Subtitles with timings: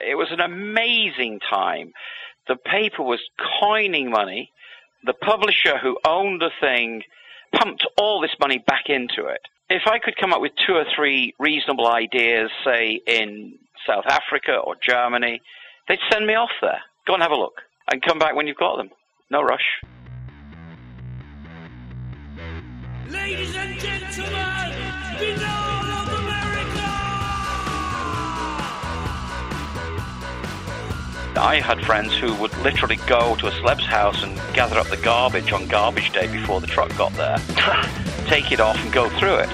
[0.00, 1.92] It was an amazing time.
[2.48, 3.20] The paper was
[3.60, 4.50] coining money.
[5.04, 7.02] The publisher who owned the thing
[7.54, 9.40] pumped all this money back into it.
[9.68, 14.56] If I could come up with two or three reasonable ideas, say in South Africa
[14.56, 15.40] or Germany,
[15.88, 16.80] they'd send me off there.
[17.06, 18.90] Go and have a look and come back when you've got them.
[19.30, 19.82] No rush.
[23.08, 24.55] Ladies and gentlemen,
[31.36, 34.96] I had friends who would literally go to a celeb's house and gather up the
[34.96, 37.38] garbage on garbage day before the truck got there,
[38.26, 39.48] take it off and go through it.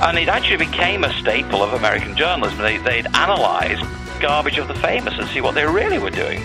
[0.00, 2.58] And it actually became a staple of American journalism.
[2.58, 3.78] They, they'd analyze
[4.20, 6.42] garbage of the famous and see what they really were doing.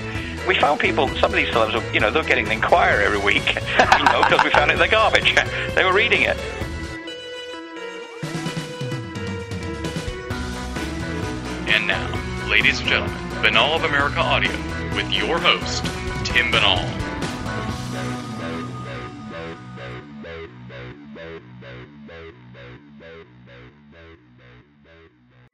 [0.48, 3.20] We found people, some of these celebs, were, you know, they're getting the Enquirer every
[3.20, 5.36] week, you know, because we found it in the garbage.
[5.76, 6.38] they were reading it.
[11.68, 14.52] And now, ladies and gentlemen, Binnall of America Audio
[14.96, 15.84] with your host,
[16.26, 16.88] Tim Binnall.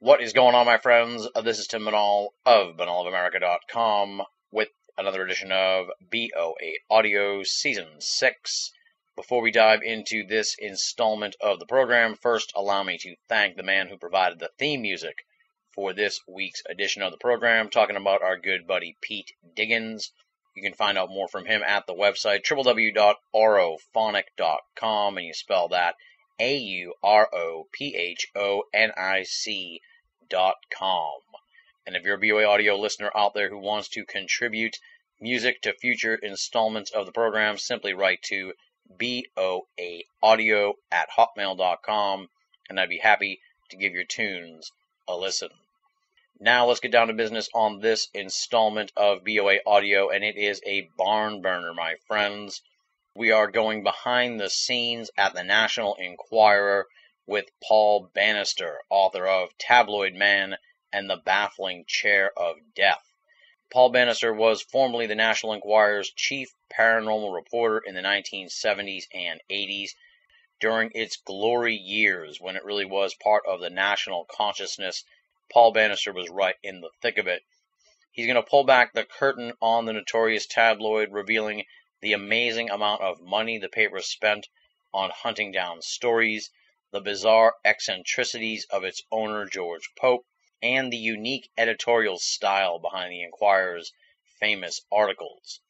[0.00, 1.28] What is going on, my friends?
[1.34, 8.72] Uh, This is Tim Binnall of binnallofamerica.com with another edition of BOA Audio Season 6.
[9.16, 13.62] Before we dive into this installment of the program, first allow me to thank the
[13.62, 15.24] man who provided the theme music
[15.78, 20.10] for this week's edition of the program, talking about our good buddy Pete Diggins.
[20.56, 25.94] You can find out more from him at the website www.aurophonic.com, and you spell that
[26.40, 29.80] A U R O P H O N I C
[30.28, 31.20] dot com.
[31.86, 34.80] And if you're a BOA audio listener out there who wants to contribute
[35.20, 38.52] music to future installments of the program, simply write to
[38.90, 42.30] BOA audio at hotmail.com,
[42.68, 44.72] and I'd be happy to give your tunes
[45.06, 45.50] a listen.
[46.40, 50.62] Now let's get down to business on this installment of BOA Audio, and it is
[50.64, 52.62] a barn burner, my friends.
[53.12, 56.86] We are going behind the scenes at the National Enquirer
[57.26, 60.56] with Paul Bannister, author of Tabloid Man
[60.92, 63.02] and the Baffling Chair of Death.
[63.72, 69.90] Paul Bannister was formerly the National Enquirer's chief paranormal reporter in the 1970s and 80s
[70.60, 75.04] during its glory years when it really was part of the national consciousness
[75.50, 77.42] Paul Bannister was right in the thick of it.
[78.10, 81.64] He's going to pull back the curtain on the notorious tabloid, revealing
[82.00, 84.48] the amazing amount of money the paper spent
[84.92, 86.50] on hunting down stories,
[86.90, 90.26] the bizarre eccentricities of its owner, George Pope,
[90.62, 93.92] and the unique editorial style behind the Enquirer's
[94.40, 95.60] famous articles.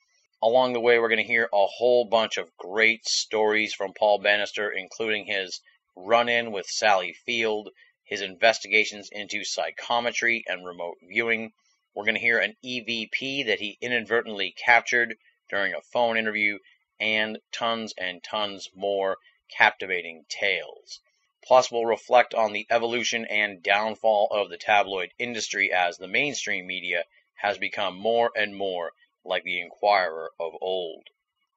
[0.41, 4.19] Along the way, we're going to hear a whole bunch of great stories from Paul
[4.19, 5.61] Bannister, including his
[5.97, 7.71] run in with Sally Field,
[8.09, 11.53] his investigations into psychometry and remote viewing.
[11.95, 15.17] We're going to hear an EVP that he inadvertently captured
[15.51, 16.59] during a phone interview,
[16.99, 19.19] and tons and tons more
[19.57, 21.01] captivating tales.
[21.45, 26.67] Plus, we'll reflect on the evolution and downfall of the tabloid industry as the mainstream
[26.67, 27.05] media
[27.35, 28.93] has become more and more
[29.25, 31.09] like the Enquirer of old.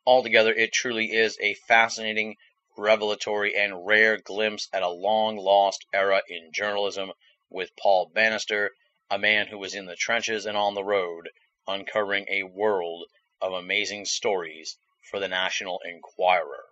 [0.05, 2.35] Altogether, it truly is a fascinating,
[2.77, 7.11] revelatory, and rare glimpse at a long lost era in journalism
[7.49, 8.71] with Paul Bannister,
[9.09, 11.29] a man who was in the trenches and on the road,
[11.67, 13.05] uncovering a world
[13.41, 14.77] of amazing stories
[15.09, 16.65] for the National Enquirer.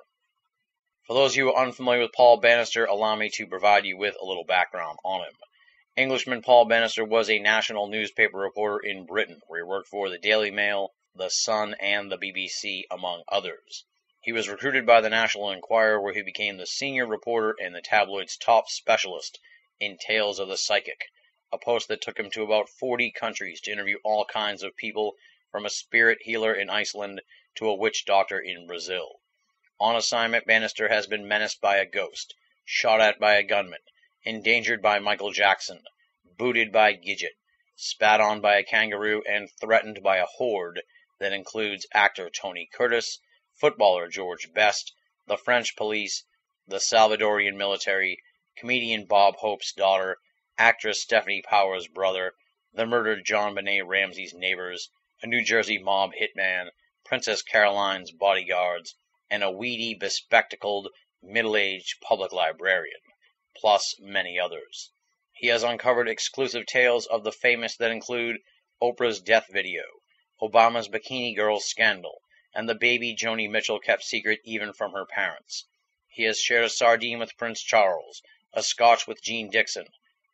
[1.06, 3.98] For those of you who are unfamiliar with Paul Bannister, allow me to provide you
[3.98, 5.36] with a little background on him.
[5.98, 10.18] Englishman Paul Bannister was a national newspaper reporter in Britain, where he worked for the
[10.18, 13.86] Daily Mail, the Sun, and the BBC, among others.
[14.30, 17.82] He was recruited by the National Enquirer, where he became the senior reporter and the
[17.82, 19.40] tabloid's top specialist
[19.80, 21.08] in tales of the psychic,
[21.52, 25.16] a post that took him to about 40 countries to interview all kinds of people,
[25.52, 27.24] from a spirit healer in Iceland
[27.56, 29.20] to a witch doctor in Brazil.
[29.80, 33.82] On assignment, Bannister has been menaced by a ghost, shot at by a gunman,
[34.26, 35.84] endangered by Michael Jackson,
[36.24, 37.34] booted by Gidget,
[37.76, 40.84] spat on by a kangaroo, and threatened by a horde
[41.18, 43.18] that includes actor Tony Curtis,
[43.60, 44.94] footballer George Best,
[45.28, 46.24] the French police,
[46.66, 48.18] the Salvadorian military,
[48.56, 50.18] comedian Bob Hope's daughter,
[50.58, 52.36] actress Stefanie Power's brother,
[52.72, 54.90] the murdered JonBenét Ramsey's neighbors,
[55.22, 56.70] a New Jersey mob hitman,
[57.04, 58.96] Princess Caroline's bodyguards,
[59.30, 60.88] and a weedy, bespectacled,
[61.22, 63.02] middle aged public librarian,
[63.58, 64.92] plus many others.
[65.34, 68.38] He has uncovered exclusive tales of the famous that include
[68.82, 69.84] Oprah's death video,
[70.42, 72.22] Obama's Bikini Girl scandal,
[72.54, 75.66] and the baby Joni Mitchell kept secret even from her parents.
[76.08, 78.22] He has shared a sardine with Prince Charles,
[78.54, 79.88] a scotch with Jeane Dixon,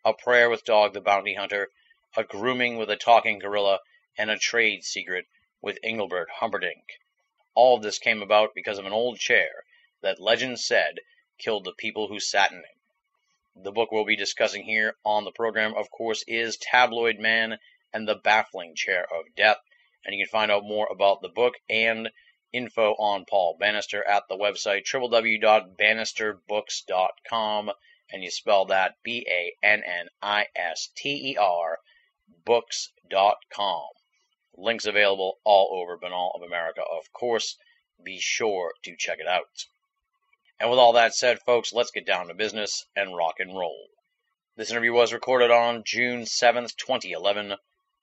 [0.04, 1.70] a prayer with Dog the Bounty Hunter,
[2.16, 3.82] a grooming with a talking gorilla,
[4.18, 5.26] and a trade secret
[5.62, 7.00] with Engelbert Humperdinck.
[7.54, 9.66] All of this came about because of an old chair
[10.02, 11.00] that legend said
[11.38, 12.78] killed the people who sat in it.
[13.56, 17.58] The book we'll be discussing here on the program, of course, is Tabloid Man
[17.92, 19.58] and the Baffling Chair of Death.
[20.06, 22.10] And you can find out more about the book and
[22.54, 27.72] info on Paul Bannister at the website www.bannisterbooks.com.
[28.12, 31.80] And you spell that B A N N I S T E R
[32.46, 33.90] books.com.
[34.58, 37.58] Links available all over Binnall of America, of course.
[38.04, 39.66] Be sure to check it out.
[40.60, 43.88] And with all that said, folks, let's get down to business and rock and roll.
[44.56, 47.56] This interview was recorded on June 7th, 2011.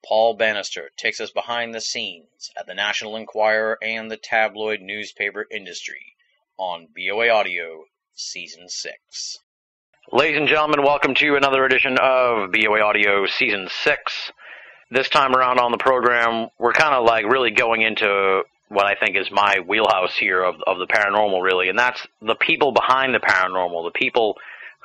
[0.06, 5.46] Paul Bannister takes us behind the scenes at the National Enquirer and the tabloid newspaper
[5.48, 6.16] industry
[6.58, 7.84] on BOA Audio
[8.14, 9.38] Season 6.
[10.10, 14.32] Ladies and gentlemen, welcome to another edition of BOA Audio Season 6.
[14.90, 18.96] This time around on the program, we're kind of like really going into what I
[18.96, 23.14] think is my wheelhouse here of, of the paranormal, really, and that's the people behind
[23.14, 24.36] the paranormal, the people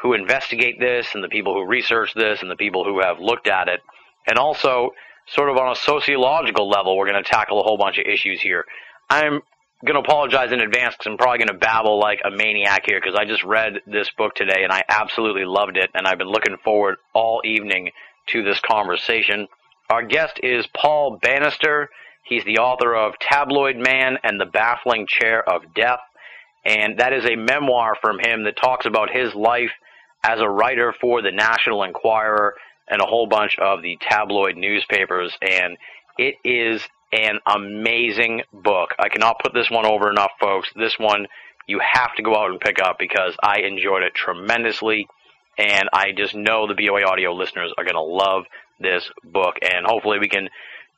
[0.04, 3.48] who investigate this, and the people who research this, and the people who have looked
[3.48, 3.82] at it,
[4.28, 4.92] and also
[5.28, 8.42] sort of on a sociological level, we're going to tackle a whole bunch of issues
[8.42, 8.66] here.
[9.10, 9.42] I'm
[9.86, 13.00] going to apologize in advance because I'm probably going to babble like a maniac here
[13.02, 16.32] because I just read this book today and I absolutely loved it, and I've been
[16.32, 17.92] looking forward all evening
[18.28, 19.48] to this conversation.
[19.90, 21.90] Our guest is Paul Bannister.
[22.24, 26.02] He's the author of Tabloid Man and the Baffling Chair of Death,
[26.66, 29.72] and that is a memoir from him that talks about his life
[30.24, 32.56] as a writer for the National Enquirer
[32.90, 35.78] and a whole bunch of the tabloid newspapers, and
[36.18, 36.82] it is
[37.12, 38.92] an amazing book.
[39.00, 40.70] I cannot put this one over enough, folks.
[40.76, 41.28] This one
[41.68, 45.08] you have to go out and pick up because I enjoyed it tremendously,
[45.58, 48.46] and I just know the BOA audio listeners are going to love
[48.80, 50.50] this book, and hopefully we can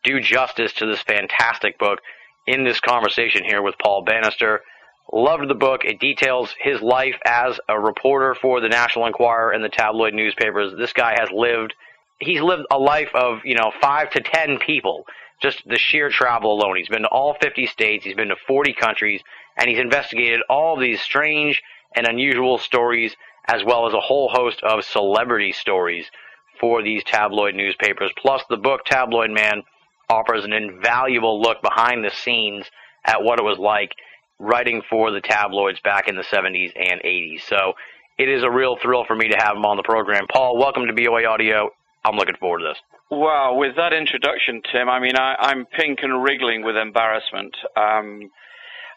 [0.03, 1.99] do justice to this fantastic book
[2.45, 4.61] in this conversation here with Paul Bannister.
[5.11, 5.85] Loved the book.
[5.85, 10.73] It details his life as a reporter for the National Enquirer and the tabloid newspapers.
[10.77, 11.73] This guy has lived,
[12.19, 15.05] he's lived a life of, you know, five to ten people.
[15.41, 16.75] Just the sheer travel alone.
[16.77, 19.21] He's been to all 50 states, he's been to 40 countries,
[19.57, 21.63] and he's investigated all these strange
[21.95, 23.15] and unusual stories,
[23.47, 26.11] as well as a whole host of celebrity stories
[26.59, 28.11] for these tabloid newspapers.
[28.15, 29.63] Plus, the book Tabloid Man
[30.07, 32.69] offers an invaluable look behind the scenes
[33.05, 33.95] at what it was like
[34.39, 37.41] writing for the tabloids back in the 70s and 80s.
[37.41, 37.73] So
[38.17, 40.25] it is a real thrill for me to have him on the program.
[40.31, 41.69] Paul, welcome to BOA Audio.
[42.05, 42.77] I'm looking forward to this.
[43.11, 47.55] Well, with that introduction, Tim, I mean, I, I'm pink and wriggling with embarrassment.
[47.75, 48.29] Um,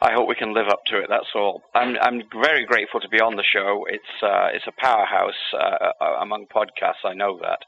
[0.02, 1.06] I hope we can live up to it.
[1.08, 1.62] That's all.
[1.74, 3.86] I'm I'm very grateful to be on the show.
[3.88, 7.04] It's uh, it's a powerhouse uh, uh among podcasts.
[7.04, 7.60] I know that.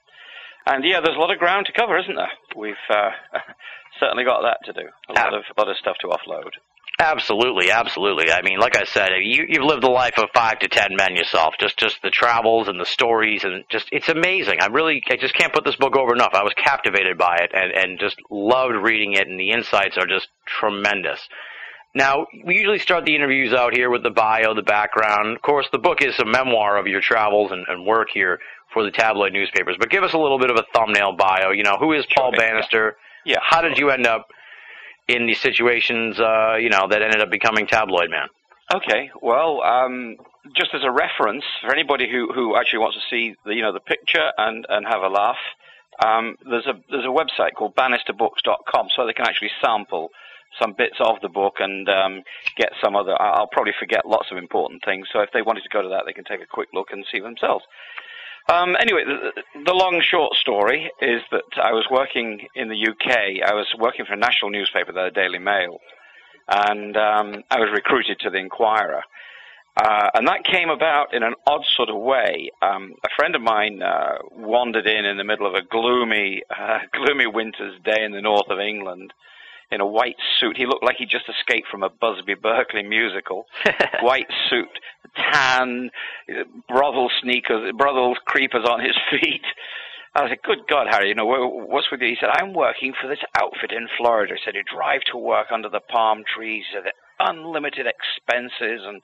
[0.66, 2.32] And yeah, there's a lot of ground to cover, isn't there?
[2.56, 3.10] We've uh,
[4.00, 4.88] certainly got that to do.
[5.10, 6.50] A lot of a lot of stuff to offload.
[6.98, 8.30] Absolutely, absolutely.
[8.30, 11.16] I mean, like I said, you you've lived the life of five to ten men
[11.16, 11.54] yourself.
[11.58, 14.58] Just just the travels and the stories and just it's amazing.
[14.60, 16.30] I really I just can't put this book over enough.
[16.34, 20.06] I was captivated by it and and just loved reading it and the insights are
[20.06, 20.28] just
[20.60, 21.20] tremendous.
[21.96, 25.36] Now, we usually start the interviews out here with the bio, the background.
[25.36, 28.40] Of course, the book is a memoir of your travels and, and work here
[28.72, 29.76] for the tabloid newspapers.
[29.78, 31.50] But give us a little bit of a thumbnail bio.
[31.52, 32.38] You know, who is Paul Sure.
[32.40, 32.96] Bannister?
[33.24, 33.38] Yeah.
[33.42, 34.26] How did you end up
[35.08, 38.28] in these situations, uh, you know, that ended up becoming Tabloid Man?
[38.74, 40.16] Okay, well, um,
[40.56, 43.72] just as a reference for anybody who, who actually wants to see the you know
[43.72, 45.36] the picture and, and have a laugh,
[46.04, 50.08] um, there's a there's a website called bannisterbooks.com, so they can actually sample
[50.60, 52.22] some bits of the book and um,
[52.56, 53.20] get some other.
[53.20, 56.04] I'll probably forget lots of important things, so if they wanted to go to that,
[56.06, 57.64] they can take a quick look and see themselves.
[58.48, 63.42] Um, anyway, the, the long short story is that I was working in the UK.
[63.44, 65.78] I was working for a national newspaper, the Daily Mail,
[66.48, 69.02] and um, I was recruited to the Enquirer.
[69.76, 72.50] Uh, and that came about in an odd sort of way.
[72.62, 76.78] Um, a friend of mine uh, wandered in in the middle of a gloomy, uh,
[76.92, 79.12] gloomy winter's day in the north of England
[79.70, 80.56] in a white suit.
[80.56, 83.46] He looked like he just escaped from a Busby Berkeley musical.
[84.02, 84.68] white suit,
[85.16, 85.90] tan,
[86.68, 89.44] brothel sneakers, brothel creepers on his feet.
[90.16, 92.92] I said, "Good God, Harry, you know wha- what's with you?" He said, "I'm working
[93.00, 96.64] for this outfit in Florida." He said, "You drive to work under the palm trees.
[96.70, 99.02] He said, unlimited expenses." And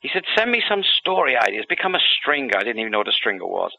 [0.00, 1.66] he said, "Send me some story ideas.
[1.68, 3.72] Become a stringer." I didn't even know what a stringer was.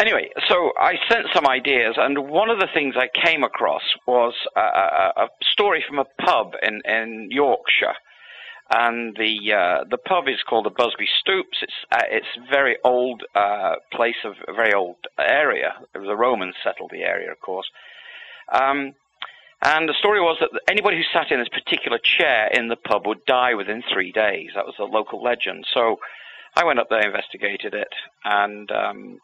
[0.00, 4.34] Anyway, so I sent some ideas, and one of the things I came across was
[4.56, 7.94] a, a, a story from a pub in, in Yorkshire.
[8.70, 11.58] and the uh, the pub is called the Busby Stoops.
[11.62, 15.74] It's uh, it's very old uh, place of a very old area.
[15.92, 17.70] The Romans settled the area, of course.
[18.50, 18.94] Um,
[19.64, 23.06] and the story was that anybody who sat in this particular chair in the pub
[23.06, 24.50] would die within three days.
[24.54, 25.66] That was a local legend.
[25.72, 26.00] So
[26.56, 27.92] I went up there, investigated it,
[28.24, 29.20] and um,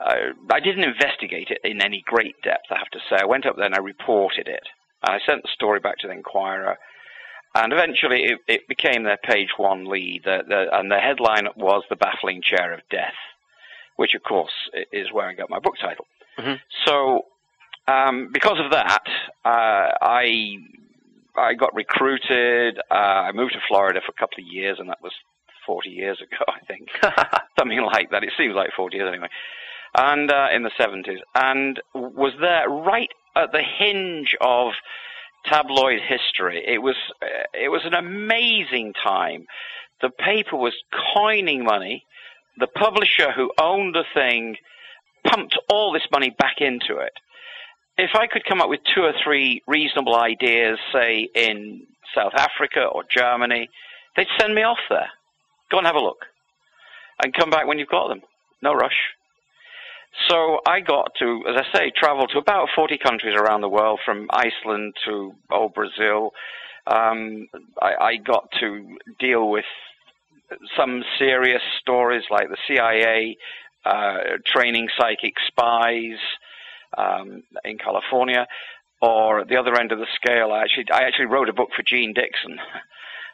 [0.00, 3.16] uh, I didn't investigate it in any great depth, I have to say.
[3.20, 4.62] I went up there and I reported it.
[5.06, 6.76] And I sent the story back to the Enquirer.
[7.54, 10.22] And eventually it, it became their page one lead.
[10.24, 13.14] The, the, and the headline was The Baffling Chair of Death,
[13.96, 14.52] which, of course,
[14.92, 16.06] is where I got my book title.
[16.38, 16.54] Mm-hmm.
[16.86, 17.22] So,
[17.88, 19.02] um, because of that,
[19.44, 20.58] uh, I
[21.36, 22.78] I got recruited.
[22.90, 22.94] Uh,
[23.30, 25.12] I moved to Florida for a couple of years, and that was
[25.66, 26.88] 40 years ago, I think.
[27.58, 28.24] Something like that.
[28.24, 29.28] It seems like 40 years anyway.
[30.00, 31.18] And uh, in the 70s.
[31.34, 34.72] And was there right at the hinge of
[35.44, 36.62] tabloid history.
[36.66, 39.46] It was uh, it was an amazing time.
[40.00, 40.74] The paper was
[41.14, 42.04] coining money.
[42.58, 44.56] The publisher who owned the thing
[45.26, 47.12] pumped all this money back into it.
[47.96, 52.84] If I could come up with two or three reasonable ideas, say in South Africa
[52.92, 53.68] or Germany,
[54.16, 55.08] they'd send me off there.
[55.70, 56.24] Go and have a look.
[57.22, 58.20] And come back when you've got them.
[58.62, 58.94] No rush.
[60.28, 64.00] So I got to, as I say, travel to about 40 countries around the world,
[64.04, 66.32] from Iceland to old Brazil.
[66.86, 67.46] Um,
[67.80, 69.64] I, I got to deal with
[70.76, 73.36] some serious stories like the CIA
[73.84, 76.18] uh, training psychic spies
[76.96, 78.46] um, in California,
[79.00, 81.70] or at the other end of the scale, I actually I actually wrote a book
[81.76, 82.58] for Jeane Dixon,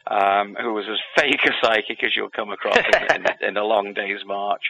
[0.07, 3.63] um, who was as fake a psychic as you'll come across in, in, in a
[3.63, 4.63] long day's march.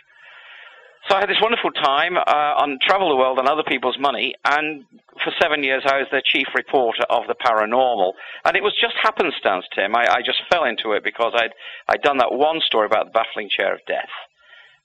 [1.07, 4.33] So I had this wonderful time uh, on Travel the World on other people's money,
[4.43, 4.85] and
[5.23, 8.13] for seven years I was the chief reporter of the paranormal.
[8.43, 9.95] And it was just happenstance, Tim.
[9.95, 11.53] I, I just fell into it because I'd
[11.87, 14.09] I'd done that one story about the baffling chair of death,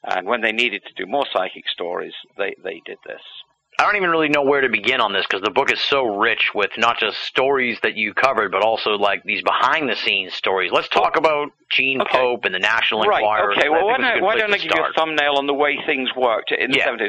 [0.05, 3.23] and when they needed to do more psychic stories, they they did this.
[3.81, 6.05] I don't even really know where to begin on this because the book is so
[6.05, 10.35] rich with not just stories that you covered, but also like these behind the scenes
[10.35, 10.71] stories.
[10.71, 12.11] Let's talk about Gene Okay.
[12.11, 13.21] Pope and the National Right.
[13.23, 13.53] Enquirer.
[13.53, 13.69] Okay.
[13.71, 16.53] Well, why don't, why don't I give you a thumbnail on the way things worked
[16.53, 16.89] in the Yeah.
[16.89, 17.09] 70s?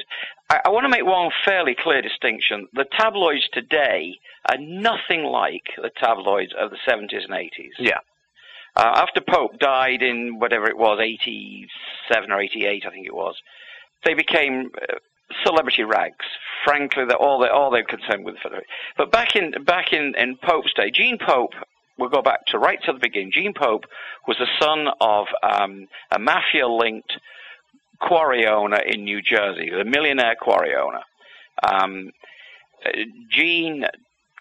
[0.49, 2.69] I, I want to make one fairly clear distinction.
[2.71, 4.13] The tabloids today
[4.49, 7.71] are nothing like the tabloids of the 70s and 80s.
[7.79, 7.97] Yeah.
[8.77, 13.35] Uh, after Pope died in whatever it was, 87 or 88, I think it was,
[14.05, 14.95] they became uh,
[15.45, 16.25] celebrity rags.
[16.65, 18.35] Frankly, they're all they're all they're concerned with.
[18.97, 21.53] But back in back in, in Pope's day, Gene Pope.
[21.97, 23.31] We'll go back to right to the beginning.
[23.31, 23.83] Gene Pope
[24.27, 27.11] was the son of um, a mafia-linked
[27.99, 31.01] quarry owner in New Jersey, a millionaire quarry owner.
[31.61, 32.11] Um,
[33.29, 33.85] Gene,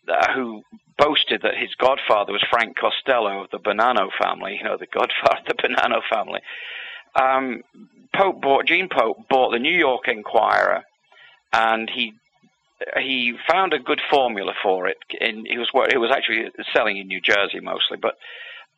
[0.09, 0.63] uh, who
[0.97, 5.41] boasted that his godfather was Frank Costello of the Bonanno family, you know, the godfather
[5.41, 6.41] of the Bonanno family.
[7.15, 7.63] Um,
[8.15, 10.85] Pope bought Gene Pope bought the New York Enquirer,
[11.53, 12.15] and he
[12.99, 14.97] he found a good formula for it.
[15.21, 18.15] In, he was he was actually selling in New Jersey mostly, but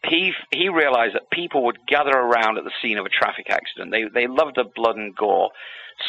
[0.05, 3.91] he he realized that people would gather around at the scene of a traffic accident.
[3.91, 5.51] They they loved the blood and gore,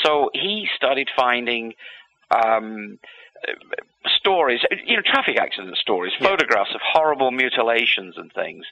[0.04, 1.74] so he started finding
[2.32, 3.00] um,
[4.06, 8.66] stories, you know, traffic accident stories, photographs of horrible mutilations and things.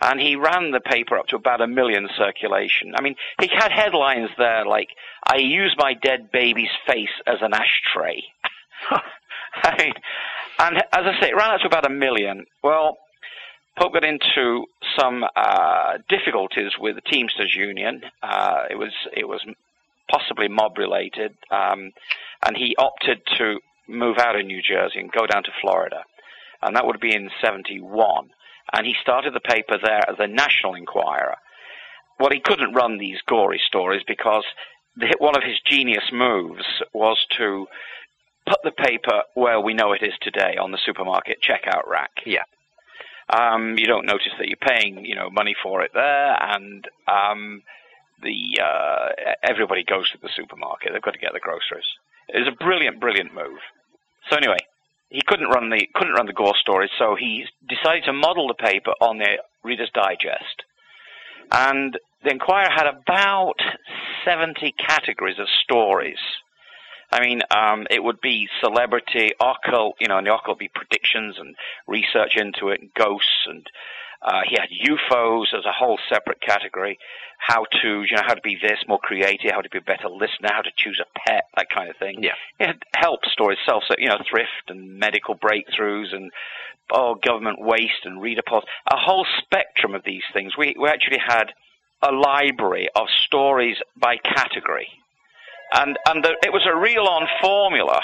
[0.00, 2.94] And he ran the paper up to about a million circulation.
[2.96, 4.90] I mean, he had headlines there like,
[5.26, 8.22] I use my dead baby's face as an ashtray.
[9.64, 9.92] I mean,
[10.58, 12.46] and as I say, it ran up to about a million.
[12.62, 12.96] Well,
[13.78, 14.64] Pope got into
[14.98, 18.02] some uh, difficulties with the Teamsters Union.
[18.22, 19.44] Uh, it was it was
[20.10, 21.92] possibly mob related, um,
[22.44, 26.04] and he opted to move out of New Jersey and go down to Florida,
[26.62, 28.30] and that would be in '71.
[28.72, 31.36] And he started the paper there as the National Enquirer.
[32.20, 34.44] Well, he couldn't run these gory stories because
[34.96, 37.66] the, one of his genius moves was to
[38.46, 42.10] put the paper where we know it is today on the supermarket checkout rack.
[42.26, 42.44] Yeah.
[43.30, 47.62] Um, you don't notice that you're paying, you know, money for it there, and um,
[48.22, 49.08] the uh,
[49.42, 50.92] everybody goes to the supermarket.
[50.92, 51.84] They've got to get the groceries.
[52.28, 53.60] It was a brilliant, brilliant move.
[54.30, 54.58] So anyway,
[55.10, 58.54] he couldn't run the couldn't run the gore stories, so he decided to model the
[58.54, 60.62] paper on the Reader's Digest,
[61.50, 63.56] and the Enquirer had about
[64.24, 66.18] seventy categories of stories.
[67.10, 70.70] I mean, um, it would be celebrity, occult, you know, and the occult would be
[70.74, 71.56] predictions and
[71.86, 73.66] research into it, and ghosts and
[74.20, 76.98] Uh, he had UFOs as a whole separate category.
[77.38, 80.08] How to, you know, how to be this more creative, how to be a better
[80.08, 82.22] listener, how to choose a pet, that kind of thing.
[82.22, 82.34] Yeah.
[82.58, 86.32] He had help stories, self, you know, thrift and medical breakthroughs and
[86.90, 88.64] oh, government waste and reader polls.
[88.90, 90.56] A whole spectrum of these things.
[90.58, 91.52] We we actually had
[92.02, 94.88] a library of stories by category,
[95.72, 98.00] and and the, it was a real on formula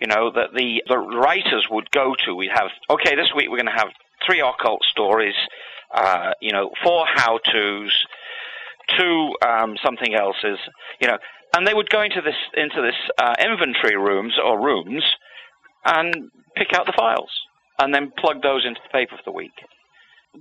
[0.00, 2.34] you know, that the, the writers would go to.
[2.34, 3.92] We'd have, okay, this week we're going to have
[4.26, 5.34] three occult stories,
[5.94, 7.92] uh, you know, four how-tos,
[8.96, 10.58] two um, something else's,
[11.00, 11.18] you know,
[11.56, 15.02] and they would go into this into this uh, inventory rooms or rooms
[15.84, 17.30] and pick out the files
[17.78, 19.52] and then plug those into the paper for the week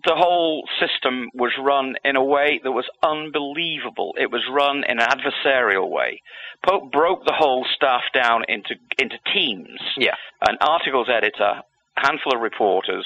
[0.05, 4.13] the whole system was run in a way that was unbelievable.
[4.19, 6.21] It was run in an adversarial way.
[6.65, 9.79] Pope broke the whole staff down into into teams.
[9.97, 10.15] Yeah.
[10.47, 11.61] An articles editor,
[11.97, 13.05] a handful of reporters,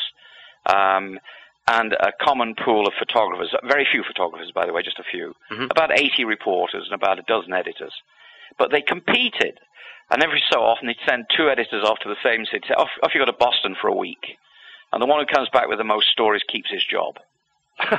[0.65, 1.19] um,
[1.67, 3.53] and a common pool of photographers.
[3.63, 5.33] Very few photographers, by the way, just a few.
[5.51, 5.71] Mhm.
[5.71, 7.93] About 80 reporters and about a dozen editors.
[8.57, 9.59] But they competed.
[10.11, 12.73] And every so often they'd send two editors off to the same city.
[12.73, 14.37] Off, off you go to Boston for a week
[14.93, 17.17] and the one who comes back with the most stories keeps his job.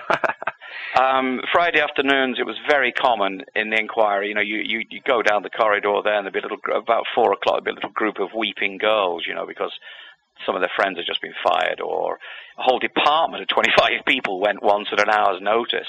[1.01, 4.29] um, Friday afternoons, it was very common in the inquiry.
[4.29, 6.59] You know, you, you, you go down the corridor there, and there'd be a little
[6.73, 9.25] about four o'clock, there'd be a little group of weeping girls.
[9.27, 9.73] You know, because
[10.47, 12.19] some of their friends had just been fired, or
[12.59, 15.89] a whole department of 25 people went once at an hour's notice.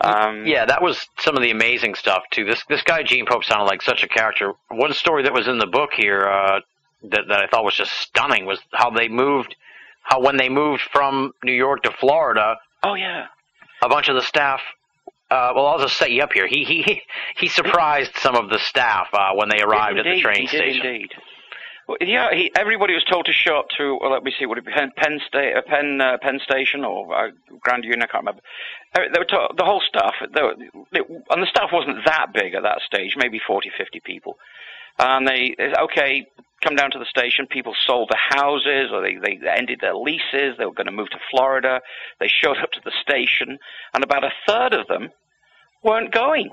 [0.00, 2.44] Um, yeah, that was some of the amazing stuff too.
[2.44, 4.52] This this guy Gene Pope sounded like such a character.
[4.70, 6.60] One story that was in the book here uh,
[7.04, 9.56] that that I thought was just stunning was how they moved,
[10.02, 13.26] how when they moved from New York to Florida, Oh yeah.
[13.82, 14.60] a bunch of the staff.
[15.30, 16.46] Uh, well, I'll just set you up here.
[16.46, 17.02] He he
[17.36, 20.82] he surprised some of the staff uh, when they arrived at the train station.
[20.82, 21.10] Did indeed.
[21.88, 23.98] Well, yeah, he, everybody was told to show up to.
[24.00, 24.46] Well, let me see.
[24.46, 27.30] Would it be Penn, Penn, Sta- uh, Penn, uh, Penn Station or uh,
[27.60, 28.02] Grand Union?
[28.02, 28.42] I can't remember.
[28.94, 30.14] Uh, They were told, the whole staff.
[30.20, 30.54] Were,
[30.92, 33.16] it, and the staff wasn't that big at that stage.
[33.16, 34.36] Maybe 40, 50 people.
[34.98, 36.26] And they they okay,
[36.62, 37.46] come down to the station.
[37.46, 40.56] People sold their houses or they, they ended their leases.
[40.58, 41.80] They were going to move to Florida.
[42.20, 43.58] They showed up to the station,
[43.94, 45.10] and about a third of them
[45.82, 46.50] weren't going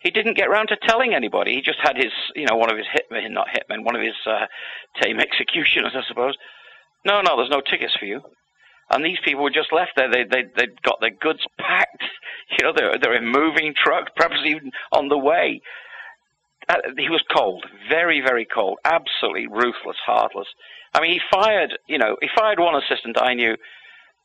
[0.00, 1.54] he didn't get round to telling anybody.
[1.54, 4.14] He just had his, you know, one of his hitmen, not hitmen, one of his
[4.26, 4.46] uh,
[5.00, 6.34] tame executioners, I suppose.
[7.04, 8.20] No, no, there's no tickets for you.
[8.90, 10.10] And these people were just left there.
[10.10, 12.02] They they they'd got their goods packed.
[12.48, 15.60] You know, they're they're in moving trucks, perhaps even on the way.
[16.68, 20.46] Uh, he was cold, very very cold, absolutely ruthless, heartless.
[20.94, 23.56] I mean, he fired, you know, he fired one assistant I knew.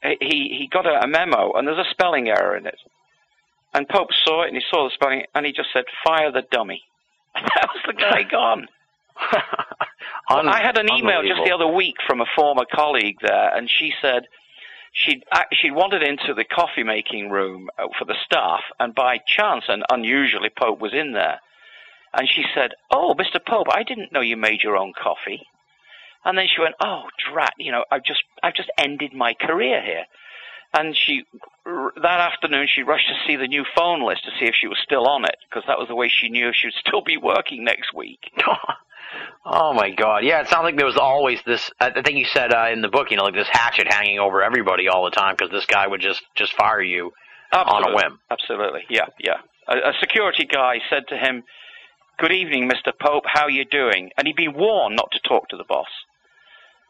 [0.03, 2.77] He he got a, a memo, and there's a spelling error in it.
[3.73, 6.43] And Pope saw it and he saw the spelling and he just said, "Fire the
[6.51, 6.84] dummy."
[7.36, 8.67] that was the guy gone.
[10.29, 13.69] Un- I had an email just the other week from a former colleague there, and
[13.69, 14.23] she said
[14.91, 19.65] she'd she'd wandered into the coffee making room uh, for the staff, and by chance
[19.67, 21.39] and unusually, Pope was in there,
[22.13, 23.43] and she said, "Oh, Mr.
[23.45, 25.43] Pope, I didn't know you made your own coffee."
[26.23, 27.53] And then she went, "Oh, drat!
[27.57, 30.05] You know, I've just I've just ended my career here."
[30.73, 31.23] And she
[32.01, 34.77] that afternoon she rushed to see the new phone list to see if she was
[34.84, 37.63] still on it because that was the way she knew she would still be working
[37.63, 38.31] next week.
[39.45, 40.23] oh my God!
[40.23, 41.71] Yeah, it sounds like there was always this.
[41.79, 44.41] I think you said uh, in the book, you know, like this hatchet hanging over
[44.41, 47.12] everybody all the time because this guy would just just fire you
[47.51, 48.19] on a whim.
[48.29, 49.38] Absolutely, yeah, yeah.
[49.67, 51.43] A, a security guy said to him,
[52.17, 52.91] "Good evening, Mr.
[52.97, 53.25] Pope.
[53.27, 55.89] How are you doing?" And he'd been warned not to talk to the boss,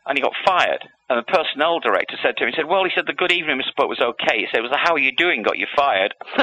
[0.06, 0.84] and he got fired.
[1.10, 3.58] And the personnel director said to him, "He said, well, he said the good evening,
[3.58, 3.76] Mr.
[3.78, 4.40] Pope was okay.
[4.40, 6.14] He said it was the how are you doing got you fired."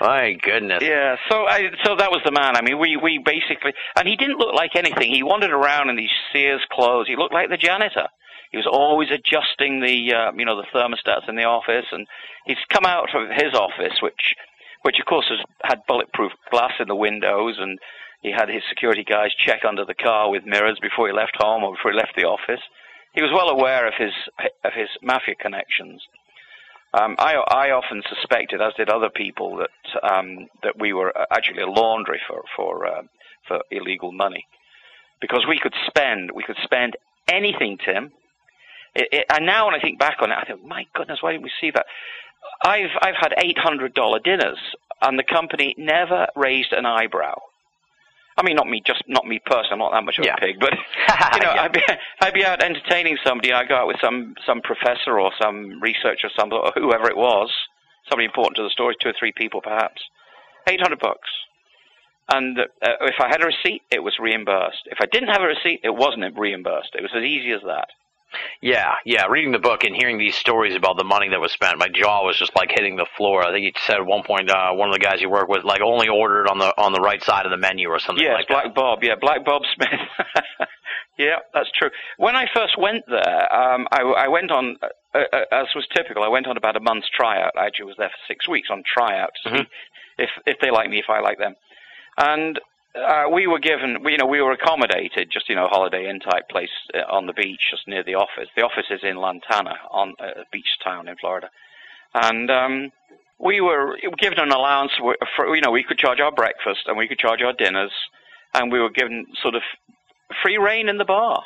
[0.00, 0.82] My goodness.
[0.82, 2.56] Yeah, so I, so that was the man.
[2.56, 5.12] I mean, we we basically, and he didn't look like anything.
[5.12, 7.06] He wandered around in these Sears clothes.
[7.06, 8.08] He looked like the janitor.
[8.50, 12.06] He was always adjusting the uh, you know the thermostats in the office, and
[12.46, 14.34] he's come out of his office, which
[14.82, 17.78] which of course has had bulletproof glass in the windows, and
[18.24, 21.62] he had his security guys check under the car with mirrors before he left home
[21.62, 22.62] or before he left the office.
[23.12, 24.14] He was well aware of his
[24.64, 26.02] of his mafia connections.
[26.94, 31.62] Um, I, I often suspected, as did other people, that um, that we were actually
[31.62, 33.02] a laundry for for uh,
[33.46, 34.46] for illegal money,
[35.20, 36.96] because we could spend we could spend
[37.28, 38.10] anything, Tim.
[38.94, 41.32] It, it, and now, when I think back on it, I think, my goodness, why
[41.32, 41.84] didn't we see that?
[42.64, 44.58] I've I've had eight hundred dollar dinners,
[45.02, 47.38] and the company never raised an eyebrow.
[48.36, 49.72] I mean, not me, just not me personally.
[49.72, 50.34] I'm not that much of Yeah.
[50.34, 50.72] a pig, but
[51.34, 51.62] you know, Yeah.
[51.62, 51.82] I'd be
[52.20, 53.52] I'd be out entertaining somebody.
[53.52, 57.50] I go out with some some professor or some researcher, some or whoever it was,
[58.10, 60.02] somebody important to the story, two or three people perhaps.
[60.68, 61.28] Eight hundred bucks,
[62.32, 62.64] and uh,
[63.02, 64.82] if I had a receipt, it was reimbursed.
[64.86, 66.94] If I didn't have a receipt, it wasn't reimbursed.
[66.94, 67.88] It was as easy as that.
[68.60, 69.26] Yeah, yeah.
[69.26, 72.24] Reading the book and hearing these stories about the money that was spent, my jaw
[72.24, 73.42] was just like hitting the floor.
[73.42, 75.64] I think he said at one point, uh, one of the guys you work with,
[75.64, 78.34] like only ordered on the on the right side of the menu or something yes,
[78.34, 78.74] like Black that.
[78.74, 78.98] Bob.
[79.02, 79.88] Yeah, Black Bob Smith.
[81.18, 81.90] yeah, that's true.
[82.16, 86.22] When I first went there, um, I, I went on, uh, uh, as was typical,
[86.22, 87.52] I went on about a month's tryout.
[87.56, 89.64] I actually was there for six weeks on tryout to see
[90.18, 91.54] if if they like me, if I like them,
[92.18, 92.58] and.
[92.94, 96.48] Uh, we were given, you know, we were accommodated, just you know, Holiday Inn type
[96.48, 98.48] place uh, on the beach, just near the office.
[98.54, 101.50] The office is in Lantana, on uh, a beach town in Florida,
[102.14, 102.92] and um,
[103.38, 104.92] we were given an allowance
[105.36, 107.92] for, you know, we could charge our breakfast and we could charge our dinners,
[108.54, 109.62] and we were given sort of
[110.42, 111.42] free reign in the bar.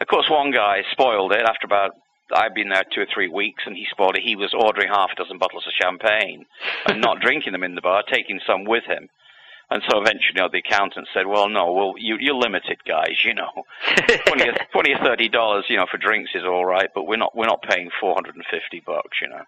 [0.00, 1.92] Of course, one guy spoiled it after about.
[2.34, 4.22] I'd been there two or three weeks, and he spoiled it.
[4.24, 6.46] He was ordering half a dozen bottles of champagne
[6.86, 9.10] and not drinking them in the bar, taking some with him.
[9.70, 13.16] And so eventually, you know, the accountant said, "Well, no, well, you, you're limited, guys.
[13.24, 13.50] You know,
[14.26, 17.16] twenty or, twenty or thirty dollars, you know, for drinks is all right, but we're
[17.16, 19.42] not we're not paying four hundred and fifty bucks, you know."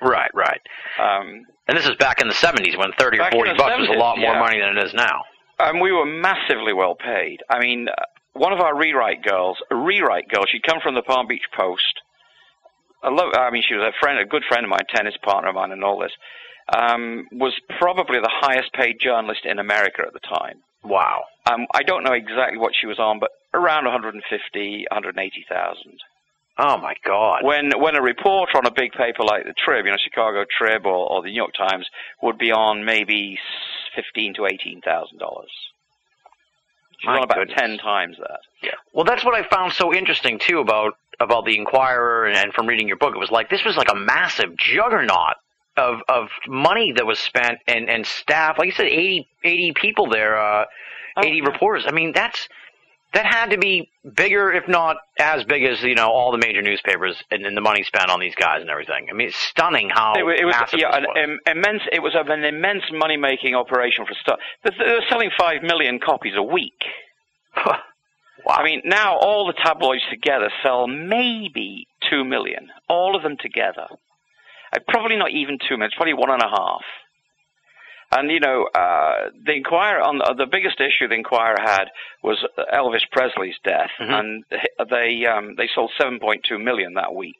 [0.00, 0.60] Right, right.
[0.98, 3.88] Um, And this is back in the '70s when 30 or 40 the bucks was
[3.88, 4.40] a lot more yeah.
[4.40, 5.22] money than it is now.
[5.58, 7.38] and we were massively well paid.
[7.50, 8.02] I mean, uh,
[8.32, 12.00] one of our rewrite girls, a rewrite girl, she'd come from the Palm Beach Post.
[13.02, 15.50] I, love, I mean, she was a friend, a good friend of mine, tennis partner
[15.50, 16.12] of mine, and all this.
[16.70, 20.60] Um, was probably the highest paid journalist in America at the time.
[20.84, 21.24] Wow.
[21.50, 25.98] Um, I don't know exactly what she was on, but around 150, 180,000.
[26.60, 27.44] Oh my God.
[27.44, 30.86] When when a reporter on a big paper like the Trib, you know, Chicago Trib
[30.86, 31.86] or, or the New York Times,
[32.20, 33.38] would be on maybe
[33.94, 35.50] fifteen to eighteen thousand dollars.
[36.98, 37.56] She's My on about goodness.
[37.58, 38.40] ten times that.
[38.60, 38.72] Yeah.
[38.92, 42.66] Well, that's what I found so interesting too about about the Enquirer and, and from
[42.66, 43.14] reading your book.
[43.14, 45.36] It was like this was like a massive juggernaut
[45.78, 48.58] of of money that was spent and and staff.
[48.58, 50.64] Like you said, 80, 80 people there, uh,
[51.16, 51.46] Oh, eighty yeah.
[51.50, 51.84] reporters.
[51.88, 52.48] I mean, that's
[53.14, 56.62] that had to be bigger, if not as big as you know all the major
[56.62, 59.08] newspapers and, and the money spent on these guys and everything.
[59.10, 61.16] I mean, it's stunning how It, it was yeah, an was.
[61.24, 61.82] im- immense.
[61.90, 64.38] It was an immense money making operation for stuff.
[64.62, 66.78] They were selling five million copies a week.
[67.66, 67.80] wow.
[68.48, 72.68] I mean, now all the tabloids together sell maybe two million.
[72.88, 73.86] All of them together.
[74.74, 75.76] Uh, probably not even two.
[75.80, 76.82] It's probably one and a half.
[78.10, 81.86] And you know, uh, the Enquirer on uh, the biggest issue the Enquirer had
[82.22, 82.38] was
[82.72, 84.18] Elvis Presley's death, Mhm.
[84.18, 84.44] and
[84.90, 87.36] they um, they sold 7.2 million that week.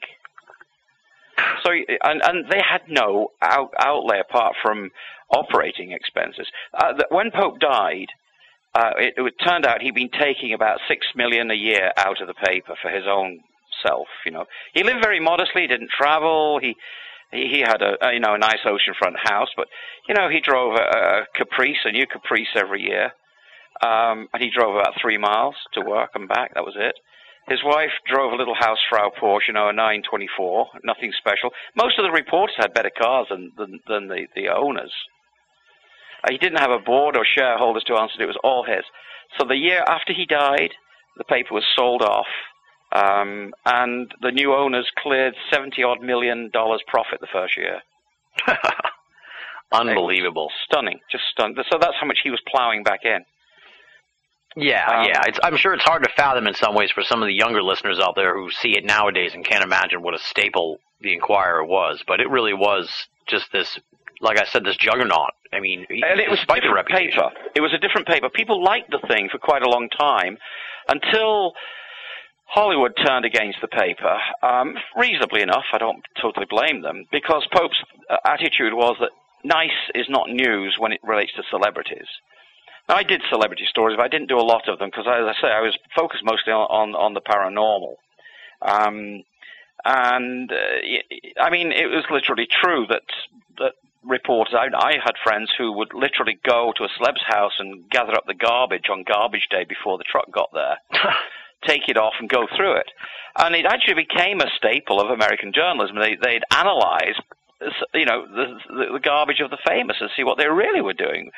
[1.64, 4.90] So and and they had no out, outlay apart from
[5.30, 6.46] operating expenses.
[6.74, 8.08] Uh, the, when Pope died,
[8.74, 12.26] uh, it, it turned out he'd been taking about six million a year out of
[12.26, 13.40] the paper for his own
[13.86, 14.08] self.
[14.26, 15.62] You know, he lived very modestly.
[15.62, 16.58] He didn't travel.
[16.60, 16.74] He
[17.30, 19.68] he, he had a, a you know a nice oceanfront house, but
[20.08, 23.12] you know he drove a, a Caprice, a new Caprice every year,
[23.82, 26.54] um, and he drove about three miles to work and back.
[26.54, 26.94] That was it.
[27.48, 31.48] His wife drove a little Hausfrau Porsche, you know, a 924, nothing special.
[31.74, 34.92] Most of the reporters had better cars than than, than the the owners.
[36.24, 38.24] Uh, he didn't have a board or shareholders to answer to.
[38.24, 38.84] It was all his.
[39.38, 40.72] So the year after he died,
[41.16, 42.26] the paper was sold off,
[42.92, 47.80] um, and the new owners cleared seventy odd million dollars profit the first year.
[49.72, 50.48] Unbelievable.
[50.64, 51.56] Stunning, just stunning.
[51.70, 53.20] So that's how much he was plowing back in.
[54.56, 55.22] Yeah, Um, yeah.
[55.26, 57.62] It's, I'm sure it's hard to fathom in some ways for some of the younger
[57.62, 61.64] listeners out there who see it nowadays and can't imagine what a staple the Enquirer
[61.64, 62.02] was.
[62.06, 62.90] But it really was
[63.28, 63.78] just this,
[64.22, 65.30] like I said, this juggernaut.
[65.52, 67.30] I mean, And it was a different paper.
[67.54, 68.28] It was a different paper.
[68.30, 70.38] People liked the thing for quite a long time
[70.88, 71.52] until
[72.48, 74.16] Hollywood turned against the paper.
[74.42, 77.76] Um, reasonably enough, I don't totally blame them, because Pope's
[78.08, 79.10] uh, attitude was that
[79.44, 82.06] nice is not news when it relates to celebrities.
[82.88, 85.26] Now, I did celebrity stories, but I didn't do a lot of them because, as
[85.28, 87.96] I say, I was focused mostly on, on, on the paranormal.
[88.62, 89.24] Um,
[89.84, 93.02] and uh, I mean, it was literally true that
[93.58, 94.54] that reporters.
[94.56, 98.26] I, I had friends who would literally go to a celeb's house and gather up
[98.26, 100.78] the garbage on garbage day before the truck got there,
[101.66, 102.90] take it off and go through it,
[103.38, 105.96] and it actually became a staple of American journalism.
[105.98, 107.16] They they'd analyze.
[107.92, 111.30] You know the, the garbage of the famous and see what they really were doing.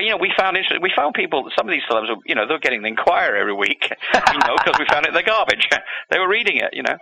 [0.00, 0.82] You know, we found interesting.
[0.82, 1.48] We found people.
[1.56, 3.90] Some of these celebs, were, you know, they're getting the Enquirer every week.
[4.32, 5.68] You know, because we found it in the garbage.
[6.10, 6.70] they were reading it.
[6.72, 6.96] You know,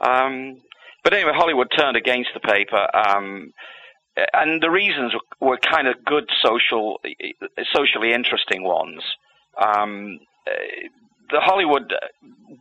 [0.00, 0.60] um,
[1.04, 2.88] but anyway, Hollywood turned against the paper.
[2.94, 3.52] Um,
[4.32, 6.98] and the reasons were, were kind of good social,
[7.72, 9.02] socially interesting ones.
[9.62, 10.18] Um,
[11.30, 12.06] the Hollywood, uh,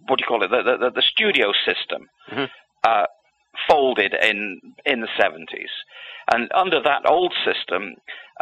[0.07, 0.49] what do you call it?
[0.49, 2.49] The the, the studio system Mhm.
[2.83, 3.05] uh,
[3.69, 5.69] folded in in the 70s,
[6.33, 7.95] and under that old system,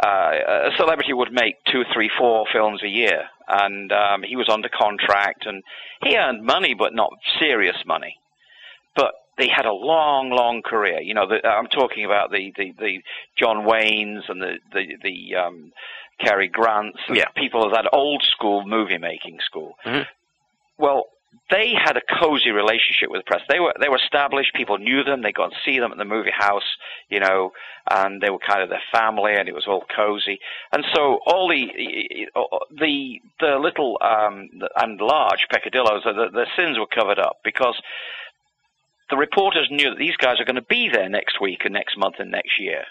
[0.04, 0.32] uh,
[0.68, 4.68] a celebrity would make two, three, four films a year, and um, he was under
[4.68, 5.62] contract, and
[6.02, 8.16] he earned money, but not serious money.
[8.96, 11.00] But they had a long, long career.
[11.00, 13.02] You know, the, I'm talking about the, the, the
[13.36, 15.72] John Waynes and the the, the um,
[16.20, 17.28] Cary Grants, and Yeah.
[17.36, 19.78] people of that old school movie making school.
[19.84, 20.06] Mhm.
[20.78, 21.06] Well,
[21.50, 23.42] they had a cozy relationship with the press.
[23.48, 24.54] They were they were established.
[24.54, 25.22] People knew them.
[25.22, 26.76] They got to see them at the movie house,
[27.08, 27.52] you know,
[27.90, 30.38] and they were kind of their family, and it was all cozy.
[30.72, 31.66] And so all the
[32.70, 37.80] the the little um, and large peccadillos, the, the sins were covered up because
[39.10, 41.96] the reporters knew that these guys are going to be there next week and next
[41.98, 42.84] month and next year.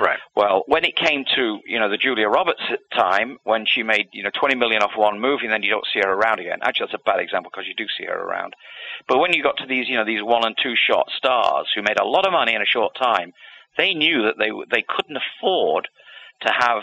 [0.00, 0.18] Right.
[0.34, 2.62] Well, when it came to you know the Julia Roberts
[2.94, 5.84] time, when she made you know 20 million off one movie, and then you don't
[5.92, 6.58] see her around again.
[6.62, 8.54] Actually, that's a bad example because you do see her around.
[9.06, 11.82] But when you got to these you know these one and two shot stars who
[11.82, 13.32] made a lot of money in a short time,
[13.76, 15.86] they knew that they they couldn't afford
[16.46, 16.82] to have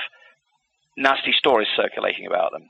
[0.95, 2.69] nasty stories circulating about them.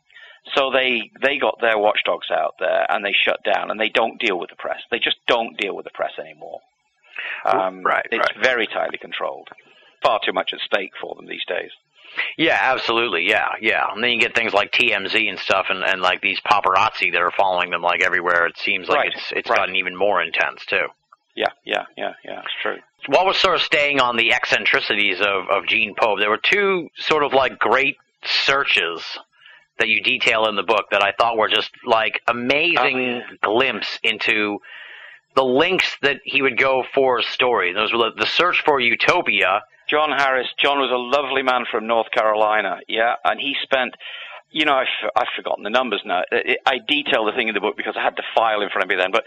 [0.55, 4.17] So they they got their watchdogs out there and they shut down and they don't
[4.19, 4.79] deal with the press.
[4.91, 6.62] They just don't deal with the press anymore.
[7.45, 8.43] Um, Right, It's right.
[8.43, 9.49] very tightly controlled.
[10.07, 11.71] Far too much at stake for them these days.
[12.37, 13.27] Yeah, absolutely.
[13.27, 13.85] Yeah, yeah.
[13.93, 17.21] And then you get things like TMZ and stuff, and, and like these paparazzi that
[17.21, 18.47] are following them like everywhere.
[18.47, 19.57] It seems like Right, it's it's right.
[19.57, 20.87] gotten even more intense too.
[21.35, 22.39] Yeah, yeah, yeah, yeah.
[22.39, 22.77] It's true.
[23.07, 26.89] While we're sort of staying on the eccentricities of, of Gene Pope, there were two
[26.97, 29.03] sort of like great searches
[29.77, 33.99] that you detail in the book that I thought were just like amazing um, glimpse
[34.01, 34.57] into
[35.38, 37.71] the links that he would go for a story.
[37.71, 39.62] Those were the, search for utopia.
[39.88, 40.47] John Harris.
[40.58, 42.80] John was a lovely man from North Carolina.
[42.88, 43.95] Yeah, and he spent.
[44.50, 46.21] You know, I've, I've forgotten the numbers now.
[46.32, 48.84] I I detail the thing in the book because I had the file in front
[48.86, 49.12] of me then.
[49.12, 49.26] But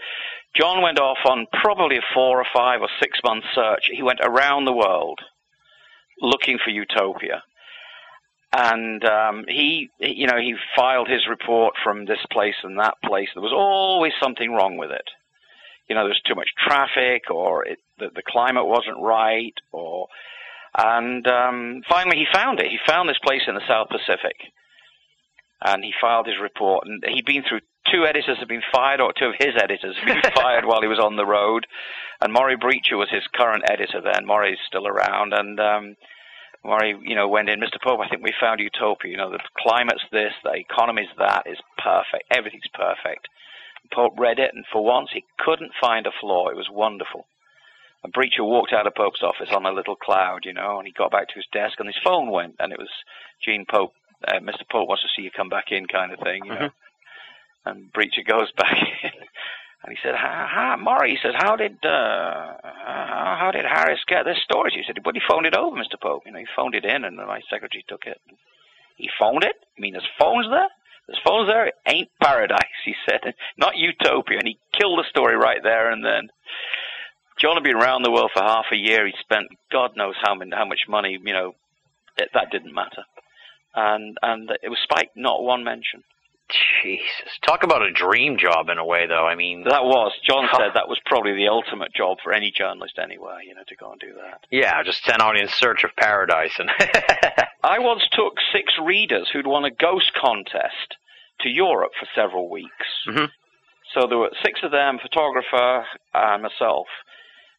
[0.55, 3.89] John went off on probably a four or five or six month search.
[3.91, 5.19] He went around the world
[6.19, 7.43] looking for utopia.
[8.53, 13.29] And um, he, you know, he filed his report from this place and that place.
[13.33, 15.07] There was always something wrong with it.
[15.91, 20.07] You know, there was too much traffic, or it, the, the climate wasn't right, or
[20.71, 22.71] and um, finally he found it.
[22.71, 24.39] He found this place in the South Pacific,
[25.59, 26.87] and he filed his report.
[26.87, 27.59] And he'd been through
[27.91, 30.87] two editors had been fired, or two of his editors had been fired while he
[30.87, 31.67] was on the road.
[32.21, 34.25] And Maury Breecher was his current editor then.
[34.25, 35.95] Maury's still around, and um,
[36.63, 37.59] Maury, you know, went in.
[37.59, 37.81] Mr.
[37.83, 39.11] Pope, I think we found utopia.
[39.11, 42.31] You know, the climate's this, the economy's that, it's perfect.
[42.31, 43.27] Everything's perfect.
[43.91, 46.47] Pope read it, and for once he couldn't find a flaw.
[46.49, 47.25] It was wonderful.
[48.03, 50.93] And Breecher walked out of Pope's office on a little cloud, you know, and he
[50.93, 52.89] got back to his desk, and his phone went, and it was
[53.43, 53.93] Gene Pope.
[54.27, 54.67] Uh, Mr.
[54.71, 56.69] Pope wants to see you come back in, kind of thing, you know.
[57.65, 59.11] And Breecher goes back in,
[59.83, 63.99] and he said, "How, how, Maury," he says, "How did uh, how, how did Harris
[64.07, 65.99] get this storage?" He said, "Well, he phoned it over, Mr.
[66.01, 66.23] Pope.
[66.25, 68.19] You know, he phoned it in, and my secretary took it."
[68.97, 69.55] He phoned it.
[69.77, 70.69] I mean there's phones there?
[71.11, 71.67] There's phones there.
[71.67, 73.33] It ain't paradise, he said.
[73.57, 74.37] Not utopia.
[74.39, 76.29] And he killed the story right there and then.
[77.37, 79.05] John had been around the world for half a year.
[79.05, 81.17] He spent God knows how many, how much money.
[81.21, 81.55] You know,
[82.17, 83.03] it, that didn't matter.
[83.75, 85.17] And and it was spiked.
[85.17, 86.03] Not one mention.
[86.83, 89.25] Jesus, talk about a dream job in a way, though.
[89.25, 92.99] I mean, That was John said that was probably the ultimate job for any journalist
[93.01, 93.41] anywhere.
[93.41, 94.45] You know, to go and do that.
[94.51, 96.69] yeah, just sent out in search of paradise, and
[97.63, 100.97] I once took six readers who'd won a ghost contest
[101.43, 102.87] to Europe for several weeks.
[103.07, 103.31] Mhm.
[103.93, 106.87] So there were six of them, photographer and myself.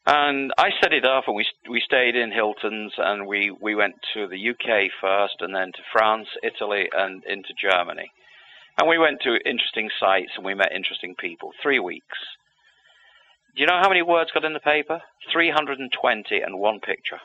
[0.07, 3.95] And I set it up, and we we stayed in Hilton's, and we we went
[4.15, 8.11] to the UK first, and then to France, Italy, and into Germany.
[8.79, 11.53] And we went to interesting sites, and we met interesting people.
[11.63, 12.19] Three weeks.
[13.55, 15.03] Do you know how many words got in the paper?
[15.31, 17.21] Three hundred and twenty, and one picture.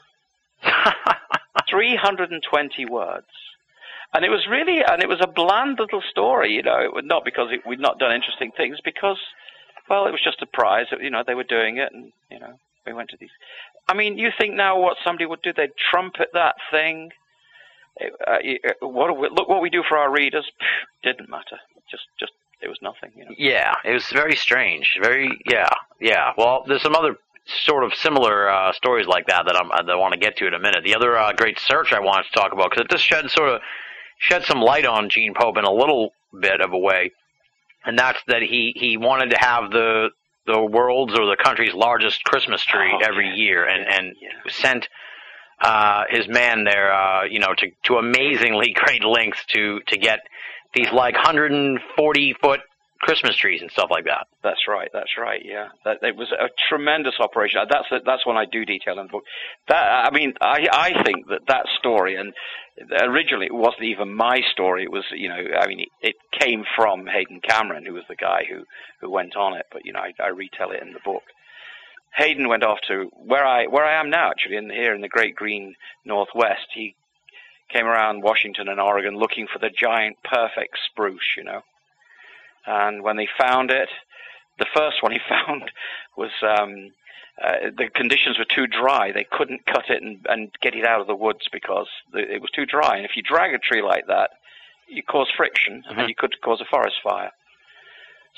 [1.70, 3.28] 320 words.
[4.14, 7.50] And it was really, and it was a bland little story, you know, not because
[7.52, 9.18] it, we'd not done interesting things, because,
[9.90, 12.58] well, it was just a prize, you know, they were doing it, and, you know,
[12.86, 13.30] we went to these.
[13.88, 17.12] I mean, you think now what somebody would do, they'd trumpet that thing.
[18.00, 21.60] Uh, uh, what, we- look what we do for our readers, Pff, didn't matter.
[21.92, 23.32] Just, just, it was nothing, you know.
[23.38, 24.98] Yeah, it was very strange.
[25.02, 26.32] Very, yeah, yeah.
[26.38, 30.14] Well, there's some other sort of similar uh, stories like that that, that I want
[30.14, 30.84] to get to in a minute.
[30.84, 33.50] The other uh, great search I wanted to talk about because it just shed sort
[33.50, 33.62] of
[34.18, 37.12] shed some light on Gene Pope in a little bit of a way,
[37.86, 40.10] and that's that he he wanted to have the
[40.46, 44.52] the world's or the country's largest Christmas tree Oh, every yeah, year, and and yeah.
[44.52, 44.88] sent
[45.62, 50.20] uh, his man there, uh, you know, to to amazingly great lengths to to get
[50.74, 52.62] these like 140 foot
[53.00, 54.28] Christmas trees and stuff like that.
[54.44, 54.90] That's right.
[54.94, 55.42] That's right.
[55.44, 57.62] Yeah, that it was a tremendous operation.
[57.70, 59.24] That's that's one I do detail in the book.
[59.68, 62.34] That I mean, I I think that that story and
[63.02, 64.84] originally it wasn't even my story.
[64.84, 68.44] It was you know I mean it, came from Hayden Cameron, who was the guy
[68.48, 68.64] who
[69.02, 69.66] who went on it.
[69.72, 71.24] But you know I, I retell it in the book.
[72.16, 75.08] Hayden went off to where I where I am now, actually, in here in the
[75.08, 76.68] Great Green Northwest.
[76.74, 76.96] He
[77.72, 81.62] came around Washington and Oregon looking for the giant perfect spruce, you know.
[82.68, 83.90] And when they found it,
[84.60, 85.72] the first one he found
[86.18, 86.92] was um,
[87.44, 89.12] uh, the conditions were too dry.
[89.12, 92.42] They couldn't cut it and, and get it out of the woods because the, it
[92.42, 92.98] was too dry.
[92.98, 94.32] And if you drag a tree like that,
[94.90, 96.00] you cause friction Mhm.
[96.00, 97.32] and you could cause a forest fire.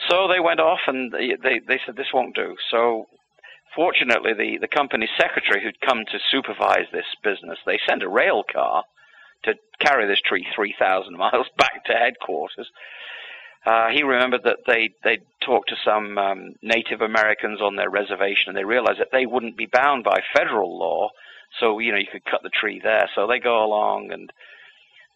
[0.09, 2.55] So they went off and they, they, they said this won't do.
[2.71, 3.07] So
[3.75, 8.43] fortunately, the, the company secretary who'd come to supervise this business, they sent a rail
[8.51, 8.83] car
[9.43, 12.69] to carry this tree 3,000 miles back to headquarters.
[13.69, 18.45] Uh, he remembered that they they talked to some um, Native Americans on their reservation,
[18.47, 21.09] and they realized that they wouldn't be bound by federal law.
[21.59, 23.07] So you know you could cut the tree there.
[23.13, 24.33] So they go along, and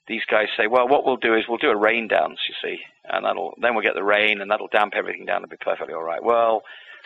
[0.07, 2.79] these guys say, "Well, what we'll do is we'll do a rain dance, you see,
[3.05, 5.95] and that'll then we'll get the rain, and that'll damp everything down and be perfectly
[5.95, 6.61] all right." Well,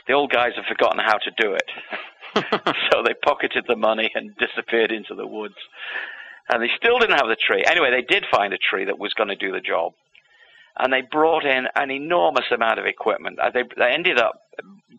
[0.06, 1.70] the old guys have forgotten how to do it,
[2.92, 5.56] so they pocketed the money and disappeared into the woods.
[6.50, 7.64] And they still didn't have the tree.
[7.66, 9.94] Anyway, they did find a tree that was going to do the job
[10.80, 13.40] and they brought in an enormous amount of equipment.
[13.40, 14.42] Uh, They, they ended up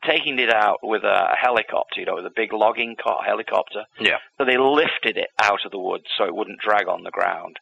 [0.07, 3.85] taking it out with a helicopter, you know, with a big logging car, helicopter.
[4.01, 4.19] Yeah.
[4.38, 7.59] So they lifted it out of the woods so it wouldn't drag on the ground.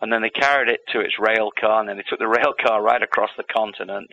[0.00, 2.52] And then they carried it to its rail car, and then they took the rail
[2.60, 4.10] car right across the continent.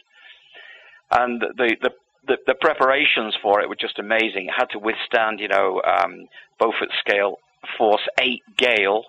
[1.12, 1.89] And the the
[2.26, 4.48] the, the preparations for it were just amazing.
[4.48, 7.38] It had to withstand, you know, um, Beaufort scale
[7.78, 9.04] force eight gale.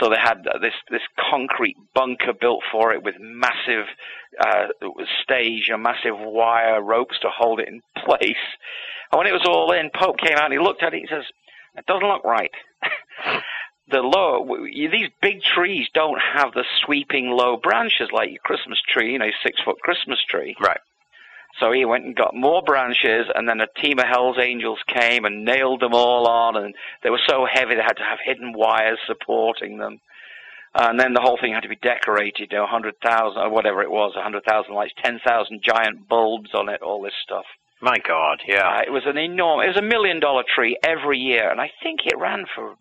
[0.00, 3.86] So they had this this concrete bunker built for it with massive
[4.40, 4.66] uh,
[5.22, 8.34] stage and massive wire ropes to hold it in place.
[9.12, 10.98] And when it was all in, Pope came out and he looked at it.
[10.98, 11.24] And he says,
[11.76, 12.50] "It doesn't look right."
[13.88, 19.12] the low these big trees don't have the sweeping low branches like your Christmas tree,
[19.12, 20.56] you know, six foot Christmas tree.
[20.60, 20.80] Right.
[21.60, 25.24] So he went and got more branches, and then a team of Hell's Angels came
[25.24, 28.52] and nailed them all on, and they were so heavy they had to have hidden
[28.52, 30.00] wires supporting them.
[30.74, 33.90] And then the whole thing had to be decorated, you know, 100,000, or whatever it
[33.90, 37.46] was, 100,000 lights, 10,000 giant bulbs on it, all this stuff.
[37.80, 38.42] My God.
[38.46, 38.68] Yeah.
[38.68, 41.70] Uh, it was an enormous, it was a million dollar tree every year, and I
[41.82, 42.74] think it ran for,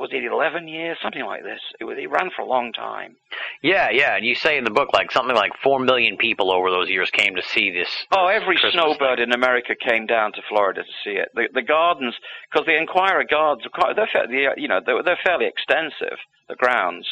[0.00, 0.96] was it 11 years?
[1.02, 1.60] Something like this.
[1.78, 3.16] It, was, it ran for a long time.
[3.62, 4.16] Yeah, yeah.
[4.16, 7.10] And you say in the book like something like four million people over those years
[7.10, 7.88] came to see this.
[8.10, 11.28] Oh, this every Christmas snowbird in America came down to Florida to see it.
[11.34, 12.14] The, the gardens,
[12.50, 16.16] because the Enquirer gardens, are quite, they're fairly, you know, they're, they're fairly extensive,
[16.48, 17.06] the grounds,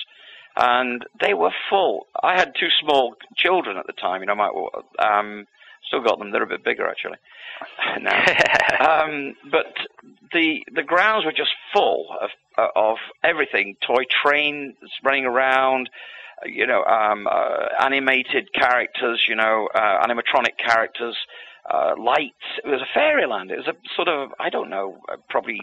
[0.57, 2.07] and they were full.
[2.22, 4.48] I had two small children at the time, you know, my,
[4.98, 5.46] um,
[5.87, 6.33] still got them.
[6.33, 7.18] They're a bit bigger actually
[8.00, 9.02] now.
[9.02, 9.66] um, but
[10.32, 12.30] the the grounds were just full of
[12.76, 15.90] of everything: toy trains running around,
[16.46, 21.16] you know, um, uh, animated characters, you know, uh, animatronic characters,
[21.72, 22.58] uh, lights.
[22.64, 23.50] It was a fairyland.
[23.50, 25.60] It was a sort of I don't know, uh, probably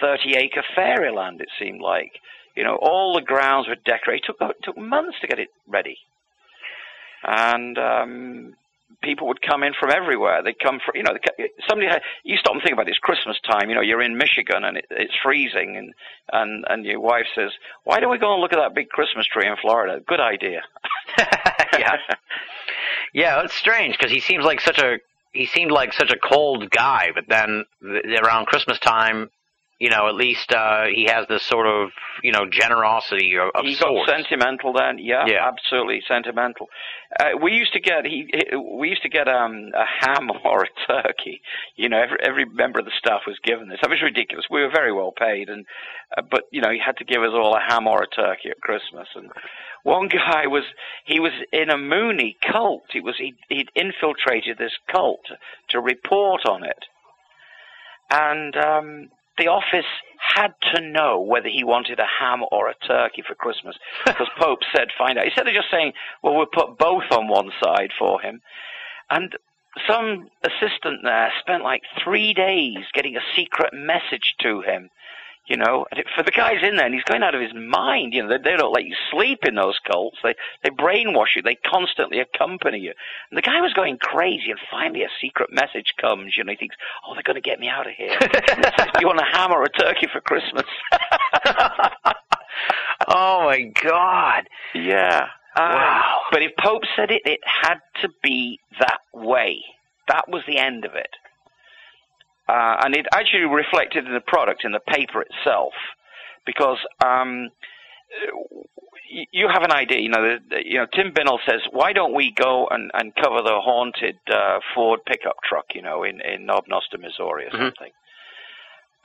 [0.00, 1.40] thirty acre fairyland.
[1.40, 2.12] It seemed like.
[2.54, 4.22] You know, all the grounds were decorated.
[4.24, 5.98] It took it took months to get it ready,
[7.22, 8.54] and um,
[9.02, 10.42] people would come in from everywhere.
[10.42, 12.98] They'd come from, you know, they- somebody had, you stop and think about it, it's
[12.98, 15.94] Christmas time, you know, you're in Michigan and it, it's freezing and,
[16.32, 17.50] and, and your wife says,
[17.84, 20.00] why don't we go and look at that big Christmas tree in Florida?
[20.06, 20.62] Good idea.
[21.78, 21.96] yeah.
[23.12, 24.98] Yeah, it's strange because he seems like such a
[25.32, 29.30] he seemed like such a cold guy, but then th- around Christmas time,
[29.78, 31.90] you know, at least uh he has this sort of
[32.22, 34.10] you know generosity of, of he got sorts.
[34.10, 34.98] sentimental then.
[34.98, 35.46] Yeah, Yeah.
[35.46, 36.68] absolutely sentimental.
[37.20, 40.62] Uh, we used to get he, he we used to get um a ham or
[40.64, 41.40] a turkey.
[41.76, 43.78] You know, every every member of the staff was given this.
[43.82, 44.46] That was ridiculous.
[44.50, 45.66] We were very well paid, and
[46.16, 48.48] uh, but you know he had to give us all a ham or a turkey
[48.50, 49.08] at Christmas.
[49.14, 49.30] And
[49.82, 50.64] one guy was
[51.04, 52.84] he was in a Moonie cult.
[52.92, 55.26] He was he he'd infiltrated this cult
[55.68, 56.82] to report on it,
[58.10, 59.08] and um
[59.38, 59.86] the office
[60.18, 64.60] had to know whether he wanted a ham or a turkey for Christmas because Pope
[64.74, 65.26] said find out.
[65.26, 68.40] Instead of just saying, well, we'll put both on one side for him.
[69.10, 69.36] And
[69.88, 74.90] some assistant there spent like three days getting a secret message to him.
[75.46, 78.14] You know, for the guys in there, and he's going out of his mind.
[78.14, 80.18] You know, they, they don't let you sleep in those cults.
[80.22, 81.42] They they brainwash you.
[81.42, 82.92] They constantly accompany you.
[83.30, 84.50] And the guy was going crazy.
[84.50, 86.36] And finally, a secret message comes.
[86.36, 89.00] You know, he thinks, "Oh, they're going to get me out of here." says, "Do
[89.00, 90.64] you want a ham or a turkey for Christmas?"
[93.08, 94.48] oh my God!
[94.74, 95.28] yeah.
[95.56, 96.18] Uh, Wow.
[96.30, 99.64] But if Pope said it, it had to be that way.
[100.08, 101.08] That was the end of it.
[102.48, 105.72] Uh, and it actually reflected in the product, in the paper itself,
[106.44, 107.48] because um,
[109.32, 109.98] you have an idea.
[110.00, 113.14] You know, the, the, you know, Tim Binnall says, "Why don't we go and, and
[113.16, 115.66] cover the haunted uh, Ford pickup truck?
[115.74, 117.64] You know, in in Knob Noster, Missouri, or Mhm.
[117.74, 117.92] something."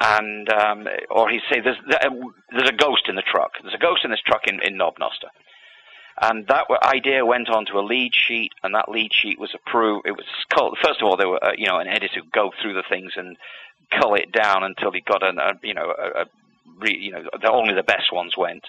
[0.04, 3.52] And um, or he'd say, "There's there's a ghost in the truck.
[3.62, 5.30] There's a ghost in this truck in in Knob Noster."
[6.20, 10.06] And that idea went on to a lead sheet, and that lead sheet was approved.
[10.08, 12.52] It was called, first of all, there were uh, you know an editor would go
[12.62, 13.38] through the things and
[13.92, 16.26] cull it down until he got an, a you know a, a
[16.80, 18.64] re, you know the, only the best ones went,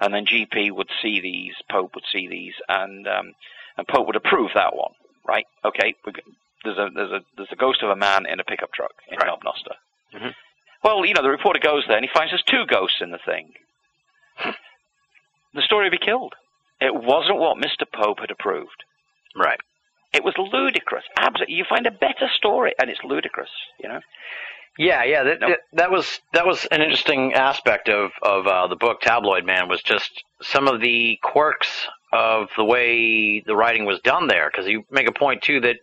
[0.00, 3.34] and then GP would see these, Pope would see these, and um,
[3.76, 4.92] and Pope would approve that one,
[5.26, 5.46] right?
[5.64, 5.94] Okay,
[6.64, 9.18] there's a there's a there's a ghost of a man in a pickup truck in
[9.18, 9.26] Right.
[9.26, 9.40] Knob.
[10.14, 10.34] Mhm.
[10.82, 13.18] Well, you know the reporter goes there and he finds there's two ghosts in the
[13.18, 13.52] thing.
[15.54, 16.34] the story would be killed.
[16.80, 17.84] It wasn't what Mr.
[17.92, 18.84] Pope had approved.
[19.36, 19.58] Right.
[20.12, 21.04] It was ludicrous.
[21.18, 23.50] Absolutely, you find a better story, and it's ludicrous.
[23.82, 24.00] You know.
[24.78, 25.22] Yeah, yeah.
[25.24, 25.58] That, Nope.
[25.74, 29.82] that was that was an interesting aspect of of uh, the book Tabloid Man was
[29.82, 34.48] just some of the quirks of the way the writing was done there.
[34.50, 35.76] Because you make a point too that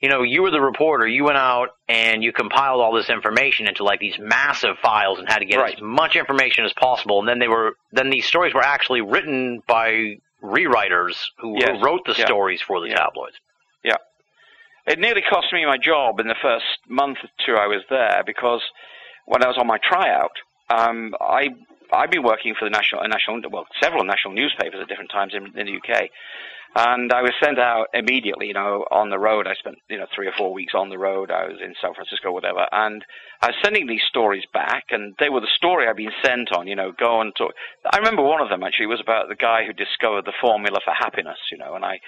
[0.00, 3.66] you know you were the reporter, you went out and you compiled all this information
[3.68, 5.76] into like these massive files and had to get Right.
[5.76, 7.20] as much information as possible.
[7.20, 11.70] And then they were then these stories were actually written by rewriters who, Yes.
[11.70, 12.26] who wrote the Yeah.
[12.26, 12.96] stories for the Yeah.
[12.96, 13.36] tabloids.
[13.82, 13.96] Yeah.
[14.86, 18.22] It nearly cost me my job in the first month or two I was there
[18.26, 18.62] because
[19.24, 20.36] when I was on my tryout,
[20.68, 21.48] um, I
[21.94, 25.46] I've been working for the national, national, well, several national newspapers at different times in,
[25.58, 26.10] in the UK,
[26.76, 28.48] and I was sent out immediately.
[28.48, 29.46] You know, on the road.
[29.46, 31.30] I spent you know three or four weeks on the road.
[31.30, 33.04] I was in San Francisco, whatever, and
[33.40, 36.66] I was sending these stories back, and they were the story I'd been sent on.
[36.66, 37.52] You know, go and talk.
[37.90, 40.92] I remember one of them actually was about the guy who discovered the formula for
[40.92, 41.38] happiness.
[41.52, 42.00] You know, and I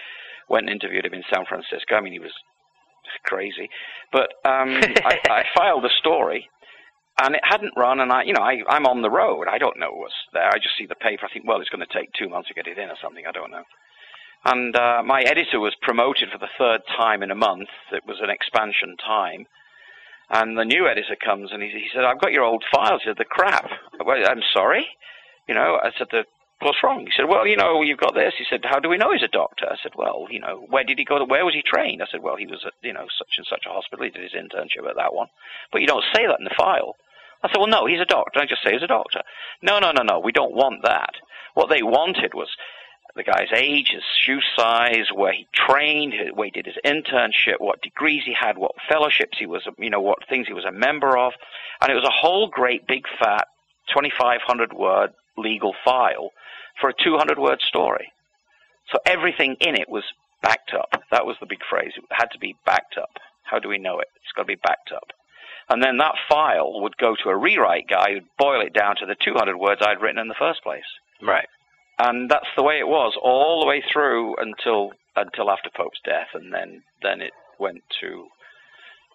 [0.48, 1.94] went and interviewed him in San Francisco.
[1.94, 2.34] I mean, he was
[3.24, 3.68] crazy.
[4.12, 4.70] But um,
[5.04, 6.48] I, I filed a story,
[7.18, 8.00] and it hadn't run.
[8.00, 9.46] And I, you know, I, I'm on the road.
[9.50, 10.48] I don't know what's there.
[10.48, 11.26] I just see the paper.
[11.26, 13.24] I think, well, it's going to take two months to get it in or something.
[13.26, 13.64] I don't know.
[14.44, 17.68] And uh, my editor was promoted for the third time in a month.
[17.90, 19.46] It was an expansion time.
[20.30, 23.02] And the new editor comes and he, he said, I've got your old files.
[23.02, 23.68] He said, the crap.
[24.04, 24.86] Well, I'm sorry.
[25.48, 26.24] You know, I said, the,
[26.60, 27.06] what's wrong?
[27.06, 28.34] He said, well, you know, you've got this.
[28.36, 29.66] He said, how do we know he's a doctor?
[29.66, 31.18] I said, well, you know, where did he go?
[31.18, 32.02] To, where was he trained?
[32.02, 34.04] I said, well, he was at, you know, such and such a hospital.
[34.04, 35.28] He did his internship at that one.
[35.72, 36.96] But you don't say that in the file.
[37.46, 38.40] I said, well, no, he's a doctor.
[38.40, 39.22] I just say he's a doctor.
[39.62, 41.14] No, no, no, no, we don't want that.
[41.54, 42.48] What they wanted was
[43.14, 47.80] the guy's age, his shoe size, where he trained, where he did his internship, what
[47.82, 51.16] degrees he had, what fellowships he was, you know, what things he was a member
[51.16, 51.32] of.
[51.80, 53.46] And it was a whole great big fat
[53.94, 56.30] 2,500 word legal file
[56.80, 58.12] for a 200 word story.
[58.92, 60.04] So everything in it was
[60.42, 61.02] backed up.
[61.10, 61.92] That was the big phrase.
[61.96, 63.18] It had to be backed up.
[63.44, 64.08] How do we know it?
[64.16, 65.08] It's got to be backed up.
[65.68, 69.06] And then that file would go to a rewrite guy who'd boil it down to
[69.06, 70.84] the 200 words I'd written in the first place.
[71.20, 71.48] Right.
[71.98, 76.28] And that's the way it was all the way through until until after Pope's death,
[76.34, 78.26] and then then it went to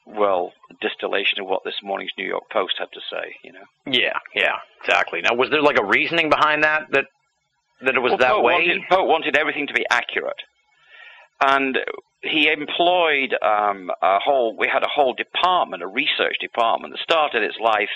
[0.06, 3.36] well distillation of what this morning's New York Post had to say.
[3.44, 5.22] You know, Yeah, yeah, exactly.
[5.22, 7.06] Now, was there like a reasoning behind that that
[7.82, 8.54] that it was Well, that Pope way?
[8.54, 10.42] Wanted, Pope wanted everything to be accurate,
[11.40, 11.78] and
[12.24, 14.56] he employed um, a whole.
[14.58, 17.90] We had a whole department, a research department, that started its life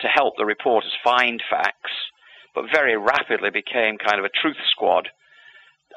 [0.00, 1.92] to help the reporters find facts,
[2.54, 5.08] but very rapidly became kind of a truth squad,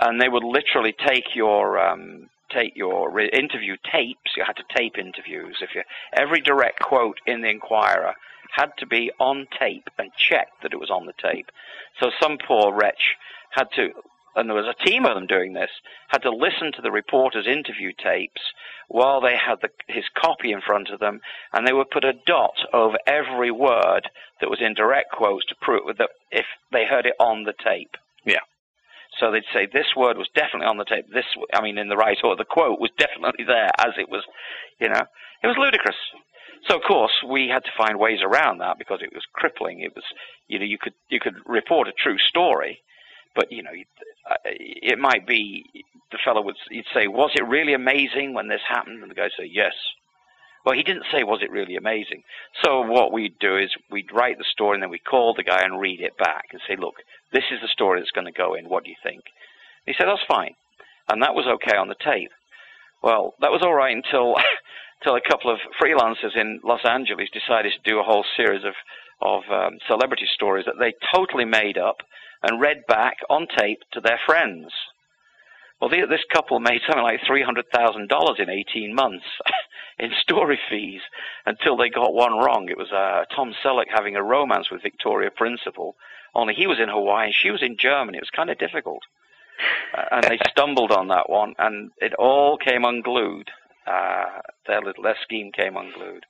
[0.01, 4.31] and they would literally take your um, take your re- interview tapes.
[4.35, 5.57] You had to tape interviews.
[5.61, 5.83] If you
[6.13, 8.13] every direct quote in the Enquirer
[8.55, 11.49] had to be on tape and checked that it was on the tape.
[12.01, 13.15] So some poor wretch
[13.51, 13.89] had to,
[14.37, 15.71] and there was a team of them doing this,
[16.09, 18.41] had to listen to the reporter's interview tapes
[18.87, 21.19] while they had the, his copy in front of them,
[21.51, 24.07] and they would put a dot over every word
[24.39, 27.97] that was in direct quotes to prove that if they heard it on the tape.
[28.25, 28.45] Yeah.
[29.19, 31.05] So they'd say this word was definitely on the tape.
[31.11, 32.37] This, I mean, in the right order.
[32.37, 34.23] The quote was definitely there as it was,
[34.79, 35.01] you know.
[35.43, 35.97] It was ludicrous.
[36.67, 39.81] So of course we had to find ways around that because it was crippling.
[39.81, 40.03] It was,
[40.47, 42.81] you know, you could you could report a true story,
[43.35, 43.71] but you know,
[44.29, 45.65] uh, it might be
[46.11, 49.01] the fellow would you'd say, was it really amazing when this happened?
[49.01, 49.73] And the guy say, yes.
[50.65, 52.23] Well, he didn't say, was it really amazing?
[52.63, 55.63] So what we'd do is we'd write the story and then we'd call the guy
[55.63, 56.95] and read it back and say, look,
[57.31, 58.67] this is the story that's going to go in.
[58.67, 59.23] What do you think?
[59.85, 60.55] He said, that's fine.
[61.09, 62.31] And that was okay on the tape.
[63.01, 64.35] Well, that was all right until
[64.99, 68.73] until a couple of freelancers in Los Angeles decided to do a whole series of
[69.21, 71.97] of um, celebrity stories that they totally made up
[72.43, 74.71] and read back on tape to their friends.
[75.79, 79.25] Well, this couple made something like three hundred thousand dollars in eighteen months
[79.99, 81.01] in story fees
[81.45, 82.67] until they got one wrong.
[82.69, 85.95] It was uh, Tom Selleck having a romance with Victoria Principal,
[86.37, 88.17] only he was in Hawaii and she was in Germany.
[88.17, 89.01] It was kind of difficult,
[89.95, 93.49] uh, and they stumbled on that one, and it all came unglued.
[93.85, 96.25] Uh, their little their scheme came unglued.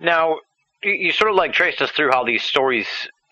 [0.00, 0.40] Now,
[0.82, 2.86] you sort of like traced us through how these stories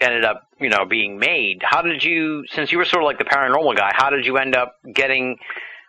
[0.04, 1.62] ended up, you know, being made.
[1.62, 4.36] How did you, since you were sort of like the paranormal guy, how did you
[4.36, 5.38] end up getting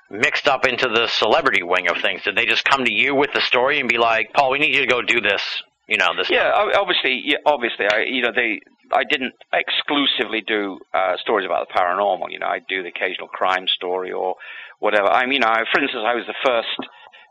[0.09, 2.23] mixed up into the celebrity wing of things?
[2.23, 4.75] Did they just come to you with the story and be like, "Paul, we need
[4.75, 5.41] you to go do this"?
[5.87, 6.29] You know, this.
[6.31, 8.59] Yeah, obviously, yeah, obviously, I you know they
[8.91, 12.31] I didn't exclusively do uh, stories about the paranormal.
[12.31, 14.35] You know, I do the occasional crime story or
[14.79, 15.07] whatever.
[15.07, 16.89] I mean, I, for instance, I was the first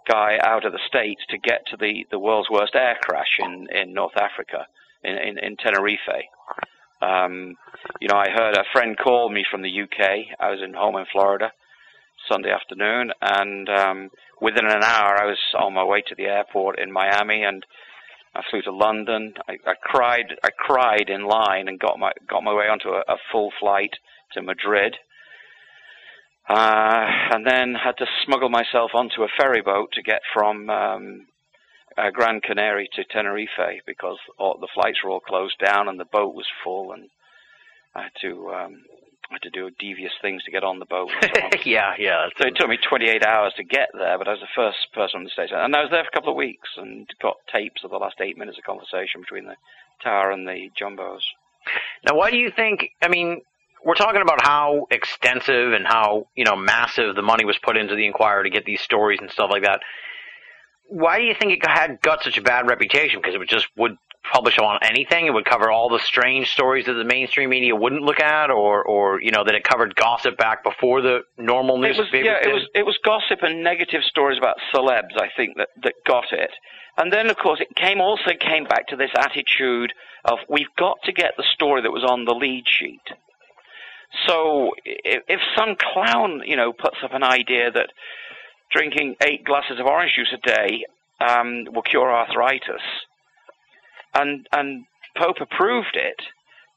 [0.08, 3.66] guy out of the states to get to the the world's worst air crash in
[3.72, 4.66] in North Africa
[5.02, 6.24] in in, in Tenerife.
[7.00, 7.56] Um,
[8.00, 10.36] you know, I heard a friend call me from the UK.
[10.40, 11.52] I was in home in Florida
[12.30, 16.78] Sunday afternoon, and um, within an hour, I was on my way to the airport
[16.78, 17.64] in Miami, and
[18.34, 19.34] I flew to London.
[19.48, 20.34] I, I cried.
[20.42, 23.94] I cried in line and got my got my way onto a, a full flight
[24.32, 24.96] to Madrid.
[26.48, 31.26] Uh, and then had to smuggle myself onto a ferry boat to get from um,
[31.96, 36.04] uh, Gran Canaria to Tenerife because all, the flights were all closed down and the
[36.04, 37.08] boat was full, and
[37.94, 38.82] I had to um,
[39.30, 41.10] I had to do devious things to get on the boat.
[41.64, 42.26] yeah, yeah.
[42.36, 45.18] So it took me 28 hours to get there, but I was the first person
[45.18, 45.50] on the stage.
[45.52, 48.16] And I was there for a couple of weeks and got tapes of the last
[48.20, 49.56] eight minutes of conversation between the
[50.02, 51.20] tower and the jumbos.
[52.06, 52.90] Now, why do you think?
[53.02, 53.40] I mean,
[53.84, 57.94] we're talking about how extensive and how you know massive the money was put into
[57.94, 59.80] the Enquirer to get these stories and stuff like that.
[60.88, 63.20] Why do you think it had got such a bad reputation?
[63.20, 63.96] Because it would just would
[64.32, 65.26] publish on anything.
[65.26, 68.82] It would cover all the strange stories that the mainstream media wouldn't look at, or
[68.82, 72.52] or you know that it covered gossip back before the normal It was, yeah, it
[72.52, 75.16] was it was gossip and negative stories about celebs.
[75.16, 76.50] I think that that got it.
[76.96, 79.92] And then, of course, it came also came back to this attitude
[80.24, 83.02] of we've got to get the story that was on the lead sheet.
[84.28, 87.90] So if, if some clown, you know, puts up an idea that
[88.74, 90.84] drinking eight glasses of orange juice a day
[91.20, 92.82] um, will cure arthritis,
[94.14, 94.84] and and
[95.16, 96.20] Pope approved it,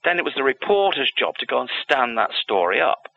[0.06, 3.08] then it was the reporter's job to go and stand that story up.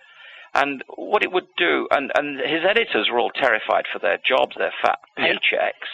[0.54, 4.56] And what it would do, and, and his editors were all terrified for their jobs,
[4.56, 5.34] their fat Yeah.
[5.34, 5.90] paychecks.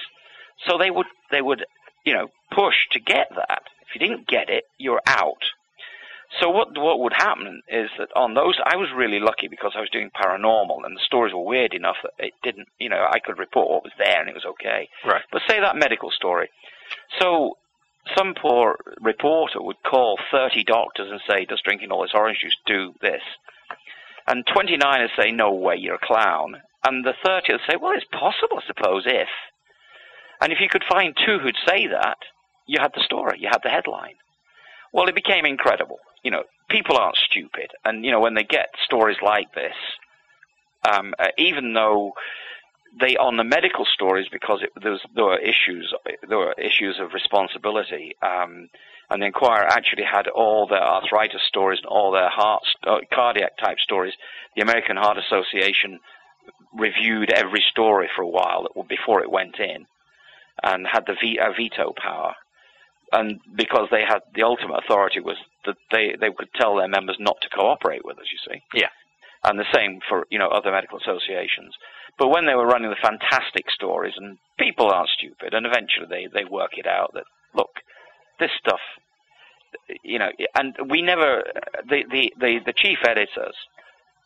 [0.66, 1.66] So they would they would
[2.04, 3.62] you know push to get that.
[3.82, 5.42] If you didn't get it, you're out.
[6.40, 9.80] So what what would happen is that on those I was really lucky because I
[9.80, 13.20] was doing paranormal and the stories were weird enough that it didn't you know I
[13.20, 14.88] could report what was there and it was okay.
[15.04, 15.22] Right.
[15.30, 16.50] But say that medical story.
[17.20, 17.56] So
[18.16, 22.56] some poor reporter would call 30 doctors and say, does drinking all this orange juice
[22.66, 23.22] do this?
[24.28, 26.56] And 29 would say, no way, you're a clown.
[26.86, 29.28] And the 30 would say, well, it's possible, I suppose, if.
[30.40, 32.18] And if you could find two who'd say that,
[32.66, 34.14] you had the story, you had the headline.
[34.92, 35.98] Well, it became incredible.
[36.26, 37.70] You know, people aren't stupid.
[37.84, 39.76] And, you know, when they get stories like this,
[40.90, 42.14] um, uh, even though
[42.98, 45.92] they on the medical stories because it, there, was, there were issues
[46.28, 48.68] there were issues of responsibility um,
[49.10, 53.58] and the Enquirer actually had all their arthritis stories and all their heart uh, cardiac
[53.58, 54.14] type stories
[54.54, 55.98] the American Heart Association
[56.72, 59.86] reviewed every story for a while before it went in
[60.62, 62.34] and had the uh, veto power
[63.12, 65.36] and because they had the ultimate authority was
[65.66, 68.88] that they they could tell their members not to cooperate with us you see Yeah.
[69.44, 71.74] and the same for you know other medical associations
[72.18, 76.26] but when they were running the fantastic stories, and people aren't stupid, and eventually they,
[76.32, 77.70] they work it out that, look,
[78.40, 78.80] this stuff,
[80.02, 81.42] you know, and we never,
[81.88, 83.54] the, the, the, the chief editors,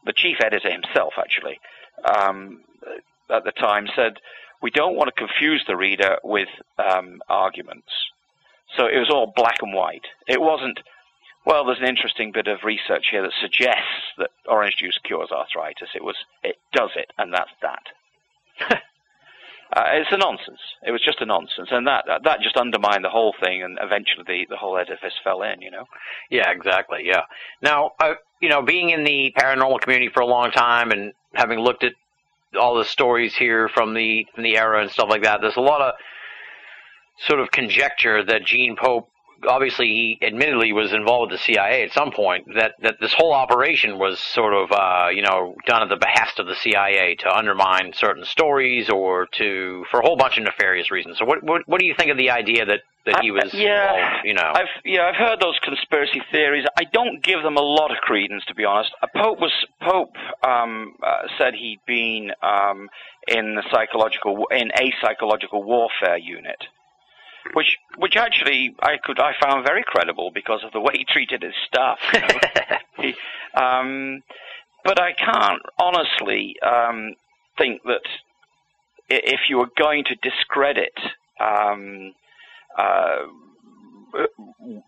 [0.06, 1.58] the chief editor himself actually,
[2.04, 2.60] um,
[3.28, 4.14] at the time said,
[4.62, 7.88] we don't want to confuse the reader with um, arguments.
[8.76, 10.04] So it was all black and white.
[10.28, 10.78] It wasn't,
[11.46, 15.88] well, there's an interesting bit of research here that suggests that orange juice cures arthritis.
[15.94, 17.82] It was, it does it, and that's that.
[19.72, 20.60] uh, it's a nonsense.
[20.86, 24.24] It was just a nonsense, and that that just undermined the whole thing, and eventually
[24.26, 25.62] the, the whole edifice fell in.
[25.62, 25.84] You know.
[26.30, 27.02] Yeah, exactly.
[27.04, 27.22] Yeah.
[27.62, 31.58] Now, uh, you know, being in the paranormal community for a long time and having
[31.58, 31.92] looked at
[32.58, 35.62] all the stories here from the from the era and stuff like that, there's a
[35.62, 35.94] lot of
[37.26, 39.08] sort of conjecture that Gene Pope
[39.48, 42.46] obviously he admittedly was involved with the CIA at some point.
[42.54, 46.38] That that this whole operation was sort of uh, you know done at the behest
[46.38, 50.90] of the CIA to undermine certain stories or to for a whole bunch of nefarious
[50.90, 51.18] reasons.
[51.18, 53.54] So what what, what do you think of the idea that that he I- was
[53.54, 54.52] yeah, involved, you know?
[54.54, 56.66] I've yeah, I've heard those conspiracy theories.
[56.78, 58.90] I don't give them a lot of credence, to be honest.
[59.02, 60.14] Uh, Pope was Pope
[60.46, 62.88] um, uh, said he'd been um,
[63.26, 66.62] in the psychological in a psychological warfare unit,
[67.54, 71.42] which which actually I could I found very credible because of the way he treated
[71.42, 71.98] his staff.
[72.12, 72.78] you know.
[72.96, 73.14] He,
[73.54, 74.22] um,
[74.84, 77.14] but I can't honestly um,
[77.58, 78.02] think that
[79.08, 80.94] if you were going to discredit,
[81.40, 82.14] um,
[82.78, 83.26] uh,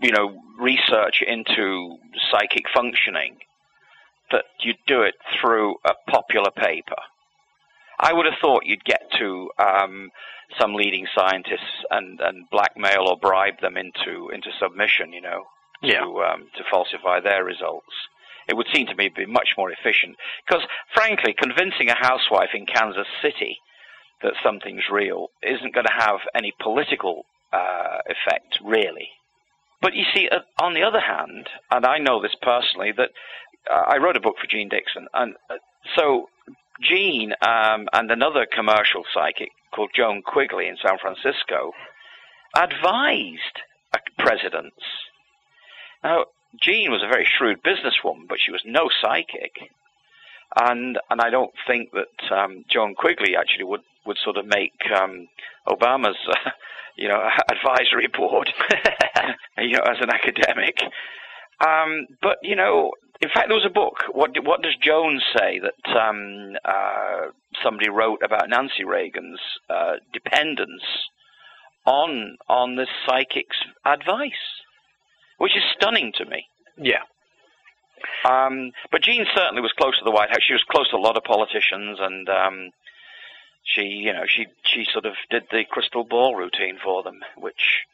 [0.00, 1.96] you know, research into
[2.30, 3.38] psychic functioning,
[4.30, 6.96] that you'd do it through a popular paper.
[8.03, 10.11] I would have thought you'd get to um,
[10.61, 15.44] some leading scientists and, and blackmail or bribe them into into submission, you know,
[15.82, 16.00] Yeah.
[16.00, 17.94] to um, to falsify their results.
[18.48, 20.62] It would seem to me to be much more efficient because,
[20.94, 23.59] frankly, convincing a housewife in Kansas City
[24.22, 29.09] that something's real isn't going to have any political uh, effect, really.
[29.80, 33.11] But you see, uh, on the other hand, and I know this personally, that
[33.70, 35.55] uh, I wrote a book for Jeane Dixon, and uh,
[35.96, 36.28] so
[36.82, 41.72] Jeane um, and another commercial psychic called Joan Quigley in San Francisco
[42.56, 43.60] advised
[44.18, 44.84] presidents.
[46.04, 46.26] Now,
[46.60, 49.52] Jeane was a very shrewd businesswoman, but she was no psychic,
[50.60, 54.74] and and I don't think that um, Joan Quigley actually would would sort of make
[54.94, 55.28] um,
[55.68, 56.18] Obama's.
[56.28, 56.50] Uh,
[56.96, 57.20] you know,
[57.50, 58.52] advisory board,
[59.58, 60.76] you know, as an academic.
[61.64, 64.04] Um, but you know, in fact, there was a book.
[64.12, 67.30] What what does Jones say that um, uh,
[67.62, 69.40] somebody wrote about Nancy Reagan's
[69.70, 70.82] uh, dependence
[71.86, 74.32] on on this psychic's advice,
[75.38, 76.46] which is stunning to me.
[76.76, 77.02] yeah.
[78.24, 80.42] Um, but Jeane certainly was close to the White House.
[80.46, 82.70] She was close to a lot of politicians, and um,
[83.62, 87.84] she, you know, she she sort of did the crystal ball routine for them, which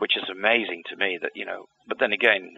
[0.00, 1.18] which is amazing to me.
[1.20, 2.56] That you know, but then again,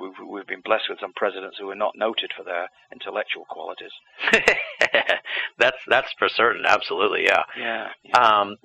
[0.00, 3.92] we've, we've been blessed with some presidents who are not noted for their intellectual qualities.
[5.58, 6.64] that's that's for certain.
[6.66, 7.42] Absolutely, yeah.
[7.58, 7.88] Yeah.
[8.18, 8.56] Um,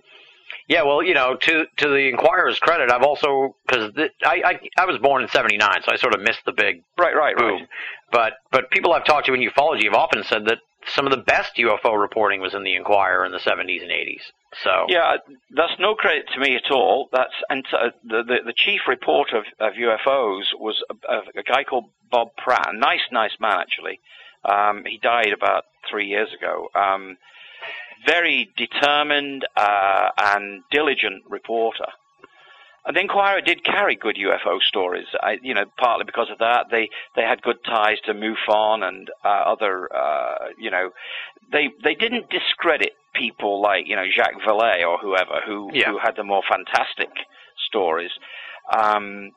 [0.67, 3.91] yeah, well, you know, to to the Enquirer's credit, I've also because
[4.23, 7.15] I, I I was born in '79, so I sort of missed the big Right.
[7.15, 7.37] Right.
[7.37, 7.59] boom.
[7.61, 7.67] Right.
[8.11, 11.23] But but people I've talked to in ufology have often said that some of the
[11.23, 14.21] best UFO reporting was in the Enquirer in the '70s and '80s.
[14.63, 15.17] So Yeah,
[15.51, 17.09] that's no credit to me at all.
[17.11, 21.63] That's and uh, the, the the chief reporter of, of UFOs was a, a, guy
[21.63, 22.73] called Bob Pratt.
[22.73, 23.99] A nice, nice man actually.
[24.43, 26.69] Um, he died about three years ago.
[26.73, 27.17] Um,
[28.05, 31.87] very determined uh, and diligent reporter.
[32.85, 35.05] And the Enquirer did carry good UFO stories.
[35.21, 39.09] I, you know, partly because of that, they they had good ties to MUFON and
[39.23, 39.89] uh, other.
[39.93, 40.91] Uh, you know,
[41.51, 45.89] they they didn't discredit people like you know Jacques Vallée or whoever who Yeah.
[45.91, 47.09] who had the more fantastic
[47.67, 48.11] stories.
[48.75, 49.31] Um,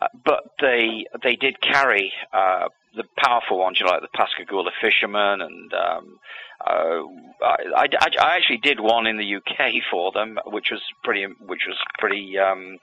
[0.00, 4.70] uh, but they they did carry uh, the powerful ones, you know, like the Pascagoula
[4.80, 6.18] fisherman, and um,
[6.66, 11.26] uh, I, I, I actually did one in the UK for them, which was pretty
[11.46, 12.78] which was pretty um,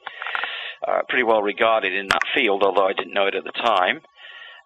[0.88, 4.01] uh, pretty well regarded in that field, although I didn't know it at the time.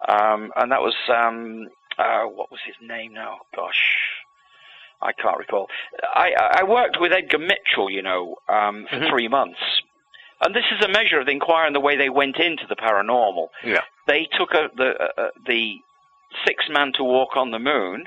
[0.07, 1.67] Um, and that was um,
[1.97, 3.37] uh, what was his name now?
[3.55, 3.97] Gosh.
[5.01, 5.67] I can't recall.
[6.15, 9.09] I, I worked with Edgar Mitchell, you know, um, for Mhm.
[9.09, 9.59] three months.
[10.43, 12.75] And this is a measure of the Enquirer and the way they went into the
[12.75, 13.47] paranormal.
[13.63, 13.81] Yeah.
[14.07, 15.75] They took a, the uh, uh, the
[16.45, 18.05] six man to walk on the moon,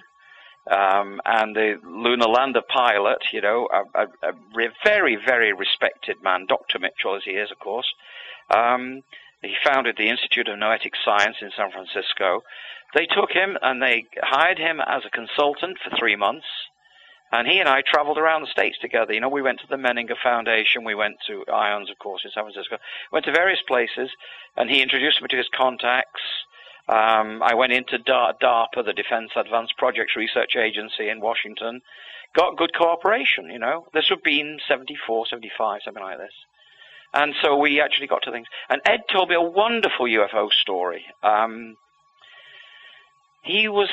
[0.70, 6.22] um, and the lunar lander pilot, you know, a, a, a re- very very respected
[6.22, 6.78] man, Dr.
[6.78, 7.86] Mitchell, as he is, of course.
[8.54, 9.02] Um,
[9.42, 12.42] he founded the Institute of Noetic Science in San Francisco.
[12.94, 16.46] They took him and they hired him as a consultant for three months.
[17.32, 19.12] And he and I traveled around the states together.
[19.12, 22.30] You know, we went to the Menninger Foundation, we went to IONS, of course, in
[22.30, 22.78] San Francisco,
[23.10, 24.10] went to various places,
[24.56, 26.22] and he introduced me to his contacts.
[26.88, 31.80] Um, I went into DARPA, the Defense Advanced Projects Research Agency in Washington.
[32.32, 33.86] Got good cooperation, you know.
[33.92, 36.34] This would be in 74, 75, something like this.
[37.12, 38.46] And so we actually got to things.
[38.68, 41.04] And Ed told me a wonderful UFO story.
[41.22, 41.76] Um,
[43.42, 43.88] he was,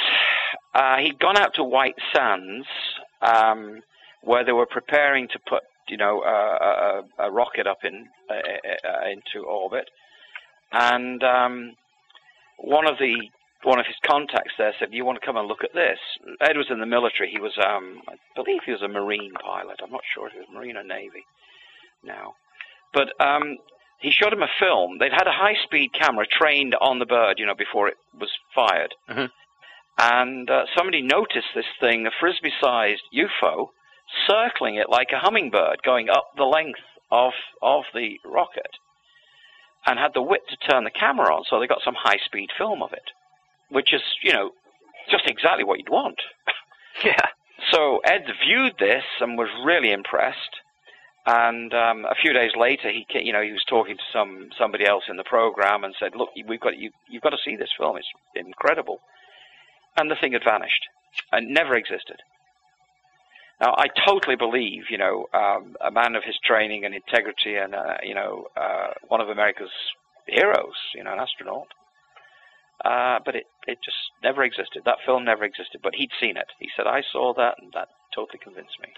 [0.74, 2.68] uh, he'd gone out to White Sands,
[3.24, 3.82] um,
[4.22, 8.34] where they were preparing to put, you know, a, a, a rocket up in uh,
[8.34, 9.90] uh, into orbit,
[10.72, 11.74] and um,
[12.58, 13.16] one of the
[13.64, 16.00] one of his contacts there said, "You want to come and look at this?"
[16.42, 17.30] Ed was in the military.
[17.32, 19.80] He was, um, I believe, he was a Marine pilot.
[19.84, 21.26] I'm not sure if he was Marine or Navy
[22.04, 22.36] now,
[22.94, 23.58] but um,
[24.00, 24.98] he showed him a film.
[24.98, 28.94] They'd had a high-speed camera trained on the bird, you know, before it was fired.
[29.10, 29.30] Mhm.
[29.98, 33.68] And uh, somebody noticed this thing, a frisbee-sized UFO,
[34.28, 36.80] circling it like a hummingbird, going up the length
[37.12, 38.72] of of the rocket,
[39.86, 41.44] and had the wit to turn the camera on.
[41.50, 43.12] So they got some high-speed film of it,
[43.70, 44.52] which is, you know,
[45.10, 46.20] just exactly what you'd want.
[47.04, 47.26] Yeah.
[47.72, 50.62] So Ed viewed this and was really impressed.
[51.26, 54.86] And um, a few days later, he you know he was talking to some somebody
[54.86, 57.72] else in the program and said, "Look, we've got you you've got to see this
[57.78, 57.98] film.
[57.98, 59.00] It's incredible."
[59.98, 60.84] And the thing had vanished
[61.32, 62.18] and never existed.
[63.62, 67.76] Now I totally believe you know um, a man of his training and integrity and
[67.76, 69.70] uh, you know uh, one of America's
[70.28, 71.68] heroes, you know, an astronaut.
[72.84, 74.82] Uh, but it, it just never existed.
[74.86, 75.80] That film never existed.
[75.82, 76.48] But he'd seen it.
[76.60, 78.90] He said, I saw that, and that totally convinced me.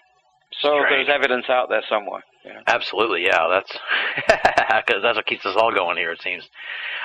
[0.62, 1.08] So Strange.
[1.08, 2.24] there's evidence out there somewhere.
[2.44, 2.62] You know?
[2.68, 3.48] Absolutely, yeah.
[3.50, 3.72] That's
[4.88, 6.12] because that's what keeps us all going here.
[6.12, 6.48] It seems.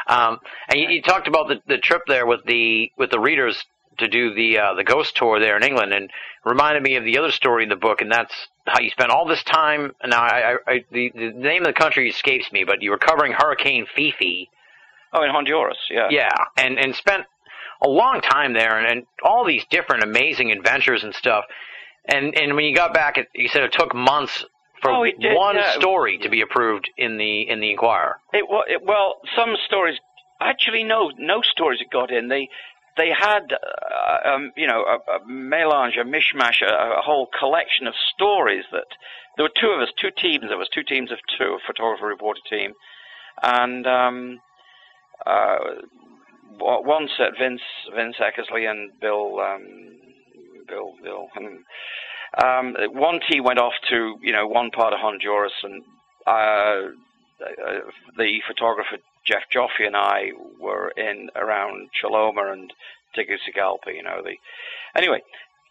[0.07, 0.39] Um,
[0.69, 3.65] and you, you talked about the, the trip there with the with the readers
[4.01, 6.11] to do the uh, the ghost tour there in England, and
[6.45, 8.35] reminded me of the other story in the book, and that's
[8.67, 9.93] how you spent all this time.
[10.05, 12.99] Now, I, I, I the, the name of the country escapes me, but you were
[12.99, 14.51] covering Hurricane Fifi.
[15.13, 16.09] Oh, in Honduras, yeah.
[16.11, 17.25] Yeah, and and spent
[17.83, 21.45] a long time there, and, and all these different amazing adventures and stuff.
[22.07, 24.45] And and when you got back, it, you said it took months
[24.83, 25.73] for Oh, did, one yeah.
[25.75, 28.19] story to be approved in the in the Enquirer.
[28.33, 29.99] It, wa- it, well, some stories
[30.41, 32.29] actually no no stories got in.
[32.29, 32.49] They
[33.01, 37.87] they had uh, um, you know a, a melange, a mishmash, a, a whole collection
[37.87, 38.87] of stories that
[39.37, 40.45] there were two of us, two teams.
[40.47, 42.73] There was two teams of two, a photographer reporter team,
[43.43, 44.41] and um,
[45.25, 45.59] uh,
[46.59, 47.63] one set Vince
[47.97, 49.97] Vince Eckersley and Bill um,
[50.69, 51.29] Bill Bill.
[51.35, 51.57] hmm.
[52.45, 55.83] Um, one team went off to you know one part of Honduras and.
[56.27, 56.93] Uh,
[58.17, 62.73] the photographer Jeff Joffe and I were in around Choloma and
[63.15, 64.23] Tegucigalpa, you know.
[64.23, 64.37] The
[64.97, 65.23] anyway,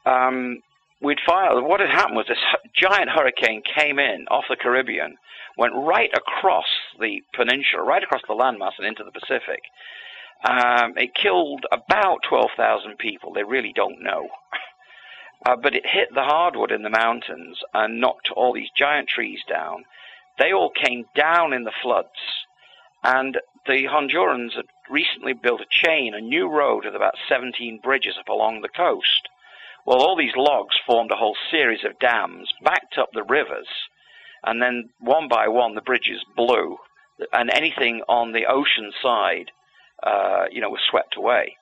[0.06, 0.62] um,
[1.02, 1.64] we'd filed.
[1.64, 2.38] What had happened was this
[2.76, 5.18] giant hurricane came in off the Caribbean,
[5.58, 6.68] went right across
[7.00, 9.62] the peninsula, right across the landmass and into the Pacific.
[10.48, 13.34] Um, it killed about twelve thousand people.
[13.34, 14.30] They really don't know.
[15.46, 19.40] Uh, but it hit the hardwood in the mountains and knocked all these giant trees
[19.48, 19.86] down.
[20.40, 22.08] They all came down in the floods,
[23.04, 23.38] and
[23.68, 28.30] the Hondurans had recently built a chain, a new road with about 17 bridges up
[28.30, 29.28] along the coast.
[29.86, 33.68] Well, all these logs formed a whole series of dams, backed up the rivers,
[34.44, 36.78] and then one by one the bridges blew,
[37.34, 39.52] and anything on the ocean side,
[40.04, 41.58] uh, you know, was swept away.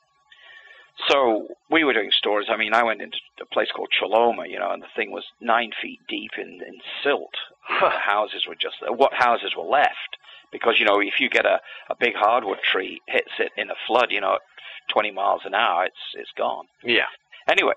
[1.07, 2.47] So we were doing stories.
[2.49, 5.25] I mean, I went into a place called Choloma, you know, and the thing was
[5.39, 7.35] nine feet deep in, in silt.
[7.81, 10.17] the houses were just what houses were left
[10.51, 13.75] because you know if you get a, a big hardwood tree hits it in a
[13.85, 14.41] flood, you know, at
[14.91, 16.65] 20 miles an hour, it's it's gone.
[16.83, 17.07] Yeah.
[17.49, 17.73] Anyway,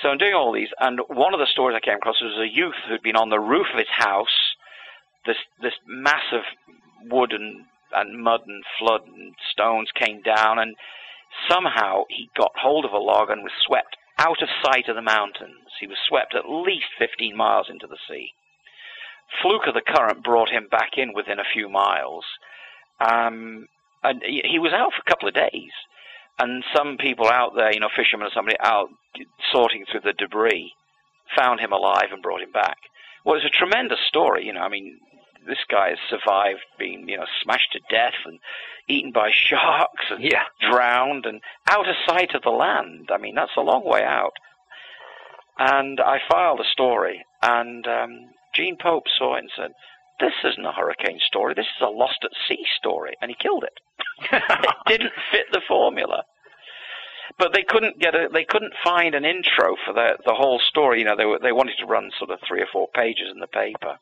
[0.00, 2.48] so I'm doing all these, and one of the stories I came across was a
[2.48, 4.54] youth who'd been on the roof of his house.
[5.26, 6.44] This this massive
[7.04, 7.64] wood and,
[7.94, 10.74] and mud and flood and stones came down, and
[11.48, 15.02] somehow he got hold of a log and was swept out of sight of the
[15.02, 15.72] mountains.
[15.80, 18.30] He was swept at least 15 miles into the sea.
[19.40, 22.24] Fluke of the current brought him back in within a few miles.
[23.00, 23.66] Um,
[24.02, 25.72] and he was out for a couple of days.
[26.38, 28.88] And some people out there, you know, fishermen or somebody out
[29.52, 30.72] sorting through the debris,
[31.36, 32.76] found him alive and brought him back.
[33.24, 34.60] Well, it's a tremendous story, you know.
[34.60, 34.98] I mean,
[35.46, 38.38] this guy has survived being, you know, smashed to death and
[38.88, 40.44] eaten by sharks and Yeah.
[40.70, 41.40] drowned and
[41.70, 43.10] out of sight of the land.
[43.12, 44.32] I mean, that's a long way out.
[45.58, 48.18] And I filed a story, and um,
[48.54, 49.70] Gene Pope saw it and said,
[50.18, 51.52] "This isn't a hurricane story.
[51.54, 53.78] This is a lost at sea story," and he killed it.
[54.32, 56.22] it didn't fit the formula.
[57.38, 61.00] But they couldn't get a, they couldn't find an intro for the the whole story.
[61.00, 63.38] You know, they were, they wanted to run sort of three or four pages in
[63.40, 63.98] the paper,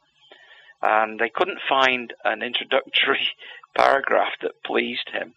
[0.82, 3.28] and they couldn't find an introductory
[3.76, 5.34] paragraph that pleased him.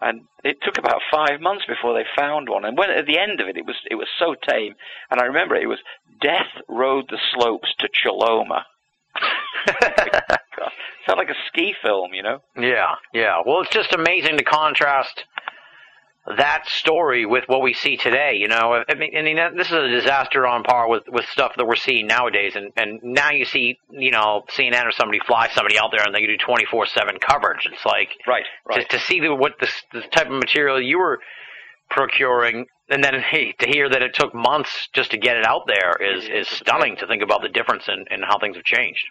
[0.00, 2.64] And it took about five months before they found one.
[2.64, 4.74] And when at the end of it, it was it was so tame.
[5.10, 5.78] And I remember it was
[6.20, 8.64] "Death rode the slopes to Choloma."
[11.06, 12.40] Sound like a ski film, you know?
[12.56, 13.40] Yeah, yeah.
[13.44, 15.24] Well, it's just amazing to contrast
[16.26, 18.34] that story with what we see today.
[18.36, 21.52] You know, I mean, I mean this is a disaster on par with with stuff
[21.56, 22.54] that we're seeing nowadays.
[22.56, 26.14] And and now you see, you know, CNN or somebody fly somebody out there and
[26.14, 27.68] they do twenty four seven coverage.
[27.70, 28.88] It's like Right, right.
[28.88, 31.20] to, to see the, what this, this type of material you were
[31.90, 32.66] procuring.
[32.88, 35.96] And then, hey, to hear that it took months just to get it out there
[36.00, 39.06] is, is stunning to think about the difference in, in how things have changed.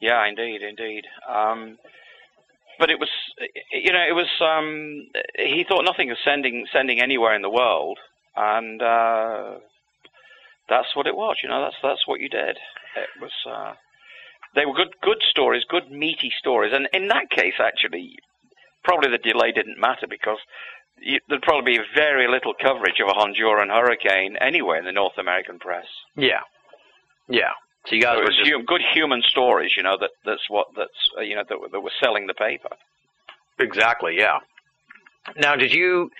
[0.00, 1.04] Yeah, indeed, indeed.
[1.28, 1.78] Um,
[2.78, 3.08] but it was,
[3.72, 4.28] you know, it was.
[4.40, 5.06] Um,
[5.36, 7.98] he thought nothing of sending sending anywhere in the world,
[8.36, 9.58] and uh,
[10.68, 11.36] that's what it was.
[11.42, 12.58] You know, that's that's what you did.
[12.96, 13.32] It was.
[13.48, 13.74] Uh,
[14.54, 18.16] they were good good stories, good meaty stories, and in that case, actually,
[18.84, 20.38] probably the delay didn't matter because
[20.98, 25.18] you, there'd probably be very little coverage of a Honduran hurricane anywhere in the North
[25.18, 25.86] American press.
[26.16, 26.40] Yeah.
[27.28, 27.52] Yeah.
[27.86, 30.90] So you guys So were just good human stories, you know, that that's what that's
[31.16, 32.70] uh, you know that, were- that were selling the paper.
[33.58, 34.38] exactly, yeah.
[35.36, 36.10] Now, did you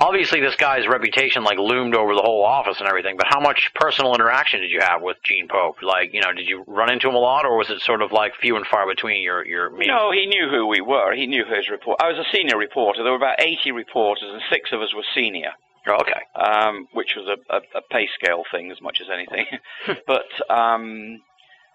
[0.00, 3.70] obviously this guy's reputation like loomed over the whole office and everything, but how much
[3.74, 5.76] personal interaction did you have with Gene Pope?
[5.82, 8.10] Like, you know, did you run into him a lot or was it sort of
[8.10, 9.88] like few and far between your your meetings?
[9.88, 11.14] No, he knew who we were.
[11.14, 12.00] He knew his report.
[12.02, 13.02] I was a senior reporter.
[13.02, 15.52] There were about 80 reporters, and six of us were senior,
[15.86, 16.22] okay.
[16.34, 19.46] um, which was a, a, a pay scale thing as much as anything.
[20.06, 21.20] but um,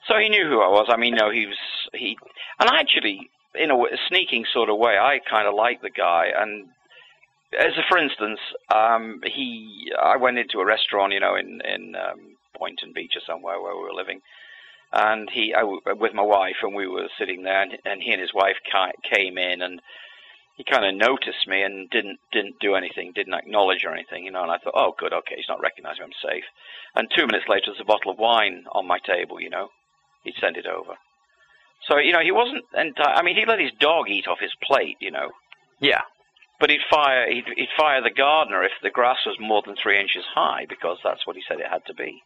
[0.08, 0.88] so he knew who I was.
[0.90, 1.58] I mean, no, he was
[1.94, 2.18] he,
[2.60, 6.28] and actually, in a, a sneaking sort of way, I kind of liked the guy.
[6.36, 6.68] And
[7.58, 8.40] as a, for instance,
[8.74, 13.22] um, he, I went into a restaurant, you know, in in um, Boynton Beach or
[13.26, 14.22] somewhere where we were living
[14.92, 18.22] and he I, with my wife and we were sitting there and, and he and
[18.22, 19.82] his wife ki- came in and
[20.60, 24.32] he kind of noticed me and didn't didn't do anything didn't acknowledge or anything you
[24.32, 26.44] know and I thought oh good okay he's not recognizing me I'm safe
[26.96, 29.70] and two minutes later there's a bottle of wine on my table you know
[30.24, 30.96] he'd sent it over
[31.88, 34.98] so you know he wasn't I mean he let his dog eat off his plate
[35.00, 35.30] you know
[35.80, 36.02] Yeah.
[36.60, 39.98] but he'd fire he'd, he'd fire the gardener if the grass was more than three
[39.98, 42.22] inches high because that's what he said it had to be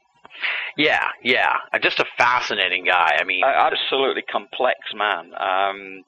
[0.75, 1.57] Yeah, yeah.
[1.71, 3.11] Uh, Just a fascinating guy.
[3.21, 6.03] I mean, a- absolutely complex man, um,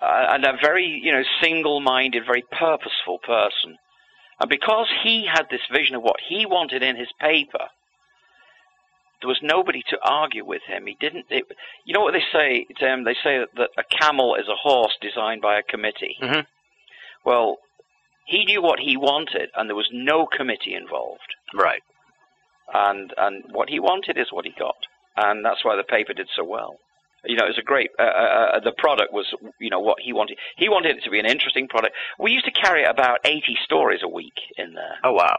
[0.00, 3.76] uh, and a very you know single-minded, very purposeful person.
[4.40, 7.66] And because he had this vision of what he wanted in his paper,
[9.20, 10.86] there was nobody to argue with him.
[10.86, 11.26] He didn't.
[11.28, 11.44] It,
[11.84, 13.04] you know what they say, Tim?
[13.04, 16.16] They say that, that a camel is a horse designed by a committee.
[16.22, 16.46] Mhm.
[17.24, 17.56] Well,
[18.26, 21.82] he knew what he wanted, and there was no committee involved right.
[22.72, 24.76] and and what he wanted is what he got,
[25.16, 26.76] and that's why the paper did so well.
[27.24, 27.90] You know, it was a great.
[27.98, 29.26] Uh, uh, uh, the product was,
[29.60, 30.38] you know, what he wanted.
[30.56, 31.94] He wanted it to be an interesting product.
[32.18, 34.96] We used to carry about eighty stories a week in there.
[35.02, 35.38] Oh wow.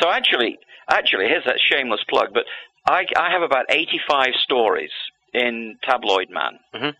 [0.00, 2.44] So actually, actually, here's a shameless plug, but
[2.86, 4.90] I, I have about eighty-five stories
[5.32, 6.94] in Tabloid Man, Mhm.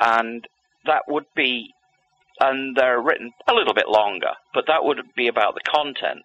[0.00, 0.46] and
[0.86, 1.72] that would be,
[2.40, 6.24] and they're written a little bit longer, but that would be about the content.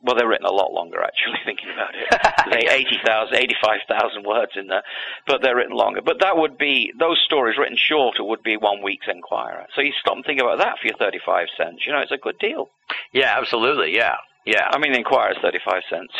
[0.00, 2.06] Well, they're written a lot longer, actually, thinking about it.
[2.50, 4.82] They 80,000, 85,000 words in there,
[5.26, 6.00] but they're written longer.
[6.00, 9.66] But that would be, those stories written shorter would be one week's Enquirer.
[9.74, 11.82] So you stop and think about that for your 35 cents.
[11.86, 12.70] You know, it's a good deal.
[13.12, 13.94] Yeah, absolutely.
[13.94, 14.16] Yeah.
[14.46, 14.66] Yeah.
[14.70, 16.12] I mean, the Enquirer's 35 cents.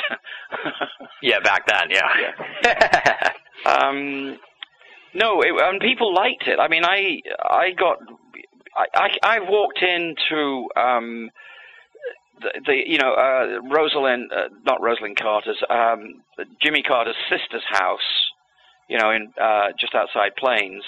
[1.23, 3.33] yeah, back then, yeah.
[3.65, 4.39] um,
[5.15, 6.59] no, it, and people liked it.
[6.61, 7.99] I mean, I, I got,
[8.77, 11.31] I, I, I walked into, um,
[12.41, 16.23] the, the you know uh, Rosalynn, uh, not Rosalynn Carter's, um,
[16.61, 18.01] Jimmy Carter's sister's house,
[18.89, 20.83] you know, in uh, just outside Plains,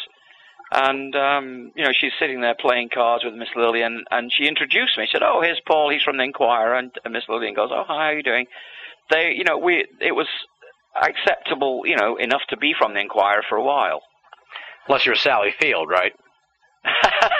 [0.72, 4.98] and um, you know she's sitting there playing cards with Miss Lillian, and she introduced
[4.98, 5.06] me.
[5.06, 5.90] She said, "Oh, here's Paul.
[5.90, 8.46] He's from the Enquirer," and, and Miss Lillian goes, "Oh, hi, how are you doing?"
[9.10, 10.28] They, you know, we it was
[11.00, 14.02] acceptable, you know, enough to be from the Enquirer for a while.
[14.88, 16.12] Unless you're Sally Field, right?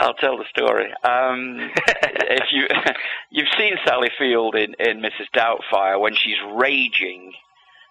[0.00, 0.90] I'll tell the story.
[1.04, 2.66] Um, if you
[3.30, 5.28] you've seen Sally Field in in Mrs.
[5.34, 7.32] Doubtfire when she's raging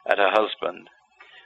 [0.09, 0.89] at her husband.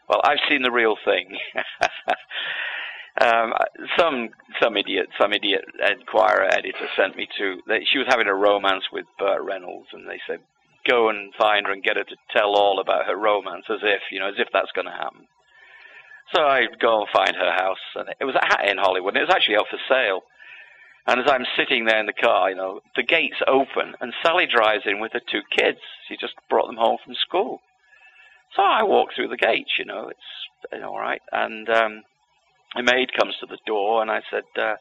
[0.07, 1.37] Well, I've seen the real thing.
[3.21, 3.53] um,
[3.97, 4.29] some
[4.61, 7.59] some idiot some idiot Enquirer editor sent me to.
[7.67, 10.39] They, she was having a romance with Burt Reynolds, and they said
[10.87, 14.01] go and find her and get her to tell all about her romance, as if
[14.11, 15.27] you know, as if that's going to happen.
[16.33, 18.35] So I go and find her house, and it was
[18.65, 19.15] in Hollywood.
[19.15, 20.23] And it was actually up for sale.
[21.05, 24.47] And as I'm sitting there in the car, you know, the gates open, and Sally
[24.47, 25.79] drives in with her two kids.
[26.07, 27.59] She just brought them home from school.
[28.55, 31.21] So I walk through the gates, you know, it's all right.
[31.31, 32.03] And um,
[32.75, 34.75] a maid comes to the door, and I said, uh,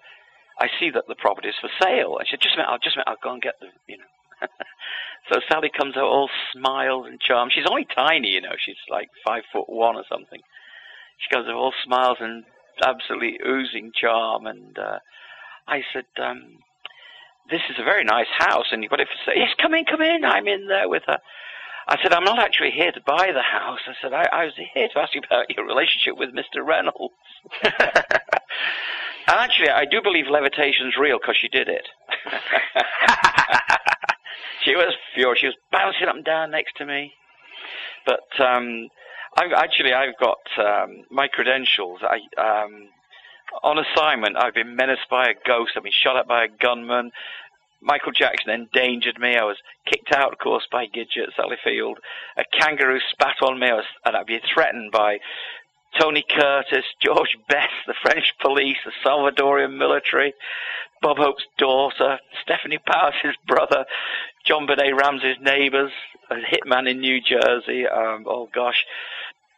[0.60, 2.78] "I see that the property is for sale." And she said, "Just a minute, I'll
[2.78, 4.10] just a minute, I'll go and get the, you know."
[5.32, 7.48] so Sally comes out all smiles and charm.
[7.52, 10.40] She's only tiny, you know, she's like five foot one or something.
[11.18, 12.44] She comes out all smiles and
[12.84, 14.98] absolutely oozing charm, and uh,
[15.66, 16.58] I said, um,
[17.50, 19.84] "This is a very nice house, and you've got it for sale." Yes, come in,
[19.84, 20.24] come in.
[20.24, 21.18] I'm in there with her.
[21.88, 24.54] I said, "I'm not actually here to buy the house." I said, "I, I was
[24.74, 26.64] here to ask you about your relationship with Mr.
[26.64, 27.14] Reynolds."
[27.62, 27.74] and
[29.28, 31.88] actually, I do believe levitation's real because she did it.
[34.64, 35.40] she was furious.
[35.40, 37.12] She was bouncing up and down next to me.
[38.04, 38.88] But um,
[39.36, 42.00] I've actually I've got um, my credentials.
[42.02, 42.88] I um,
[43.62, 44.36] on assignment.
[44.36, 45.72] I've been menaced by a ghost.
[45.76, 47.10] I've been shot at by a gunman.
[47.80, 49.36] Michael Jackson endangered me.
[49.36, 51.98] I was kicked out, of course, by Gidget at Sally Field.
[52.36, 55.18] A kangaroo spat on me, I was, and I've been threatened by
[55.98, 60.32] Tony Curtis, George Best, the French police, the Salvadorian military,
[61.00, 63.84] Bob Hope's daughter, Stefanie Powers' brother,
[64.48, 65.90] JonBenét Ramsey's neighbors,
[66.30, 67.86] a hitman in New Jersey.
[67.86, 68.84] Um, oh gosh,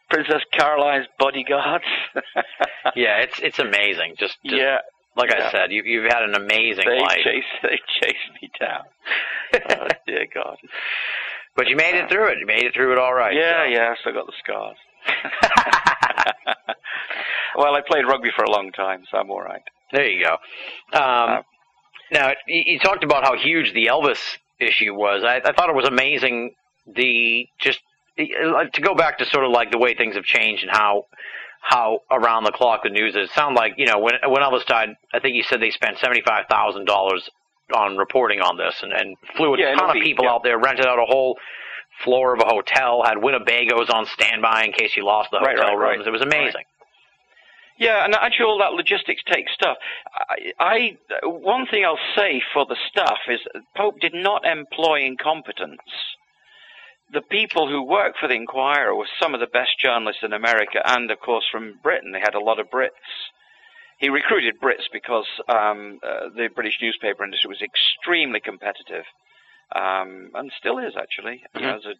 [0.09, 1.85] Princess Caroline's bodyguards.
[2.95, 4.15] yeah, it's it's amazing.
[4.19, 4.77] Just, just yeah,
[5.15, 5.47] like yeah.
[5.47, 7.19] I said, you, you've had an amazing they life.
[7.23, 8.83] chased they chased me down.
[9.81, 10.57] oh dear God.
[11.55, 12.37] But you made it through it.
[12.39, 13.33] You made it through it all right.
[13.33, 13.69] Yeah, so.
[13.71, 13.89] yeah.
[13.91, 14.77] I still got the scars.
[17.57, 19.61] well, I played rugby for a long time, so I'm all right.
[19.91, 20.33] There you go.
[20.97, 21.41] Um, Uh,
[22.11, 24.19] now, you, you talked about how huge the Elvis
[24.59, 25.23] issue was.
[25.23, 26.51] I, I thought it was amazing.
[26.93, 27.79] The just
[28.17, 31.05] to go back to sort of like the way things have changed and how
[31.61, 33.29] how around the clock the news is.
[33.29, 35.97] It sounded like you know when when Elvis died, I think you said they spent
[35.99, 37.27] seventy five thousand dollars
[37.75, 40.31] on reporting on this and, and flew a Yeah, ton of people yeah.
[40.31, 41.35] out there, rented out a whole
[42.03, 45.75] floor of a hotel, had Winnebagos on standby in case you lost the Right, hotel
[45.75, 45.95] right, right.
[45.97, 46.07] rooms.
[46.07, 46.61] It was amazing.
[47.77, 49.77] Yeah, and actually, all that logistics takes stuff.
[50.15, 50.97] I, I
[51.27, 53.39] one thing I'll say for the stuff is
[53.75, 55.81] Pope did not employ incompetence.
[57.13, 60.81] The people who worked for the Enquirer were some of the best journalists in America,
[60.85, 62.11] and of course from Britain.
[62.11, 62.89] They had a lot of Brits.
[63.99, 69.05] He recruited Brits because um, uh, the British newspaper industry was extremely competitive,
[69.73, 71.43] um, and still is actually.
[71.55, 71.93] You know, a,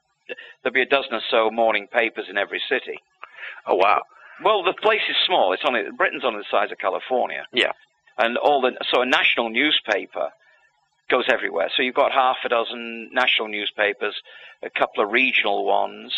[0.63, 2.97] there'll be a dozen or so morning papers in every city.
[3.67, 4.01] Oh wow.
[4.43, 5.53] Well, the place is small.
[5.53, 7.45] It's only Britain's only the size of California.
[7.53, 7.71] Yeah.
[8.17, 10.31] And all the so a national newspaper
[11.09, 11.69] goes everywhere.
[11.75, 14.15] So you've got half a dozen national newspapers,
[14.63, 16.13] a couple of regional ones,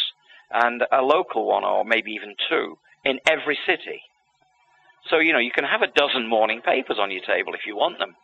[0.51, 4.01] and a local one, or maybe even two, in every city.
[5.09, 7.75] So you know you can have a dozen morning papers on your table if you
[7.75, 8.15] want them.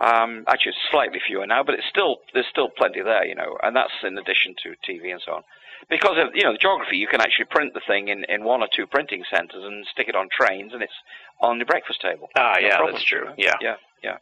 [0.00, 3.56] Um, actually, it's slightly fewer now, but it's still there's still plenty there, you know,
[3.62, 5.42] and that's in addition to TV and so on.
[5.88, 8.62] Because of you know the geography, you can actually print the thing in, in one
[8.62, 10.92] or two printing centres and stick it on trains, and it's
[11.40, 12.28] on the breakfast table.
[12.36, 13.20] Ah, No yeah, problem, that's true.
[13.20, 13.34] you know?
[13.38, 13.54] Yeah.
[13.60, 14.16] yeah, yeah.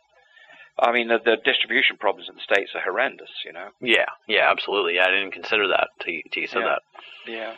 [0.79, 3.69] I mean, the, the distribution problems in the states are horrendous, you know.
[3.81, 4.99] Yeah, yeah, absolutely.
[4.99, 6.69] I didn't consider that till you, till you said Yeah.
[6.69, 6.83] that.
[7.31, 7.55] Yeah.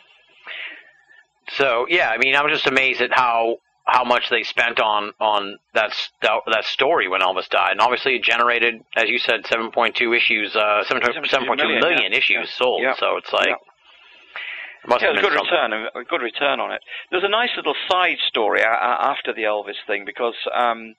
[1.57, 5.13] So yeah, I mean, I was just amazed at how how much they spent on
[5.19, 9.45] on that st- that story when Elvis died, and obviously it generated, as you said,
[9.45, 11.13] seven point two issues, uh, seven point
[11.61, 12.17] two million, million yeah.
[12.17, 12.57] issues Yeah.
[12.57, 12.81] sold.
[12.81, 12.95] Yeah.
[12.99, 13.53] So it's like Yeah.
[14.83, 15.71] it must Yeah, have it was a good something.
[15.79, 16.81] return, a good return on it.
[17.11, 20.95] There's a nice little side story a- a- after the Elvis thing because um,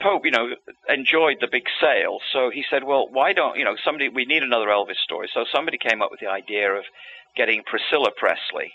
[0.00, 0.54] Pope, you know,
[0.88, 4.08] enjoyed the big sale, so he said, "Well, why don't you know somebody?
[4.08, 6.84] We need another Elvis story." So somebody came up with the idea of
[7.36, 8.72] getting Priscilla Presley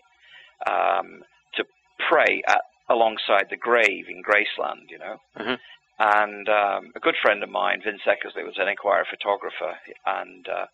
[0.69, 1.23] um,
[1.55, 1.65] to
[2.07, 5.19] pray at, alongside the grave in Graceland, you know.
[5.37, 5.59] Mhm.
[5.97, 10.65] And um, a good friend of mine, Vince Eckersley, was an Enquirer photographer, and uh,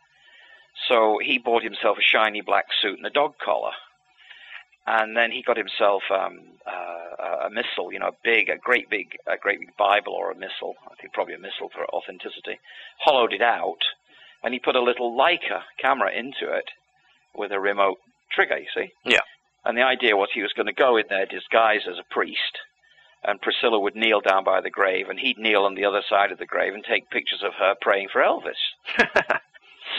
[0.88, 3.74] so he bought himself a shiny black suit and a dog collar.
[4.88, 8.90] And then he got himself um, uh, a missile, you know, a big, a great
[8.90, 10.76] big, a great big Bible or a missile.
[10.90, 12.60] I think probably a missile for authenticity.
[13.00, 13.82] Hollowed it out,
[14.44, 16.66] and he put a little Leica camera into it
[17.36, 18.00] with a remote
[18.32, 18.58] trigger.
[18.58, 18.90] You see?
[19.06, 19.22] Yeah.
[19.66, 22.58] And the idea was he was going to go in there disguised as a priest,
[23.24, 26.32] and Priscilla would kneel down by the grave, and he'd kneel on the other side
[26.32, 28.58] of the grave and take pictures of her praying for Elvis.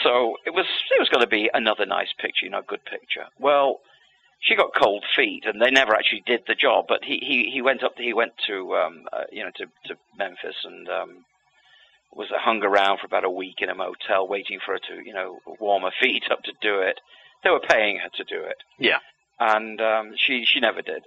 [0.01, 3.25] So it was it was going to be another nice picture, you know, good picture.
[3.39, 3.81] Well,
[4.43, 6.85] she got cold feet, and they never actually did the job.
[6.87, 7.93] But he he, he went up.
[7.97, 11.25] He went to um, uh, you know to to Memphis and um,
[12.13, 15.13] was hung around for about a week in a motel, waiting for her to you
[15.13, 16.99] know warm her feet up to do it.
[17.43, 18.57] They were paying her to do it.
[18.77, 18.99] Yeah.
[19.39, 21.03] and um, she she never did.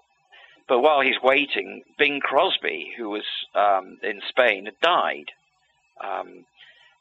[0.68, 3.24] But while he's waiting, Bing Crosby, who was
[3.54, 5.30] um, in Spain, had died.
[6.02, 6.44] Um,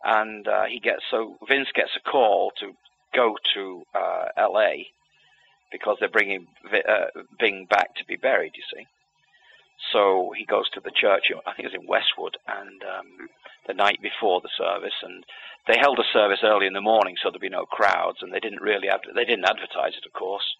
[0.03, 2.73] and uh, he gets so Vince gets a call to
[3.15, 4.87] go to uh, L.A.
[5.71, 8.53] because they're bringing uh, Bing back to be buried.
[8.55, 8.85] You see,
[9.91, 11.31] so he goes to the church.
[11.31, 13.29] I think it was in Westwood, and um,
[13.67, 15.23] the night before the service, and
[15.67, 18.39] they held a service early in the morning so there'd be no crowds, and they
[18.39, 20.55] didn't really adver- they didn't advertise it, of course.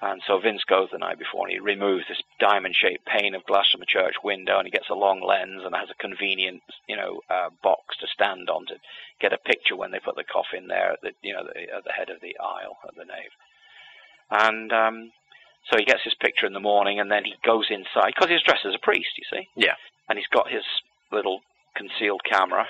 [0.00, 3.66] And so Vince goes the night before and he removes this diamond-shaped pane of glass
[3.72, 6.96] from a church window, and he gets a long lens and has a convenient, you
[6.96, 8.76] know, uh, box to stand on to
[9.20, 11.82] get a picture when they put the coffin there at the, you know, the, at
[11.84, 13.34] the head of the aisle at the nave.
[14.30, 15.10] And um,
[15.70, 18.42] so he gets his picture in the morning, and then he goes inside because he's
[18.42, 19.48] dressed as a priest, you see.
[19.56, 19.74] Yeah.
[20.08, 20.64] And he's got his
[21.12, 21.40] little
[21.76, 22.66] concealed camera,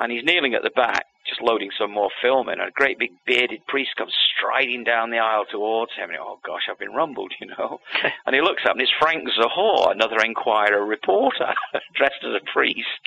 [0.00, 2.58] and he's kneeling at the back, just loading some more film in.
[2.58, 6.10] And a great big bearded priest comes striding down the aisle towards him.
[6.10, 7.78] And oh gosh, I've been rumbled, you know.
[8.26, 11.54] and he looks up, and it's Frank Zahor, another Enquirer reporter,
[11.96, 13.02] dressed as a priest.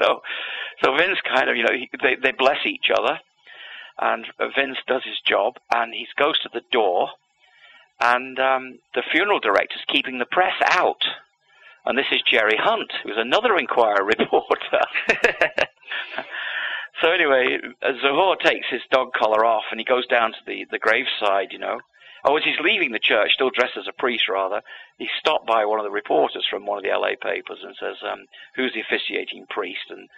[0.00, 0.20] so,
[0.82, 3.18] so Vince kind of, you know, he, they they bless each other,
[4.00, 4.26] and
[4.56, 7.10] Vince does his job, and he goes to the door,
[8.00, 11.04] and um, the funeral director's keeping the press out.
[11.86, 14.80] And this is Jerry Hunt, who's another Enquirer reporter.
[17.02, 17.58] so anyway,
[18.02, 21.58] Zahor takes his dog collar off and he goes down to the, the graveside, you
[21.58, 21.80] know.
[22.26, 24.62] Oh, as he's leaving the church, still dressed as a priest rather,
[24.96, 27.96] he's stopped by one of the reporters from one of the LA papers and says,
[28.02, 28.24] um,
[28.56, 29.90] who's the officiating priest?
[29.90, 30.08] And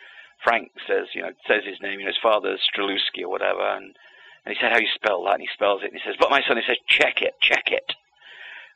[0.42, 3.96] Frank says, you know, says his name, you know, his father's Strelewski or whatever, and,
[4.44, 5.34] and he said, how you spell that?
[5.34, 7.68] And he spells it, and he says, but my son, he says, check it, check
[7.68, 7.92] it.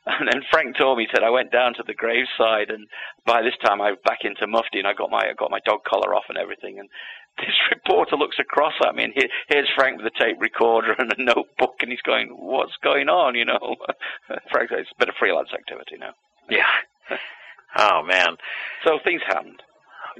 [0.03, 2.87] And then Frank told me, he said, I went down to the graveside, and
[3.25, 5.59] by this time I was back into Mufti, and I got my I got my
[5.63, 6.79] dog collar off and everything.
[6.79, 6.89] And
[7.37, 11.13] this reporter looks across at me, and here, here's Frank with a tape recorder and
[11.13, 13.75] a notebook, and he's going, "What's going on?" You know,
[14.51, 16.13] Frank, it's a bit of freelance activity now.
[16.49, 16.65] Yeah.
[17.77, 18.37] Oh man.
[18.83, 19.61] So things happened.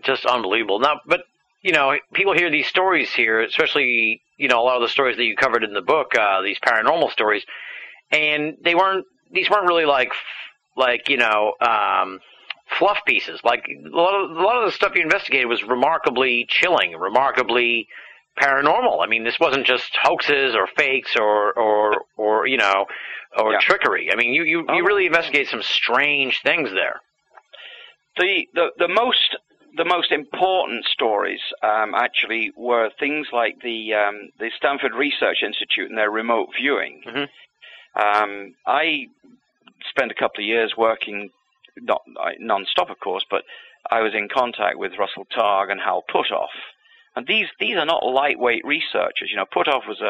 [0.04, 0.80] Just unbelievable.
[0.80, 1.22] Now, but
[1.62, 5.18] you know, people hear these stories here, especially you know a lot of the stories
[5.18, 7.44] that you covered in the book, uh, these paranormal stories,
[8.12, 10.12] and they weren't these weren't really like
[10.76, 12.20] like you know um,
[12.80, 13.40] fluff pieces.
[13.44, 17.88] Like a lot, of, a lot of the stuff you investigated was remarkably chilling, remarkably
[18.42, 19.04] paranormal.
[19.04, 22.86] I mean, this wasn't just hoaxes or fakes or or or you know
[23.38, 23.60] or Yeah.
[23.60, 24.10] trickery.
[24.12, 24.80] I mean, you you, you Oh.
[24.80, 27.02] really investigate some strange things there.
[28.18, 29.38] The the the most
[29.76, 35.90] the most important stories um, actually were things like the um, the Stanford Research Institute
[35.90, 37.02] and their remote viewing.
[37.06, 37.30] Mhm.
[37.96, 39.08] Um, I
[39.90, 41.30] spent a couple of years working,
[41.78, 42.02] not
[42.40, 43.44] non-stop, of course, but
[43.90, 46.56] I was in contact with Russell Targ and Hal Puthoff.
[47.16, 49.30] And these these are not lightweight researchers.
[49.30, 50.06] You know, Puthoff was a,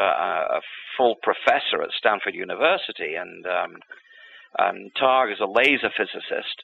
[0.56, 0.60] a,
[0.96, 3.76] full professor at Stanford University, and um,
[4.58, 6.62] and Targ is a laser physicist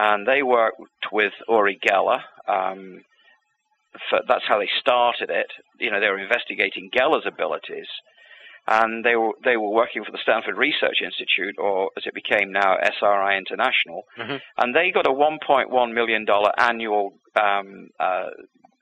[0.00, 0.80] and they worked
[1.12, 2.20] with Uri Geller.
[2.48, 3.02] Um,
[4.08, 5.50] for, that's how they started it.
[5.78, 7.88] You know, they were investigating Geller's abilities,
[8.66, 12.50] and they were they were working for the Stanford Research Institute, or as it became
[12.52, 14.40] now SRI International, Mhm.
[14.58, 18.30] and they got a 1.1 million dollar annual um, uh,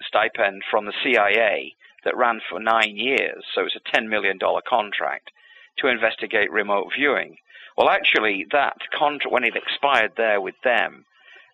[0.03, 3.43] stipend from the CIA that ran for nine years.
[3.53, 5.31] So it was a 10 million dollar contract
[5.79, 7.39] to investigate remote viewing.
[7.77, 11.05] Well, actually, that contract, when it expired there with them,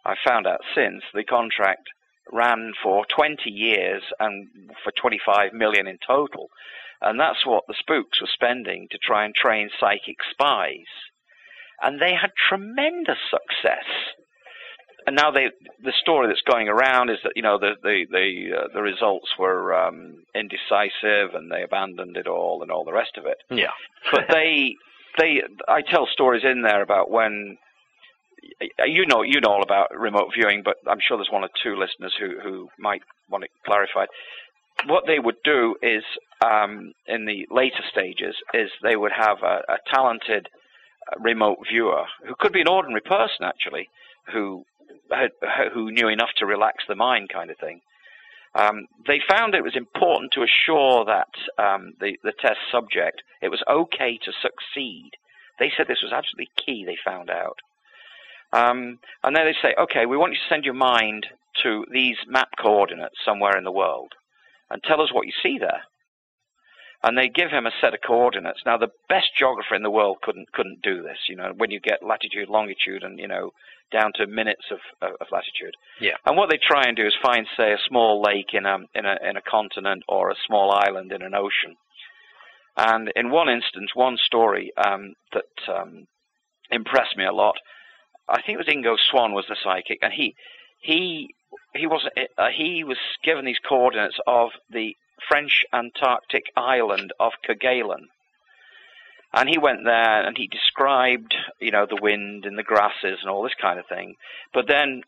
[0.04, 1.88] I found out since the contract
[2.32, 4.48] ran for 20 years and
[4.82, 6.48] for 25 million in total.
[7.00, 10.88] And that's what the spooks were spending to try and train psychic spies.
[11.82, 13.84] And they had tremendous success.
[15.06, 15.50] And now they,
[15.82, 19.28] the story that's going around is that you know the the the, uh, the results
[19.38, 23.72] were um, indecisive and they abandoned it all and all the rest of it Yeah.
[24.10, 24.76] but they
[25.18, 27.58] they I tell stories in there about when
[28.86, 31.76] you know you know all about remote viewing, but I'm sure there's one or two
[31.76, 34.08] listeners who who might want it clarified.
[34.86, 36.02] What they would do is
[36.44, 40.48] um, in the later stages is they would have a, a talented
[41.10, 43.88] uh, remote viewer who could be an ordinary person actually
[44.32, 44.64] who
[45.10, 45.30] had,
[45.72, 47.80] who knew enough to relax the mind kind of thing.
[48.54, 51.28] Um, they found it was important to assure that
[51.58, 55.10] um, the, the test subject it was okay to succeed.
[55.58, 56.84] They said this was absolutely key.
[56.84, 57.58] They found out,
[58.54, 61.26] um, and then they say, okay, we want you to send your mind
[61.62, 64.12] to these map coordinates somewhere in the world,
[64.70, 65.82] and tell us what you see there.
[67.02, 68.60] And they give him a set of coordinates.
[68.64, 71.18] Now, the best geographer in the world couldn't couldn't do this.
[71.28, 73.50] You know, when you get latitude, longitude, and you know
[73.92, 75.74] down to minutes of, of, latitude.
[76.00, 76.16] Yeah.
[76.26, 79.04] And what they try and do is find, say, a small lake in a in
[79.04, 81.76] a in a continent or a small island in an ocean.
[82.76, 86.06] And in one instance, one story um, that um,
[86.70, 87.54] impressed me a lot,
[88.28, 90.34] I think it was Ingo Swann was the psychic, and he
[90.80, 91.34] he
[91.74, 92.06] he was
[92.38, 94.96] uh, he was given these coordinates of the
[95.28, 98.06] French Antarctic island of Kerguelen.
[99.36, 103.28] And he went there and he described, you know, the wind and the grasses and
[103.28, 104.14] all this kind of thing.
[104.52, 105.02] But then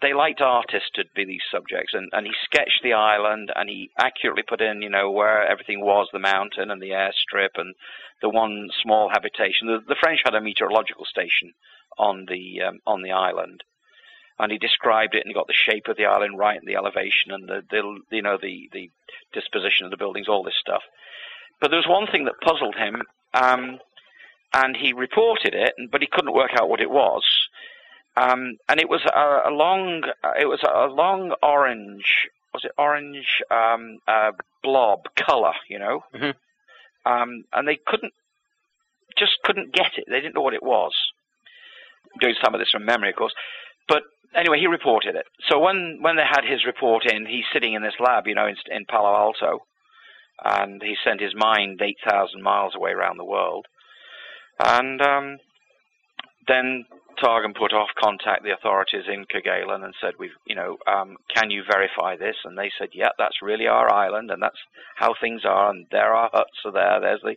[0.00, 3.90] they liked artists to be these subjects, and, and he sketched the island and he
[3.98, 7.74] accurately put in, you know, where everything was, the mountain and the airstrip and
[8.20, 9.66] the one small habitation.
[9.66, 11.52] The, the French had a meteorological station
[11.98, 13.62] on the um, on the island,
[14.38, 16.76] and he described it and he got the shape of the island right and the
[16.76, 18.90] elevation and the, the you know the the
[19.32, 20.82] disposition of the buildings, all this stuff.
[21.60, 23.02] But there was one thing that puzzled him,
[23.34, 23.78] um,
[24.52, 27.22] and he reported it, but he couldn't work out what it was.
[28.16, 30.02] Um, and it was a, a long,
[30.38, 34.32] it was a long orange, was it orange um, uh,
[34.62, 36.04] blob color, you know?
[36.14, 36.34] Mhm.
[37.06, 38.12] um, and they couldn't,
[39.16, 40.04] just couldn't get it.
[40.08, 40.94] They didn't know what it was.
[42.20, 43.34] Doing some of this from memory, of course.
[43.88, 44.02] But
[44.34, 45.26] anyway, he reported it.
[45.48, 48.46] So when when they had his report in, he's sitting in this lab, you know,
[48.46, 49.60] in, in Palo Alto,
[50.44, 53.66] and he sent his mind eight thousand miles away around the world,
[54.62, 55.38] and um,
[56.46, 56.84] then
[57.22, 61.50] Targ and Puthoff contact the authorities in Kerguelen and said, "We've, you know, um, can
[61.50, 64.58] you verify this?" And they said, "Yeah, that's really our island, and that's
[64.96, 65.70] how things are.
[65.70, 67.00] And there are huts are there.
[67.00, 67.36] There's the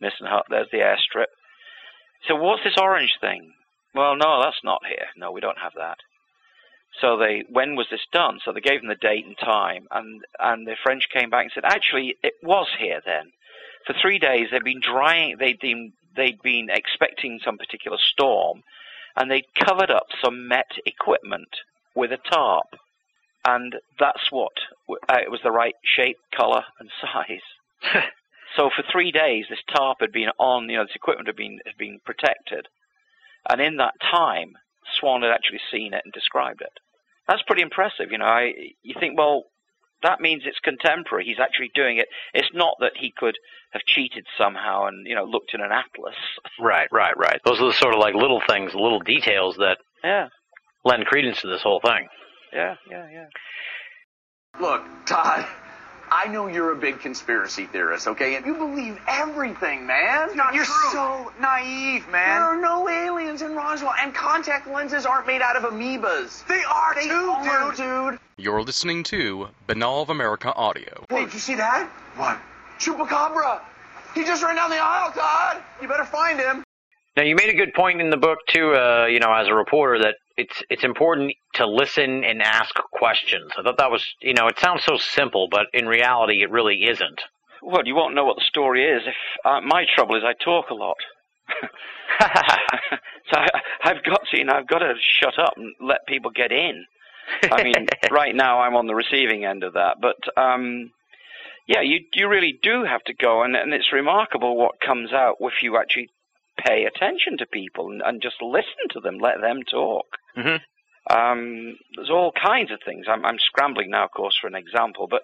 [0.00, 0.46] Nissen hut.
[0.50, 1.32] There's the airstrip."
[2.28, 3.52] So what's this orange thing?
[3.94, 5.06] Well, no, that's not here.
[5.16, 5.98] No, we don't have that.
[7.00, 8.38] So they, when was this done?
[8.44, 11.52] So they gave them the date and time, and and the French came back and
[11.52, 13.32] said, actually, it was here then.
[13.86, 15.36] For three days, they'd been drying.
[15.38, 18.62] They'd been they'd been expecting some particular storm,
[19.16, 21.48] and they'd covered up some Met equipment
[21.94, 22.66] with a tarp,
[23.44, 24.52] and that's what
[25.08, 27.42] uh, it was the right shape, color, and size.
[28.56, 30.68] so for three days, this tarp had been on.
[30.68, 32.68] You know, this equipment had been had been protected,
[33.48, 34.52] and in that time,
[34.98, 36.72] Swann had actually seen it and described it.
[37.26, 38.26] That's pretty impressive, you know.
[38.26, 38.52] I,
[38.82, 39.44] you think, well,
[40.02, 41.24] that means it's contemporary.
[41.24, 42.06] He's actually doing it.
[42.34, 43.36] It's not that he could
[43.72, 46.14] have cheated somehow and you know looked in an atlas.
[46.60, 47.40] Right, right, right.
[47.44, 50.28] Those are the sort of like little things, little details that Yeah,
[50.84, 52.06] lend credence to this whole thing.
[52.52, 53.26] yeah, yeah, yeah.
[54.60, 55.46] Look, Todd,
[56.16, 58.36] I know you're a big conspiracy theorist, okay?
[58.36, 60.36] And you believe everything, man.
[60.36, 60.90] not you're true.
[60.92, 62.36] so naive, man.
[62.38, 66.46] There are no aliens in Roswell, and contact lenses aren't made out of amoebas.
[66.46, 68.12] They are They too, are, dude.
[68.12, 68.20] dude.
[68.36, 71.04] You're listening to Binnall of America Audio.
[71.08, 71.88] Hey, did you see that?
[72.16, 72.38] What?
[72.78, 73.60] Chupacabra.
[74.14, 75.60] He just ran down the aisle, Todd.
[75.82, 76.62] You better find him.
[77.16, 78.72] Now, you made a good point in the book too.
[78.74, 83.52] Uh, you know, as a reporter, that it's it's important to listen and ask questions.
[83.56, 86.84] I thought that was, you know, it sounds so simple, but in reality, it really
[86.84, 87.20] isn't.
[87.62, 90.70] Well, you won't know what the story is if uh, my trouble is I talk
[90.70, 90.96] a lot.
[92.20, 93.48] so I,
[93.82, 96.84] I've got to, you know, I've got to shut up and let people get in.
[97.50, 100.90] I mean, right now I'm on the receiving end of that, but um,
[101.66, 105.36] yeah, you you really do have to go, and, and it's remarkable what comes out
[105.40, 106.08] if you actually
[106.58, 110.06] pay attention to people and, and just listen to them, let them talk.
[110.36, 110.60] Mhm.
[111.10, 113.06] Um, there's all kinds of things.
[113.08, 115.22] I'm, I'm scrambling now, of course, for an example, but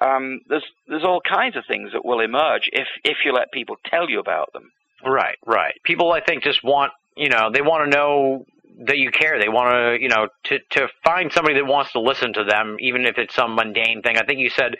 [0.00, 3.76] um, there's there's all kinds of things that will emerge if if you let people
[3.86, 4.70] tell you about them.
[5.04, 5.74] Right, right.
[5.84, 8.44] People, I think, just want you know they want to know
[8.86, 9.38] that you care.
[9.40, 12.76] They want to you know to to find somebody that wants to listen to them,
[12.80, 14.16] even if it's some mundane thing.
[14.16, 14.76] I think you said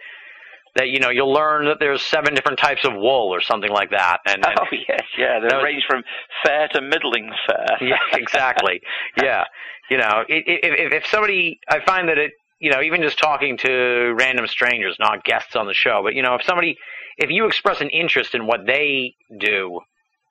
[0.79, 3.91] that you know you'll learn that there's seven different types of wool or something like
[3.91, 4.19] that.
[4.27, 6.03] And, and Oh yes, yeah, they range from
[6.45, 7.67] fair to middling fair.
[7.81, 8.81] yeah, exactly.
[9.23, 9.45] Yeah,
[9.91, 13.19] you know, i- i- if if somebody, I find that it, you know, even just
[13.19, 16.77] talking to random strangers, not guests on the show, but you know, if somebody,
[17.19, 19.81] if you express an interest in what they do,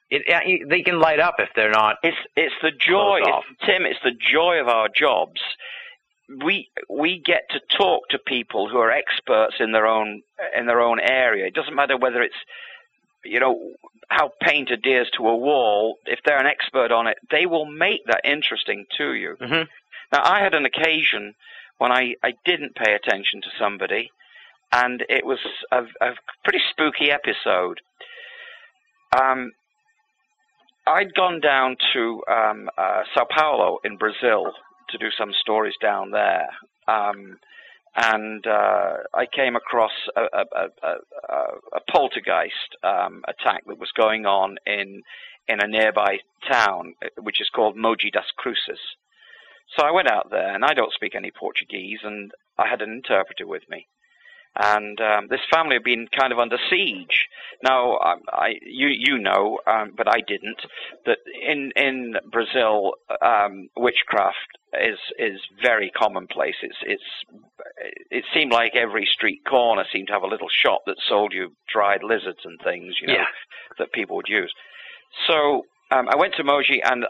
[0.09, 1.97] it, uh, they can light up if they're not.
[2.03, 3.85] It's it's the joy, it's, Tim.
[3.85, 5.41] It's the joy of our jobs.
[6.29, 10.23] We we get to talk to people who are experts in their own
[10.57, 11.45] in their own area.
[11.45, 12.35] It doesn't matter whether it's
[13.23, 13.71] you know
[14.09, 15.97] how paint adheres to a wall.
[16.05, 19.37] If they're an expert on it, they will make that interesting to you.
[19.39, 19.67] Mhm.
[20.11, 21.35] Now, I had an occasion
[21.77, 24.11] when I I didn't pay attention to somebody,
[24.71, 25.39] and it was
[25.71, 26.13] a, a
[26.43, 27.79] pretty spooky episode.
[29.17, 29.53] Um,
[30.85, 34.53] I'd gone down to um, uh, Sao Paulo in Brazil
[34.89, 36.49] to do some stories down there,
[36.87, 37.37] um,
[37.95, 40.95] and uh, I came across a, a, a,
[41.73, 45.01] a, poltergeist um, attack that was going on in
[45.47, 46.19] in a nearby
[46.51, 48.79] town, which is called Mogi das Cruzes.
[49.77, 52.91] So I went out there, and I don't speak any Portuguese, and I had an
[52.91, 53.87] interpreter with me
[54.59, 57.27] and um, this family had been kind of under siege.
[57.63, 60.59] Now, I, I you you know, um, but I didn't
[61.05, 64.37] that in in Brazil, um, witchcraft
[64.73, 66.55] is is very commonplace.
[66.61, 67.03] It's it's
[68.11, 71.53] it seemed like every street corner seemed to have a little shop that sold you
[71.71, 73.25] dried lizards and things, you know, Yeah.
[73.79, 74.53] that people would use.
[75.27, 77.05] So um, I went to Mogi and.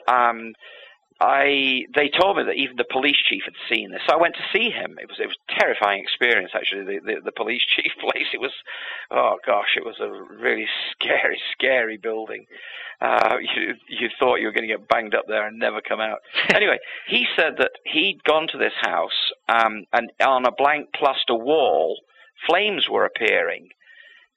[1.20, 4.02] I they told me that even the police chief had seen this.
[4.08, 4.98] So I went to see him.
[5.02, 6.86] It was it was a terrifying experience actually.
[6.86, 8.28] The the, the police chief place.
[8.34, 8.52] It was
[9.10, 12.46] oh gosh, it was a really scary scary building.
[13.02, 16.00] Uh, you you thought you were going to get banged up there and never come
[16.00, 16.20] out.
[16.54, 16.78] anyway,
[17.08, 21.98] he said that he'd gone to this house um, and on a blank plaster wall,
[22.48, 23.70] flames were appearing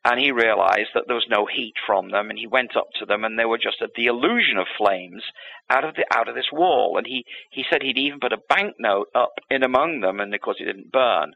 [0.05, 3.05] and he realized that there was no heat from them and he went up to
[3.05, 5.22] them and they were just a, the illusion of flames
[5.68, 8.39] out of the out of this wall and he he said he'd even put a
[8.48, 11.32] banknote up in among them and of course it didn't burn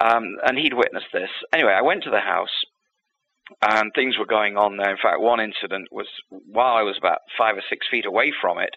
[0.00, 2.64] um, and he'd witnessed this anyway i went to the house
[3.62, 4.90] and things were going on there.
[4.90, 8.58] In fact, one incident was while I was about five or six feet away from
[8.58, 8.76] it,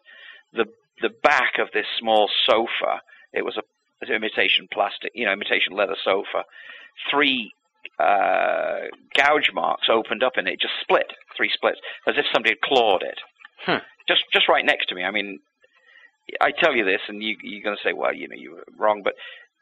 [0.53, 0.65] the
[1.01, 3.01] the back of this small sofa.
[3.33, 6.43] It was a imitation plastic, you know, imitation leather sofa.
[7.09, 7.51] Three
[7.99, 12.61] uh, gouge marks opened up in it, just split, three splits, as if somebody had
[12.61, 13.19] clawed it.
[13.65, 13.83] Hmm.
[14.07, 15.03] Just just right next to me.
[15.03, 15.39] I mean,
[16.41, 18.65] I tell you this, and you, you're going to say, well, you know, you were
[18.77, 19.13] wrong, but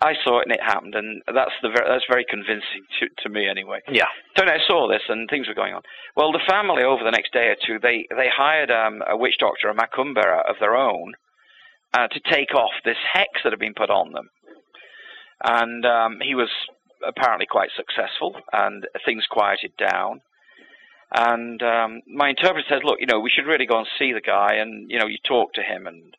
[0.02, 3.30] I saw it and it happened, and that's the ver- that's very convincing to to
[3.30, 3.80] me anyway.
[3.90, 4.12] Yeah.
[4.38, 5.84] So I saw this, and things were going on.
[6.18, 9.36] Well, the family over the next day or two, they they hired um, a witch
[9.40, 11.14] doctor, a macumbera of their own,
[11.94, 14.30] uh, to take off this hex that had been put on them,
[15.44, 16.50] and um, he was
[17.06, 20.22] apparently quite successful, and things quieted down.
[21.12, 24.22] And um, my interpreter says, "Look, you know, we should really go and see the
[24.22, 26.16] guy, and you know, you talk to him, and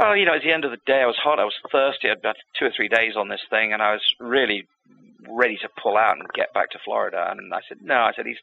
[0.00, 2.08] well, you know, at the end of the day, I was hot, I was thirsty.
[2.08, 4.66] I'd had two or three days on this thing, and I was really
[5.28, 7.28] ready to pull out and get back to Florida.
[7.30, 8.40] And I said, no, I said he's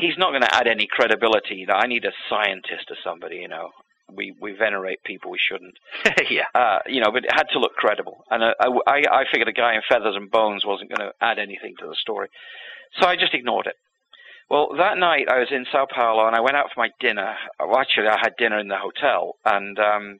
[0.00, 1.54] he's not going to add any credibility.
[1.54, 3.36] You know, I need a scientist or somebody.
[3.36, 3.70] You know,
[4.10, 5.74] we we venerate people we shouldn't.
[6.30, 6.44] yeah.
[6.54, 8.24] Uh, you know, but it had to look credible.
[8.30, 8.54] And uh,
[8.86, 11.86] I I figured a guy in feathers and bones wasn't going to add anything to
[11.86, 12.28] the story,
[13.00, 13.76] so I just ignored it.
[14.50, 17.36] Well, that night I was in Sao Paulo and I went out for my dinner.
[17.58, 20.18] Well, actually, I had dinner in the hotel, and um,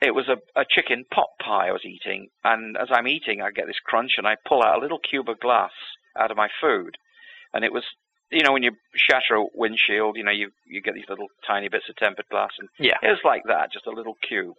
[0.00, 3.50] it was a, a chicken pot pie I was eating, and as I'm eating, I
[3.50, 5.72] get this crunch, and I pull out a little cube of glass
[6.16, 6.96] out of my food,
[7.52, 7.82] and it was,
[8.30, 11.68] you know, when you shatter a windshield, you know, you you get these little tiny
[11.68, 12.98] bits of tempered glass, and Yeah.
[13.02, 14.54] it was like that, just a little cube.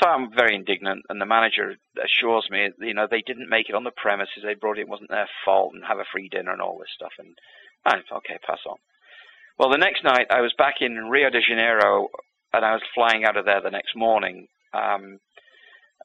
[0.00, 3.74] So I'm very indignant, and the manager assures me, you know, they didn't make it
[3.74, 6.52] on the premises, they brought it, it wasn't their fault, and have a free dinner
[6.52, 7.34] and all this stuff, and
[7.86, 8.76] I okay, pass on.
[9.58, 12.08] Well, the next night I was back in Rio de Janeiro
[12.52, 14.48] and I was flying out of there the next morning.
[14.74, 15.18] Um,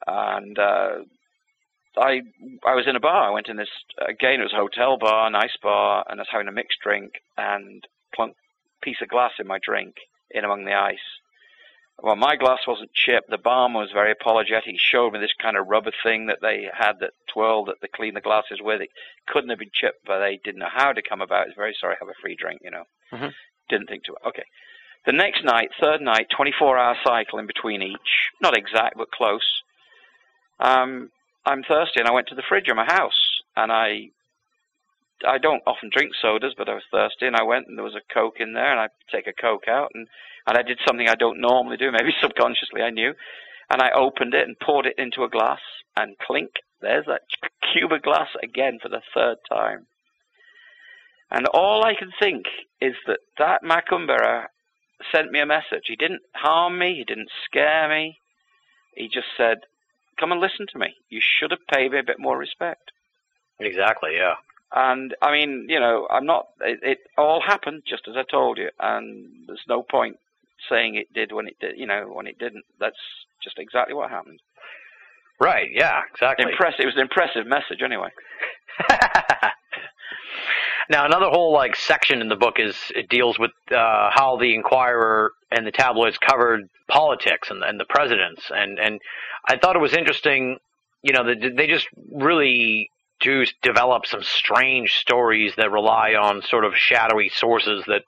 [0.07, 0.89] and uh,
[1.97, 2.21] I
[2.65, 3.27] I was in a bar.
[3.27, 3.69] I went in this
[4.07, 4.39] again.
[4.39, 7.85] It was a hotel bar, nice bar, and I was having a mixed drink and
[8.15, 8.35] plunk
[8.81, 9.95] piece of glass in my drink
[10.31, 10.97] in among the ice.
[12.01, 13.29] Well, my glass wasn't chipped.
[13.29, 14.65] The barman was very apologetic.
[14.71, 17.87] He showed me this kind of rubber thing that they had that twirled that they
[17.93, 18.81] clean the glasses with.
[18.81, 18.89] It
[19.27, 21.47] couldn't have been chipped, but they didn't know how to come about.
[21.47, 21.95] It's very sorry.
[21.99, 22.85] Have a free drink, you know.
[23.11, 23.33] Mhm.
[23.69, 24.27] Didn't think to it.
[24.29, 24.45] Okay.
[25.05, 28.29] The next night, third night, 24 hour cycle in between each.
[28.39, 29.61] Not exact, but close.
[30.59, 31.11] Um,
[31.45, 34.09] I'm thirsty, and I went to the fridge in my house, and I
[35.25, 37.95] I don't often drink sodas, but I was thirsty, and I went, and there was
[37.95, 40.07] a Coke in there, and I take a Coke out, and
[40.47, 43.13] and I did something I don't normally do, maybe subconsciously I knew,
[43.69, 45.59] and I opened it and poured it into a glass,
[45.95, 46.51] and clink,
[46.81, 47.21] there's that
[47.73, 49.87] cube of glass again for the third time.
[51.29, 52.45] And all I can think
[52.81, 54.47] is that that Macumbera
[55.13, 55.83] sent me a message.
[55.87, 56.95] He didn't harm me.
[56.95, 58.17] He didn't scare me.
[58.95, 59.59] He just said,
[60.21, 60.93] "Come and listen to me.
[61.09, 62.91] You should have paid me a bit more respect."
[63.59, 64.11] Exactly.
[64.15, 64.35] Yeah.
[64.73, 66.47] And I mean, you know, I'm not.
[66.61, 70.17] It, it all happened just as I told you, and there's no point
[70.69, 71.77] saying it did when it did.
[71.77, 72.65] You know, when it didn't.
[72.79, 73.01] That's
[73.43, 74.39] just exactly what happened.
[75.39, 75.69] Right.
[75.73, 76.01] Yeah.
[76.11, 76.51] Exactly.
[76.51, 76.81] Impressive.
[76.81, 78.09] It was an impressive message, anyway.
[80.91, 84.53] now another whole like section in the book is it deals with uh, how the
[84.53, 88.99] Enquirer and the tabloids covered politics and, and the presidents and and
[89.47, 90.57] I thought it was interesting.
[91.01, 92.89] You know, they, they just really
[93.21, 98.03] do develop some strange stories that rely on sort of shadowy sources that,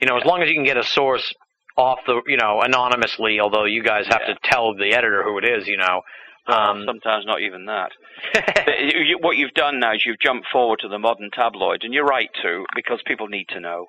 [0.00, 1.34] you know, as long as you can get a source
[1.76, 4.34] off the, you know, anonymously, although you guys have Yeah.
[4.34, 6.02] to tell the editor who it is, you know.
[6.48, 7.92] Um, Sometimes not even that.
[8.80, 12.04] You- what you've done now is you've jumped forward to the modern tabloid, and you're
[12.04, 13.86] right to, because people need to know.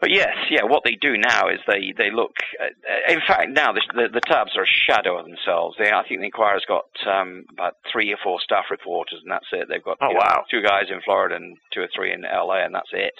[0.00, 2.32] But yes, yeah, what they do now is they they look.
[2.60, 5.76] Uh, in fact, now the, the the tabs are a shadow of themselves.
[5.78, 9.46] They, I think the Enquirer's got um, about three or four staff reporters, and that's
[9.52, 9.68] it.
[9.70, 12.64] They've got Oh, you know, two guys in Florida and two or three in LA,
[12.64, 13.14] and that's it.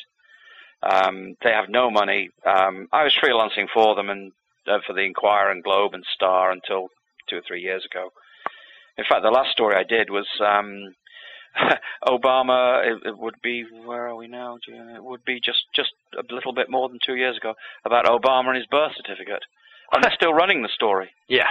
[0.82, 2.28] Um, they have no money.
[2.44, 4.32] Um, I was freelancing for them and
[4.69, 6.89] uh, for the Inquirer and Globe and Star until
[7.28, 8.11] two or three years ago.
[8.98, 10.94] In fact, the last story I did was um,
[12.09, 12.85] Obama.
[12.86, 14.59] It, it would be where are we now?
[14.66, 17.55] It would be just just a little bit more than two years ago
[17.85, 19.43] about Obama and his birth certificate.
[19.93, 21.11] And they're still running the story.
[21.28, 21.48] yeah.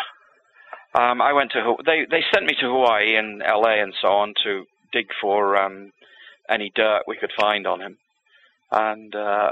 [0.94, 3.82] Um, I went to they they sent me to Hawaii and L.A.
[3.82, 5.92] and so on to dig for um,
[6.50, 7.98] any dirt we could find on him,
[8.72, 9.52] and uh,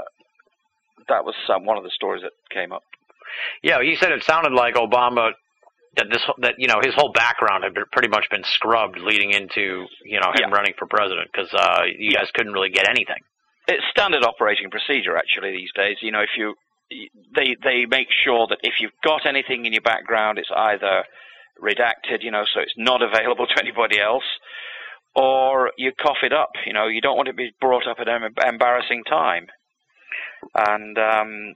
[1.06, 2.82] that was some, one of the stories that came up.
[3.62, 5.32] Yeah, he said it sounded like Obama
[5.96, 9.32] that this that you know his whole background had been, pretty much been scrubbed leading
[9.32, 10.54] into you know him Yeah.
[10.56, 12.20] running for president because uh, you Yeah.
[12.20, 13.22] guys couldn't really get anything.
[13.68, 15.96] it's standard operating procedure actually these days.
[16.00, 16.54] You know, if you
[17.34, 21.04] they they make sure that if you've got anything in your background, it's either
[21.62, 24.24] redacted, you know, so it's not available to anybody else,
[25.14, 26.50] or you cough it up.
[26.66, 29.46] You know, you don't want it to be brought up at an embarrassing time.
[30.54, 31.54] And um,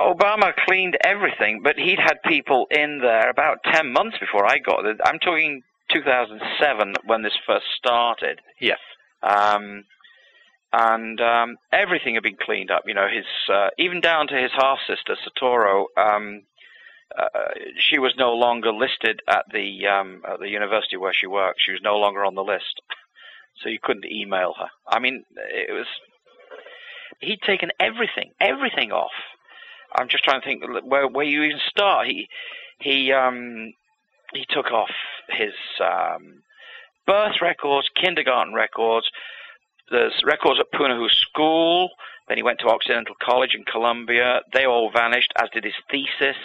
[0.00, 4.82] Obama cleaned everything, but he'd had people in there about 10 months before I got
[4.82, 4.96] there.
[5.04, 8.40] I'm talking 2007 when this first started.
[8.60, 8.74] Yeah.
[9.22, 9.84] Um,
[10.72, 12.82] and um, everything had been cleaned up.
[12.86, 15.86] You know, his uh, even down to his half sister Soetoro.
[15.96, 16.42] Um,
[17.18, 17.26] uh,
[17.76, 21.60] she was no longer listed at the um, at the university where she worked.
[21.60, 22.80] She was no longer on the list,
[23.60, 24.68] so you couldn't email her.
[24.86, 25.86] I mean, it was
[27.20, 29.10] he'd taken everything, everything off.
[29.94, 32.06] I'm just trying to think where where you even start.
[32.06, 32.28] He
[32.80, 33.72] he um
[34.32, 34.90] he took off
[35.28, 36.42] his um
[37.06, 39.10] birth records, kindergarten records,
[39.90, 41.90] there's records at Punahou School.
[42.28, 44.40] Then he went to Occidental College in Columbia.
[44.52, 46.38] They all vanished, as did his thesis.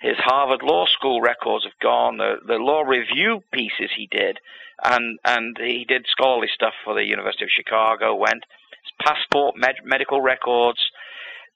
[0.00, 2.16] His Harvard Law School records have gone.
[2.16, 4.38] The, the law review pieces he did,
[4.82, 8.16] and and he did scholarly stuff for the University of Chicago.
[8.16, 8.44] Went
[8.82, 10.80] his passport, med- medical records,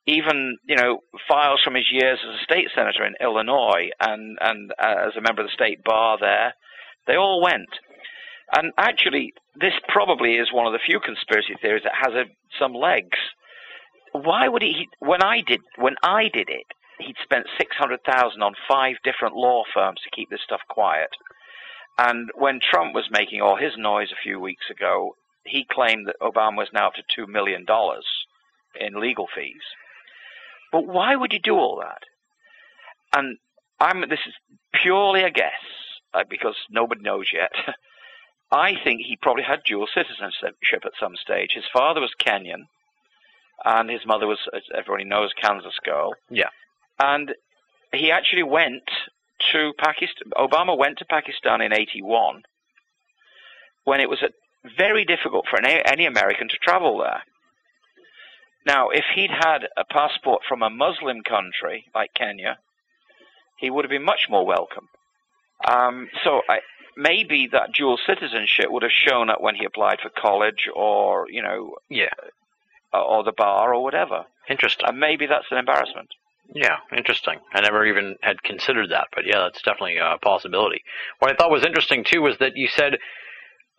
[0.08, 4.72] even you know files from his years as a state senator in Illinois and and
[4.78, 6.54] uh, as a member of the state bar there.
[7.06, 7.68] They all went.
[8.54, 12.24] And actually, this probably is one of the few conspiracy theories that has a,
[12.58, 13.18] some legs.
[14.12, 14.88] Why would he?
[15.00, 16.66] When I did, when I did it,
[16.98, 21.10] he'd spent six hundred thousand on five different law firms to keep this stuff quiet.
[21.98, 26.20] And when Trump was making all his noise a few weeks ago, he claimed that
[26.22, 28.06] Obama was now up to two million dollars
[28.80, 29.62] in legal fees.
[30.72, 32.02] But why would you do all that?
[33.16, 33.38] And
[33.80, 34.34] I'm this is
[34.74, 35.52] purely a guess
[36.14, 37.52] uh, because nobody knows yet.
[38.50, 41.52] I think he probably had dual citizenship at some stage.
[41.54, 42.64] His father was Kenyan,
[43.64, 46.14] and his mother was, as everybody knows, Kansas girl.
[46.30, 46.48] Yeah.
[46.98, 47.34] And
[47.92, 48.88] he actually went
[49.52, 50.32] to Pakistan.
[50.36, 52.42] Obama went to Pakistan in '81
[53.84, 54.28] when it was a,
[54.76, 57.22] very difficult for any, any American to travel there.
[58.68, 62.58] Now, if he'd had a passport from a Muslim country like Kenya,
[63.56, 64.88] he would have been much more welcome.
[65.66, 66.58] Um, so I,
[66.94, 71.42] maybe that dual citizenship would have shown up when he applied for college or, you
[71.42, 72.12] know, Yeah.
[72.92, 74.26] or the bar or whatever.
[74.50, 74.86] Interesting.
[74.86, 76.10] And maybe that's an embarrassment.
[76.54, 77.38] Yeah, interesting.
[77.54, 80.82] I never even had considered that, but yeah, that's definitely a possibility.
[81.20, 82.98] What I thought was interesting too was that you said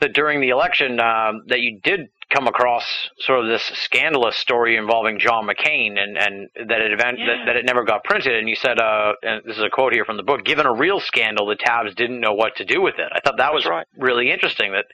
[0.01, 2.85] that during the election um, that you did come across
[3.19, 7.25] sort of this scandalous story involving John McCain, and and that it event Yeah.
[7.25, 8.35] that, that it never got printed.
[8.35, 10.73] And you said, uh, and this is a quote here from the book: "Given a
[10.73, 13.65] real scandal, the tabs didn't know what to do with it." I thought that was
[13.65, 13.87] right.
[13.97, 14.71] really interesting.
[14.73, 14.85] That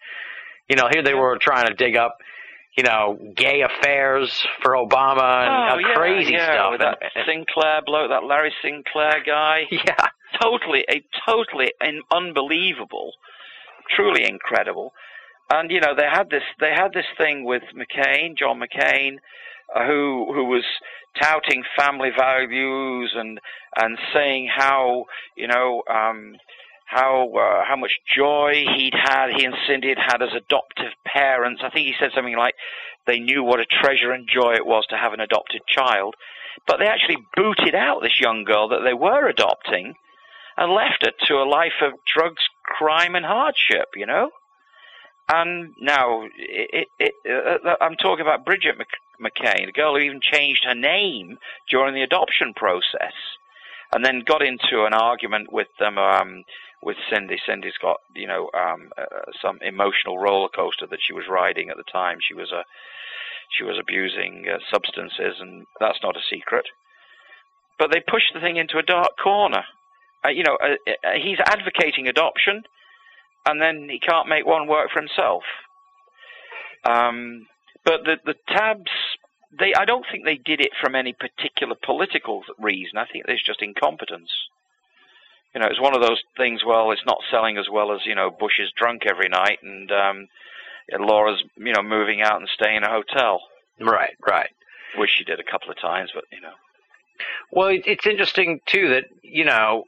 [0.69, 2.17] you know here they were trying to dig up.
[2.77, 6.71] You know, gay affairs for Obama and oh, uh, yeah, crazy yeah, stuff.
[6.71, 9.61] With that and- Sinclair bloke, that Larry Sinclair guy.
[9.71, 10.07] yeah,
[10.41, 13.13] totally, a totally un- unbelievable,
[13.89, 14.93] truly incredible.
[15.49, 19.17] And you know, they had this, they had this thing with McCain, John McCain,
[19.73, 20.63] uh, who who was
[21.21, 23.39] touting family values and
[23.75, 25.05] and saying how
[25.35, 26.35] you know um,
[26.85, 31.61] how uh, how much joy he'd had, he and Cindy had had as adoptive parents.
[31.63, 32.55] I think he said something like
[33.07, 36.15] they knew what a treasure and joy it was to have an adopted child.
[36.67, 39.95] But they actually booted out this young girl that they were adopting
[40.57, 44.29] and left her to a life of drugs, crime, and hardship, you know?
[45.31, 48.87] And now, it, it, it, uh, I'm talking about Bridget Mc,
[49.19, 51.37] McCain, a girl who even changed her name
[51.69, 53.13] during the adoption process
[53.93, 56.43] and then got into an argument with them um,
[56.81, 57.37] with Cindy.
[57.47, 61.77] Cindy's got you know um, uh, some emotional roller coaster that she was riding at
[61.77, 62.17] the time.
[62.21, 62.63] She was a
[63.57, 66.65] she was abusing uh, substances, and that's not a secret.
[67.79, 69.63] But they pushed the thing into a dark corner.
[70.25, 72.63] Uh, you know, uh, uh, he's advocating adoption,
[73.45, 75.43] and then he can't make one work for himself.
[76.83, 77.47] Um,
[77.83, 78.91] but the the tabs
[79.57, 82.97] they I don't think they did it from any particular political reason.
[82.97, 84.31] I think there's just incompetence.
[85.53, 86.61] You know, it's one of those things.
[86.65, 89.91] Well, it's not selling as well as you know Bush is drunk every night, and
[89.91, 90.27] um,
[90.89, 93.41] and Laura's you know moving out and staying in a hotel.
[93.79, 94.49] right, right.
[94.97, 96.53] Wish she did a couple of times, but you know.
[97.51, 99.85] Well, it's interesting too that you know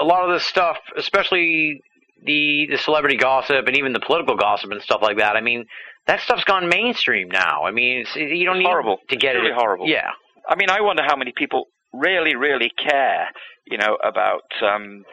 [0.00, 1.80] a lot of this stuff, especially
[2.24, 5.36] the the celebrity gossip and even the political gossip and stuff like that.
[5.36, 5.66] I mean,
[6.06, 7.64] that stuff's gone mainstream now.
[7.64, 8.98] I mean, it's, you don't It's need horrible.
[9.08, 9.42] to get It's it.
[9.42, 9.88] really horrible.
[9.88, 10.10] Yeah,
[10.48, 13.28] I mean, I wonder how many people really, really care,
[13.66, 15.04] you know, about um,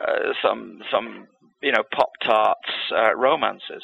[0.00, 1.26] uh, some some
[1.62, 3.82] you know pop tarts uh, romances.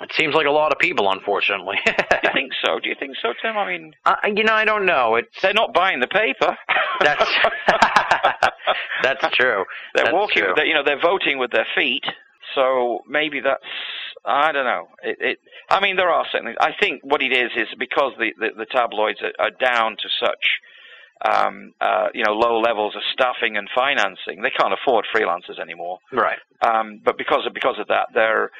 [0.00, 1.76] it seems like a lot of people, unfortunately.
[1.86, 1.92] Do
[2.24, 2.80] you think so?
[2.80, 3.56] Do you think so, Tim?
[3.56, 5.16] I mean, uh, you know, I don't know.
[5.16, 6.56] It's they're not buying the paper.
[7.00, 7.28] That's-
[9.02, 9.64] that's true.
[9.94, 10.42] They're That's walking.
[10.42, 10.52] true.
[10.56, 12.04] They're, you know, they're voting with their feet.
[12.54, 13.62] So maybe that's
[14.24, 14.88] I don't know.
[15.02, 15.38] It, it
[15.70, 16.54] I mean, there are certainly.
[16.60, 20.08] I think what it is is because the the, the tabloids are, are down to
[20.18, 20.60] such
[21.24, 25.98] um, uh, you know low levels of staffing and financing, they can't afford freelancers anymore.
[26.12, 26.38] Right.
[26.62, 28.50] Um, but because of because of that, they're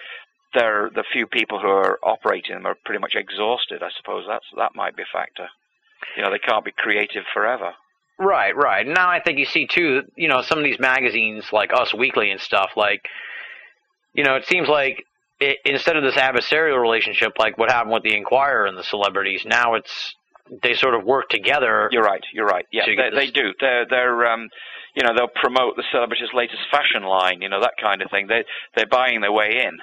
[0.55, 3.83] they're the few people who are operating them are pretty much exhausted.
[3.83, 5.49] I suppose that's that might be a factor.
[6.17, 7.73] You know, they can't be creative forever.
[8.21, 8.87] Right, right.
[8.87, 12.31] Now I think you see too, you know, some of these magazines like Us Weekly
[12.31, 13.01] and stuff, like,
[14.13, 15.05] you know, it seems like
[15.41, 19.45] it, instead of this adversarial relationship, like what happened with the Enquirer and the celebrities,
[19.47, 20.15] now it's
[20.63, 21.89] they sort of work together.
[21.93, 22.23] You're right.
[22.35, 22.67] You're right.
[22.73, 23.55] Yeah, they, they do.
[23.59, 24.49] They're they're um,
[24.95, 27.41] you know they'll promote the celebrity's latest fashion line.
[27.41, 28.27] You know that kind of thing.
[28.27, 28.45] They
[28.77, 29.79] they're buying their way in.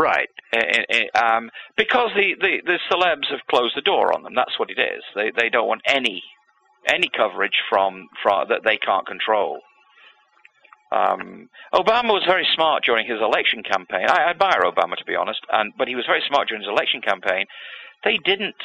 [0.00, 0.28] Right.
[0.54, 4.32] Eh, eh, Um, because the, the, the celebs have closed the door on them.
[4.34, 5.02] That's what it is.
[5.14, 6.22] They they don't want any
[6.86, 9.60] any coverage from, from that they can't control.
[10.92, 14.06] Um, Obama was very smart during his election campaign.
[14.08, 16.68] I, I admire Obama to be honest, and but he was very smart during his
[16.68, 17.46] election campaign.
[18.04, 18.60] They didn't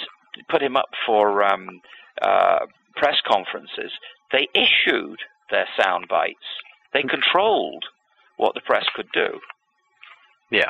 [0.49, 1.80] put him up for um,
[2.22, 2.65] uh,
[2.98, 3.91] press conferences.
[4.31, 5.19] They issued
[5.52, 6.35] their sound bites.
[6.94, 7.85] They controlled
[8.35, 9.39] what the press could do.
[10.52, 10.69] Yeah.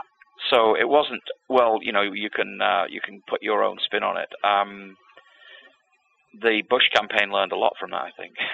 [0.52, 1.80] So it wasn't well.
[1.82, 4.30] You know, you can uh, you can put your own spin on it.
[4.44, 4.96] Um,
[6.42, 8.34] the Bush campaign learned a lot from that, I think.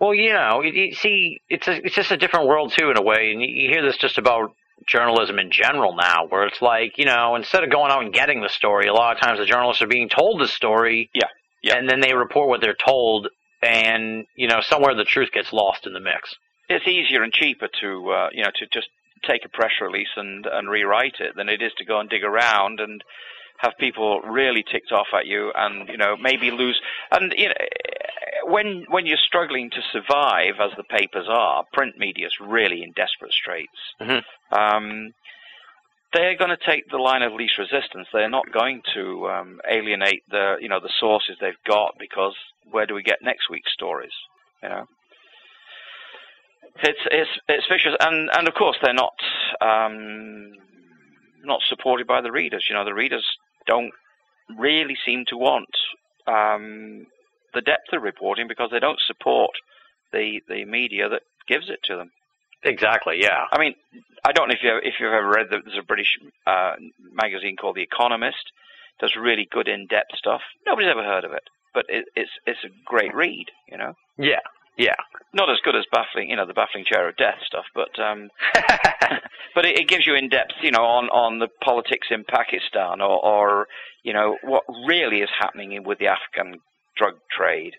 [0.00, 2.96] Well, you know, you, you see, it's a, it's just a different world too, in
[2.98, 4.50] a way, and you, you hear this just about
[4.88, 8.42] journalism in general now, where it's like, you know, instead of going out and getting
[8.42, 11.28] the story, a lot of times the journalists are being told the story, Yeah,
[11.62, 11.76] yeah.
[11.78, 13.28] and then they report what they're told,
[13.62, 16.34] and you know, somewhere the truth gets lost in the mix.
[16.68, 18.88] It's easier and cheaper to uh, you know to just
[19.24, 22.24] take a press release and and rewrite it than it is to go and dig
[22.24, 23.00] around and
[23.58, 26.80] have people really ticked off at you and you know maybe lose
[27.12, 27.54] and you know
[28.46, 32.92] when when you're struggling to survive as the papers are print media is really in
[32.92, 34.22] desperate straits Mhm.
[34.52, 35.12] um
[36.12, 40.22] they're going to take the line of least resistance they're not going to um alienate
[40.30, 42.34] the you know the sources they've got because
[42.70, 44.12] where do we get next week's stories
[44.62, 44.84] you know
[46.82, 49.14] it's it's it's vicious, and and of course they're not
[49.60, 50.52] um,
[51.44, 52.66] not supported by the readers.
[52.68, 53.24] You know, the readers
[53.66, 53.92] don't
[54.58, 55.68] really seem to want
[56.26, 57.06] um,
[57.54, 59.50] the depth of reporting because they don't support
[60.12, 62.10] the the media that gives it to them.
[62.62, 63.18] Exactly.
[63.20, 63.44] Yeah.
[63.52, 63.74] I mean,
[64.26, 66.74] I don't know if you if you've ever read the, there's a British uh,
[67.12, 68.52] magazine called The Economist.
[69.00, 70.40] Does really good in-depth stuff.
[70.64, 71.42] Nobody's ever heard of it,
[71.74, 73.46] but it, it's it's a great read.
[73.68, 74.40] You know, Yeah.
[74.76, 74.94] Yeah.
[75.32, 78.28] not as good as baffling, you know, the baffling chair of death stuff, but um,
[79.54, 83.00] but it, it gives you in depth, you know, on on the politics in Pakistan
[83.00, 83.66] or or
[84.02, 86.60] you know what really is happening with the Afghan
[86.96, 87.74] drug trade.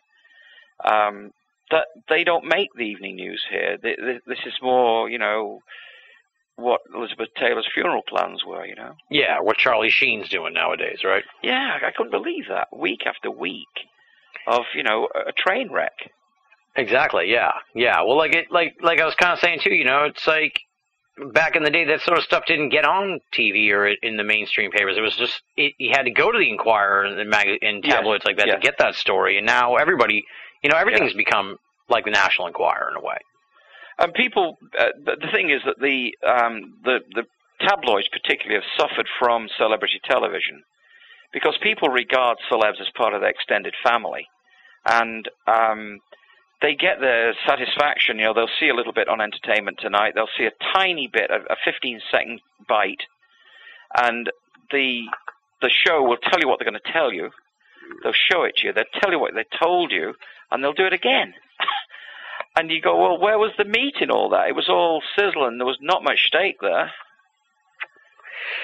[0.84, 1.32] Um,
[1.72, 3.78] that they don't make the evening news here.
[3.78, 5.62] Th- th- This is more, you know,
[6.58, 8.66] what Elizabeth Taylor's funeral plans were.
[8.66, 8.94] You know.
[9.10, 9.40] yeah.
[9.40, 11.24] What Charlie Sheen's doing nowadays, right?
[11.42, 13.68] Yeah, I couldn't believe that week after week
[14.48, 15.94] of you know a train wreck.
[16.76, 17.32] Exactly.
[17.32, 17.52] Yeah.
[17.74, 18.02] Yeah.
[18.02, 19.74] Well, like it, like like I was kind of saying too.
[19.74, 20.60] You know, it's like
[21.34, 24.24] back in the day, that sort of stuff didn't get on TV or in the
[24.24, 24.98] mainstream papers.
[24.98, 27.84] It was just it, you had to go to the Enquirer and, the mag- and
[27.84, 28.56] tabloids like that yeah.
[28.56, 29.38] to get that story.
[29.38, 30.24] And now everybody,
[30.64, 31.58] you know, everything's become
[31.90, 33.18] like the National Enquirer in a way.
[33.98, 37.24] And people, uh, the, the thing is that the um, the the
[37.62, 40.64] tabloids particularly have suffered from celebrity television
[41.32, 44.28] because people regard celebs as part of their extended family,
[44.86, 46.00] and um,
[46.62, 48.18] they get their satisfaction.
[48.18, 50.14] You know, they'll see a little bit on Entertainment Tonight.
[50.16, 53.04] They'll see a tiny bit, a, a 15 second bite,
[53.98, 54.30] and
[54.72, 55.06] the
[55.62, 57.30] the show will tell you what they're going to tell you.
[58.04, 58.74] They'll show it to you.
[58.74, 60.14] They'll tell you what they told you,
[60.52, 61.34] and they'll do it again.
[62.58, 64.48] And you go, well, where was the meat in all that?
[64.48, 65.58] It was all sizzling.
[65.58, 66.90] There was not much steak there.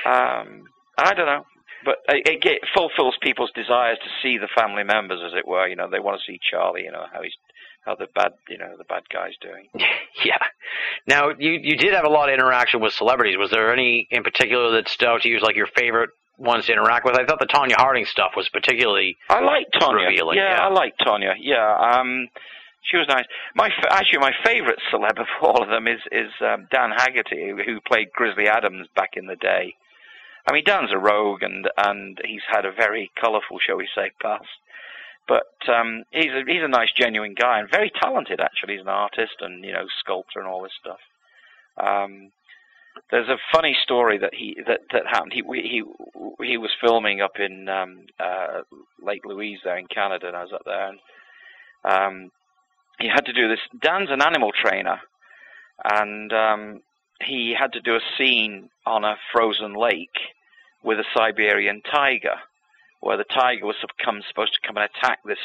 [0.05, 0.63] Um,
[0.97, 1.45] I don't know,
[1.83, 5.67] but it, it fulfills people's desires to see the family members, as it were.
[5.67, 6.83] You know, they want to see Charlie.
[6.83, 7.35] You know how he's
[7.85, 9.67] how the bad you know the bad guy's doing.
[10.25, 10.37] yeah.
[11.07, 13.37] Now you you did have a lot of interaction with celebrities.
[13.37, 16.65] Was there any in particular that stood out to you as like your favorite ones
[16.65, 17.15] to interact with?
[17.15, 20.07] I thought the Tonya Harding stuff was particularly I like Tonya.
[20.07, 20.65] Revealing, yeah, yeah.
[20.65, 21.33] I like Tonya.
[21.39, 22.27] Yeah, um,
[22.83, 23.25] she was nice.
[23.55, 27.57] My actually, my favourite celeb of all of them is is um, Dan Haggerty, who,
[27.63, 29.75] who played Grizzly Adams back in the day.
[30.47, 34.11] I mean, Dan's a rogue, and and he's had a very colourful, shall we say,
[34.21, 34.45] past.
[35.27, 38.39] But um, he's a, he's a nice, genuine guy, and very talented.
[38.39, 40.99] Actually, he's an artist and you know sculptor and all this stuff.
[41.77, 42.31] Um,
[43.09, 45.33] there's a funny story that he that that happened.
[45.33, 45.83] He he
[46.43, 48.61] he was filming up in um, uh,
[49.01, 50.99] Lake Louise there in Canada, and I was up there, and
[51.83, 52.31] um,
[52.99, 53.59] he had to do this.
[53.81, 54.99] Dan's an animal trainer,
[55.83, 56.81] and um,
[57.25, 60.17] he had to do a scene on a frozen lake
[60.83, 62.35] with a Siberian tiger,
[63.01, 65.39] where the tiger was supposed to come and attack this.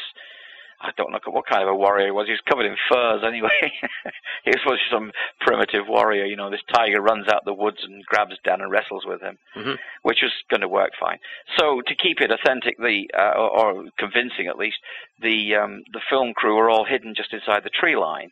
[0.79, 2.27] I don't know what kind of a warrior he was.
[2.27, 3.49] He was covered in furs anyway.
[4.45, 5.11] he was some
[5.41, 6.25] primitive warrior.
[6.25, 9.39] You know, this tiger runs out the woods and grabs Dan and wrestles with him,
[9.55, 9.77] Mhm.
[10.03, 11.17] which was going to work fine.
[11.57, 14.77] So to keep it authentic, the uh, or, or convincing at least,
[15.19, 18.29] the um, the film crew were all hidden just inside the tree line,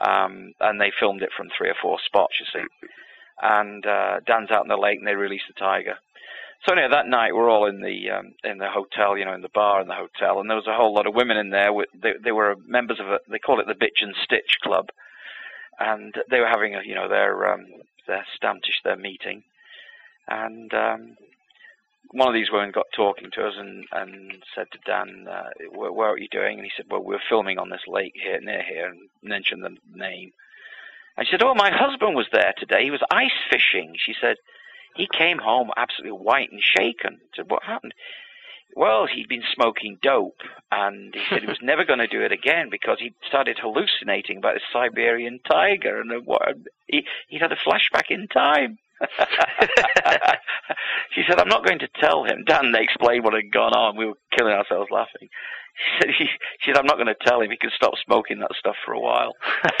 [0.00, 2.40] um, and they filmed it from three or four spots.
[2.40, 2.66] You see,
[3.42, 5.98] and uh, Dan's out in the lake, and they release the tiger.
[6.66, 9.40] So anyway, that night we're all in the um, in the hotel, you know, in
[9.40, 11.70] the bar in the hotel, and there was a whole lot of women in there.
[11.94, 14.90] They, they were members of a, they call it the Bitch and Stitch Club,
[15.78, 17.66] and they were having a, you know, their um,
[18.06, 19.42] their Stammtisch, their meeting,
[20.28, 21.16] and um,
[22.10, 25.92] one of these women got talking to us and and said to Dan, uh, where,
[25.92, 28.62] "Where are you doing?" And he said, "Well, we're filming on this lake here near
[28.62, 30.32] here," and mentioned the name.
[31.16, 32.84] And she said, "Oh, my husband was there today.
[32.84, 34.36] He was ice fishing." She said,
[34.94, 37.94] "He came home absolutely white and shaken." Said, "What happened?"
[38.74, 42.32] Well, he'd been smoking dope, and he said he was never going to do it
[42.32, 46.42] again because he started hallucinating about the Siberian tiger, and what
[46.86, 48.78] he he'd had a flashback in time.
[51.10, 53.96] she said, "I'm not going to tell him." Dan explained what had gone on.
[53.96, 55.28] We were killing ourselves laughing.
[55.76, 56.26] She said, he,
[56.60, 57.50] "She said I'm not going to tell him.
[57.50, 59.34] He can stop smoking that stuff for a while."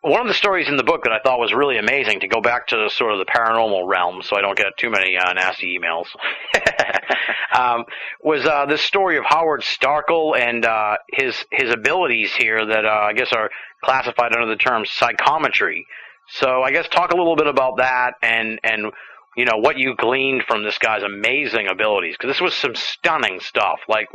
[0.00, 2.40] One of the stories in the book that I thought was really amazing to go
[2.40, 5.76] back to sort of the paranormal realm, so I don't get too many uh, nasty
[5.76, 6.06] emails,
[7.52, 7.84] um,
[8.22, 13.06] was uh, this story of Howard Starkle and uh, his his abilities here that uh,
[13.08, 13.50] I guess are
[13.82, 15.84] classified under the term psychometry.
[16.28, 18.92] So I guess talk a little bit about that and and
[19.36, 23.40] you know what you gleaned from this guy's amazing abilities because this was some stunning
[23.40, 23.80] stuff.
[23.88, 24.08] Like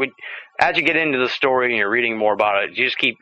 [0.62, 3.18] as you get into the story and you're reading more about it, you just keep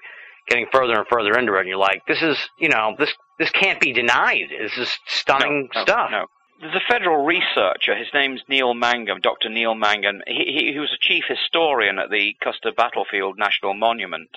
[0.52, 3.49] getting further and further into it, and you're like, this is you know this this
[3.49, 4.49] can't be denied.
[4.49, 6.10] This is stunning no, no, stuff.
[6.11, 6.26] No.
[6.60, 7.95] There's a federal researcher.
[7.95, 9.49] His name's Neil Mangum, Dr.
[9.49, 10.22] Neil Mangum.
[10.28, 14.30] He, he, he was a chief historian at the Custer Battlefield National Monument.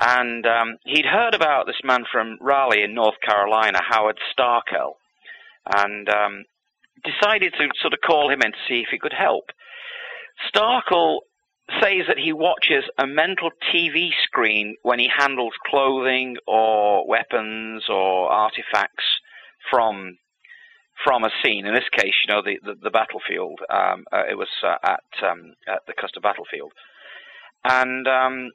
[0.00, 4.94] And um, he'd heard about this man from Raleigh in North Carolina, Howard Starkell,
[5.66, 6.44] and um,
[7.04, 9.50] decided to sort of call him in to see if he could help.
[10.48, 11.18] Starkell
[11.80, 18.30] says that he watches a mental TV screen when he handles clothing or weapons or
[18.30, 19.04] artifacts
[19.70, 20.18] from
[21.04, 21.66] from a scene.
[21.66, 23.60] In this case, you know, the the, the battlefield.
[23.70, 26.72] Um, uh, it was uh, at um, at the Custer battlefield,
[27.64, 28.50] and um,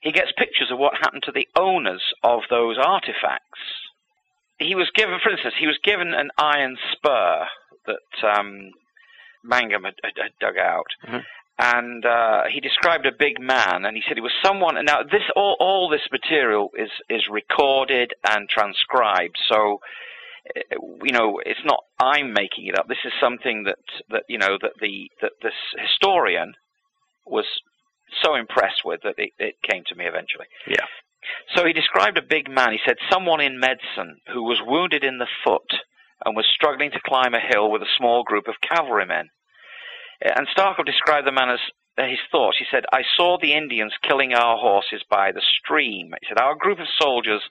[0.00, 3.60] he gets pictures of what happened to the owners of those artifacts.
[4.58, 7.46] He was given, for instance, he was given an iron spur
[7.86, 8.72] that um,
[9.42, 10.86] Mangum had, had, had dug out.
[11.06, 11.24] Mhm.
[11.62, 14.78] And uh, he described a big man, and he said he was someone.
[14.78, 19.36] And now, this all, all this material is is recorded and transcribed.
[19.46, 19.80] So,
[20.56, 22.88] uh, you know, it's not I'm making it up.
[22.88, 23.76] This is something that
[24.08, 26.54] that you know that the that this historian
[27.26, 27.44] was
[28.22, 30.46] so impressed with that it, it came to me eventually.
[30.66, 30.86] Yeah.
[31.54, 32.72] So he described a big man.
[32.72, 35.70] He said someone in medicine who was wounded in the foot
[36.24, 39.28] and was struggling to climb a hill with a small group of cavalrymen.
[40.22, 41.60] And Starkov described the man as
[41.98, 42.56] uh, his thoughts.
[42.58, 46.12] He said, I saw the Indians killing our horses by the stream.
[46.20, 47.42] He said, Our group of soldiers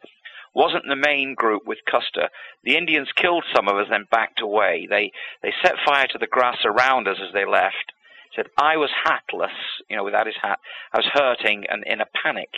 [0.53, 2.29] wasn't the main group with Custer.
[2.63, 4.87] The Indians killed some of us, then backed away.
[4.89, 5.11] They,
[5.43, 7.93] they set fire to the grass around us as they left.
[8.31, 9.55] He said, I was hatless,
[9.89, 10.59] you know, without his hat.
[10.93, 12.49] I was hurting and in a panic.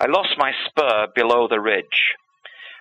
[0.00, 2.16] I lost my spur below the ridge.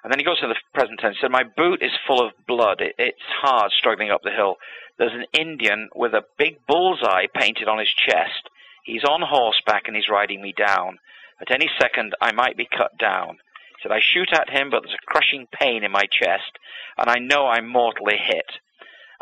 [0.04, 1.18] And then he goes to the present tense.
[1.18, 2.82] He said, My boot is full of blood.
[2.82, 4.56] It, it's hard struggling up the hill.
[5.02, 8.52] There's an Indian with a big bullseye painted on his chest.
[8.84, 11.00] He's on horseback and he's riding me down.
[11.42, 13.40] At any second, I might be cut down.
[13.78, 16.52] He said, I shoot at him, but there's a crushing pain in my chest,
[17.00, 18.46] and I know I'm mortally hit.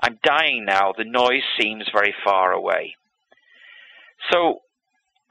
[0.03, 0.91] I'm dying now.
[0.97, 2.95] The noise seems very far away.
[4.31, 4.59] So,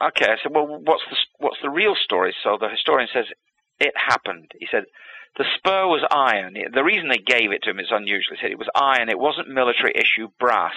[0.00, 2.34] okay, I said, well, what's the, what's the real story?
[2.42, 3.26] So the historian says,
[3.78, 4.52] it happened.
[4.58, 4.84] He said,
[5.38, 6.54] the spur was iron.
[6.74, 8.36] The reason they gave it to him is unusual.
[8.42, 9.08] It was iron.
[9.08, 10.74] It wasn't military issue brass.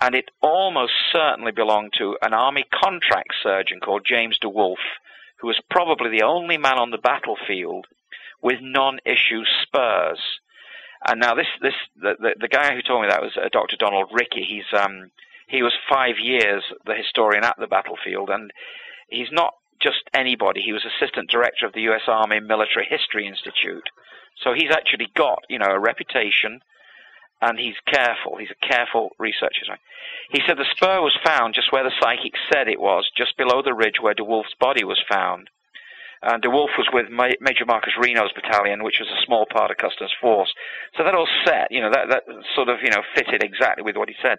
[0.00, 4.82] And it almost certainly belonged to an army contract surgeon called James DeWolf,
[5.38, 7.86] who was probably the only man on the battlefield
[8.42, 10.20] with non-issue spurs.
[11.06, 13.76] And now this, this, the, the, the guy who told me that was uh, Dr.
[13.78, 14.44] Donald Rickey.
[14.46, 15.10] He's, um,
[15.48, 18.50] he was five years the historian at the battlefield, and
[19.08, 20.62] he's not just anybody.
[20.62, 22.06] He was assistant director of the U.S.
[22.08, 23.88] Army Military History Institute.
[24.42, 26.60] So he's actually got, you know, a reputation,
[27.40, 28.36] and he's careful.
[28.38, 29.78] He's a careful researcher.
[30.30, 33.62] He said the spur was found just where the psychic said it was, just below
[33.62, 35.50] the ridge where DeWolf's body was found.
[36.22, 39.76] And DeWolf was with Ma- Major Marcus Reno's battalion, which was a small part of
[39.76, 40.52] Custer's force.
[40.96, 42.24] So that all set, you know, that, that
[42.56, 44.38] sort of, you know, fitted exactly with what he said.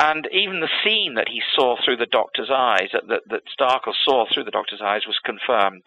[0.00, 3.92] And even the scene that he saw through the doctor's eyes, that, that, that Starkle
[4.02, 5.82] saw through the doctor's eyes, was confirmed.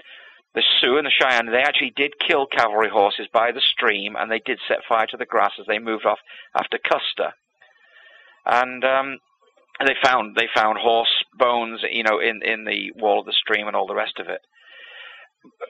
[0.54, 4.30] The Sioux and the Cheyenne, they actually did kill cavalry horses by the stream, and
[4.30, 6.20] they did set fire to the grass as they moved off
[6.56, 7.34] after Custer.
[8.46, 9.18] And um,
[9.84, 13.66] they found they found horse bones, you know, in in the wall of the stream
[13.66, 14.42] and all the rest of it.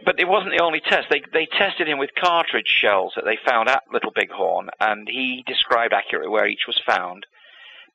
[0.04, 1.08] But it wasn't the only test.
[1.10, 5.46] They they tested him with cartridge shells that they found at Little Bighorn, and he
[5.48, 7.26] described accurately where each was found.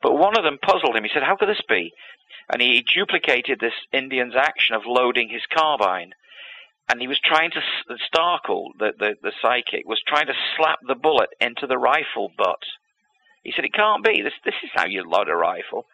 [0.03, 1.05] But one of them puzzled him.
[1.05, 1.93] He said, "How could this be?"
[2.51, 6.13] And he duplicated this Indian's action of loading his carbine,
[6.89, 7.63] and he was trying to
[8.13, 12.63] Starkle, the, the the psychic, was trying to slap the bullet into the rifle butt.
[13.43, 14.23] He said, "It can't be.
[14.23, 15.87] This this is how you load a rifle."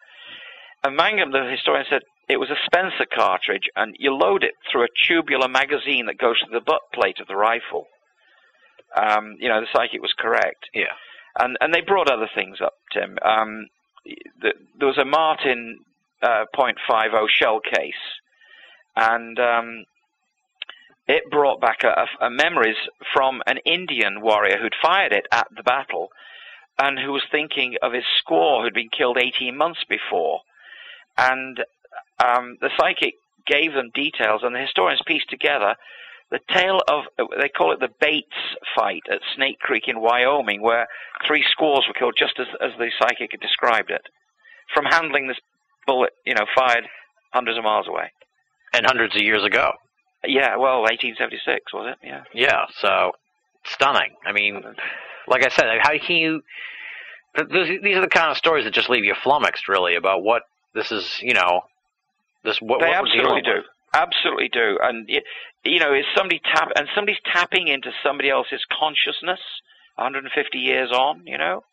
[0.83, 4.83] And Mangum, the historian, said it was a Spencer cartridge, and you load it through
[4.83, 7.87] a tubular magazine that goes to the butt plate of the rifle.
[8.95, 10.69] Um, you know, the psychic was correct.
[10.73, 10.93] Yeah.
[11.37, 13.17] And and they brought other things up, Tim.
[13.21, 13.67] Um,
[14.41, 15.79] the, there was a Martin
[16.21, 17.93] uh, .50 shell case,
[18.95, 19.85] and um,
[21.07, 22.77] it brought back a, a, memories
[23.13, 26.09] from an Indian warrior who'd fired it at the battle,
[26.77, 30.41] and who was thinking of his squaw who'd been killed 18 months before.
[31.17, 31.59] And
[32.23, 33.15] um, the psychic
[33.47, 35.75] gave them details, and the historians pieced together
[36.31, 37.03] the tale of
[37.39, 38.27] they call it the Bates
[38.75, 40.87] fight at Snake Creek in Wyoming, where
[41.27, 44.01] three squaws were killed just as as the psychic had described it,
[44.73, 45.37] from handling this
[45.85, 46.85] bullet, you know, fired
[47.31, 48.11] hundreds of miles away,
[48.73, 49.71] and hundreds of years ago.
[50.27, 52.07] Yeah, well, 1876 was it?
[52.07, 52.23] Yeah.
[52.33, 52.65] Yeah.
[52.79, 53.11] So
[53.65, 54.15] stunning.
[54.25, 54.63] I mean,
[55.27, 56.41] like I said, how can you?
[57.37, 60.43] These are the kind of stories that just leave you flummoxed, really, about what
[60.73, 61.61] this is, you know,
[62.43, 63.57] this what they what absolutely do.
[63.57, 63.65] With.
[63.95, 65.09] Absolutely do, and
[65.63, 69.39] you know, is somebody tap and somebody's tapping into somebody else's consciousness
[69.95, 71.21] 150 years on.
[71.25, 71.63] You know,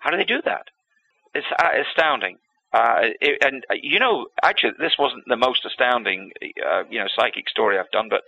[0.00, 0.66] how do they do that?
[1.34, 2.38] It's uh, astounding.
[2.72, 6.32] Uh, it, and uh, you know, actually, this wasn't the most astounding,
[6.68, 8.22] uh, you know, psychic story I've done, but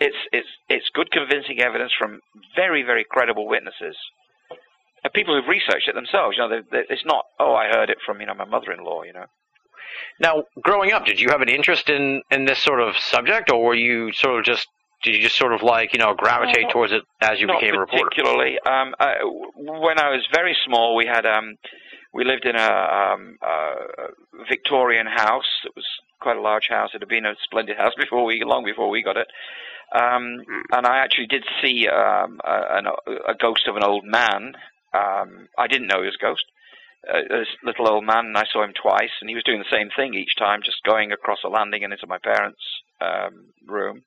[0.00, 2.20] it's it's it's good, convincing evidence from
[2.56, 3.96] very, very credible witnesses,
[5.04, 6.36] and people who've researched it themselves.
[6.36, 9.04] You know, they, they, it's not, oh, I heard it from you know my mother-in-law.
[9.04, 9.26] You know.
[10.18, 13.64] Now, growing up, did you have an interest in in this sort of subject, or
[13.64, 14.66] were you sort of just
[15.02, 17.74] did you just sort of like you know gravitate no, towards it as you became
[17.74, 18.04] a reporter?
[18.04, 18.58] particularly.
[18.66, 19.16] Um, I,
[19.56, 21.56] when I was very small, we had um,
[22.12, 25.46] we lived in a, um, a Victorian house.
[25.64, 25.86] It was
[26.20, 26.90] quite a large house.
[26.94, 29.28] It had been a splendid house before we, long before we got it.
[29.94, 32.80] Um, and I actually did see um, a,
[33.28, 34.54] a, ghost of an old man.
[34.94, 36.44] Um, I didn't know he was a ghost
[37.08, 39.76] uh, this little old man, and I saw him twice, and he was doing the
[39.76, 44.02] same thing each time, just going across a landing and into my parents' um, room.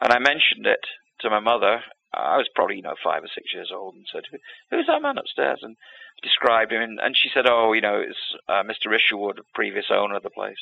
[0.00, 0.84] And I mentioned it
[1.20, 1.80] to my mother.
[2.12, 4.24] I was probably, you know, five or six years old, and said,
[4.70, 5.76] "Who's that man upstairs?" And
[6.22, 8.94] described him, and, and she said, "Oh, you know, it's uh, Mr.
[8.94, 10.60] Isherwood, previous owner of the place."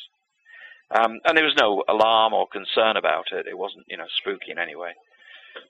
[0.91, 3.47] Um, and there was no alarm or concern about it.
[3.49, 4.93] It wasn't, you know, spooky in any way.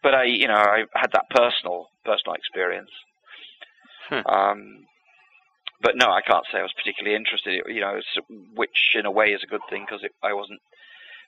[0.03, 2.91] But I, you know, I had that personal, personal experience.
[4.11, 4.27] Hmm.
[4.27, 4.87] Um,
[5.81, 7.63] but no, I can't say I was particularly interested.
[7.67, 8.01] You know,
[8.55, 10.61] which in a way is a good thing because I wasn't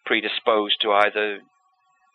[0.06, 1.40] predisposed to either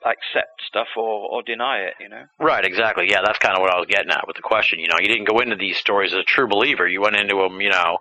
[0.05, 1.93] accept stuff or, or deny it.
[1.99, 2.25] You know.
[2.39, 2.65] Right.
[2.65, 3.09] Exactly.
[3.09, 4.79] Yeah, that's kind of what I was getting at with the question.
[4.79, 6.87] You know, you didn't go into these stories as a true believer.
[6.87, 7.99] You went into them, you know,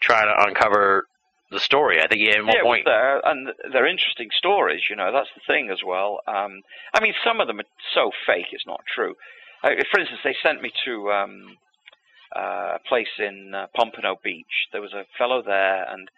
[0.00, 1.06] trying to uncover
[1.50, 2.00] the story.
[2.00, 4.82] I think at one yeah, point, there, and they're interesting stories.
[4.88, 6.20] You know, that's the thing as well.
[6.26, 6.62] Um,
[6.94, 9.14] I mean, some of them are so fake it's not true.
[9.62, 11.56] Uh, for instance, they sent me to um,
[12.34, 14.68] uh, a place in uh, Pompano Beach.
[14.72, 16.10] There was a fellow there, and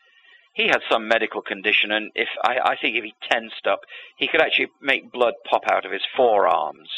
[0.52, 3.80] he had some medical condition, and if I, I think if he tensed up,
[4.16, 6.90] he could actually make blood pop out of his forearms.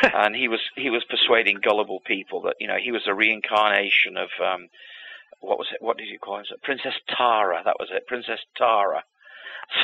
[0.02, 4.16] and he was he was persuading gullible people that you know he was a reincarnation
[4.16, 4.68] of um,
[5.40, 5.82] what was it?
[5.82, 6.44] What did you call him?
[6.62, 7.62] Princess Tara.
[7.64, 8.06] That was it.
[8.06, 9.04] Princess Tara.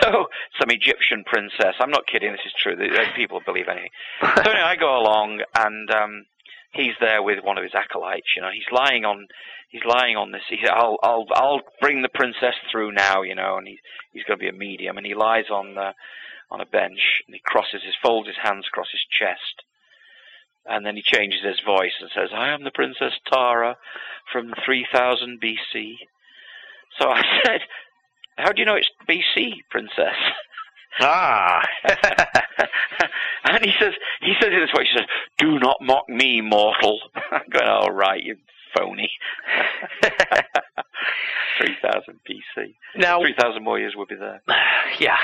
[0.02, 0.26] So
[0.60, 1.74] some Egyptian princess.
[1.80, 2.32] I'm not kidding.
[2.32, 2.76] This is true.
[3.16, 3.88] People believe anything.
[4.20, 6.26] So anyway, I go along and um,
[6.72, 8.28] he's there with one of his acolytes.
[8.36, 9.26] You know, he's lying on
[9.70, 10.42] he's lying on this.
[10.48, 13.78] He said, "I'll I'll I'll bring the princess through now." You know, and he's
[14.12, 15.94] he's going to be a medium, and he lies on the
[16.50, 19.62] on a bench and he crosses his folds his hands across his chest.
[20.66, 23.76] And then he changes his voice and says, I am the Princess Tara
[24.30, 25.96] from 3000 BC.
[26.98, 27.60] So I said,
[28.36, 30.16] How do you know it's BC, Princess?
[31.00, 31.60] Ah.
[33.44, 35.06] and he says, he says in this way, he says,
[35.38, 37.00] do not mock me, mortal.
[37.32, 38.36] I'm going, all right, you
[38.76, 39.10] phony.
[41.58, 42.74] 3000 BC.
[42.96, 44.42] Now, 3000 more years would be there.
[45.00, 45.16] yeah.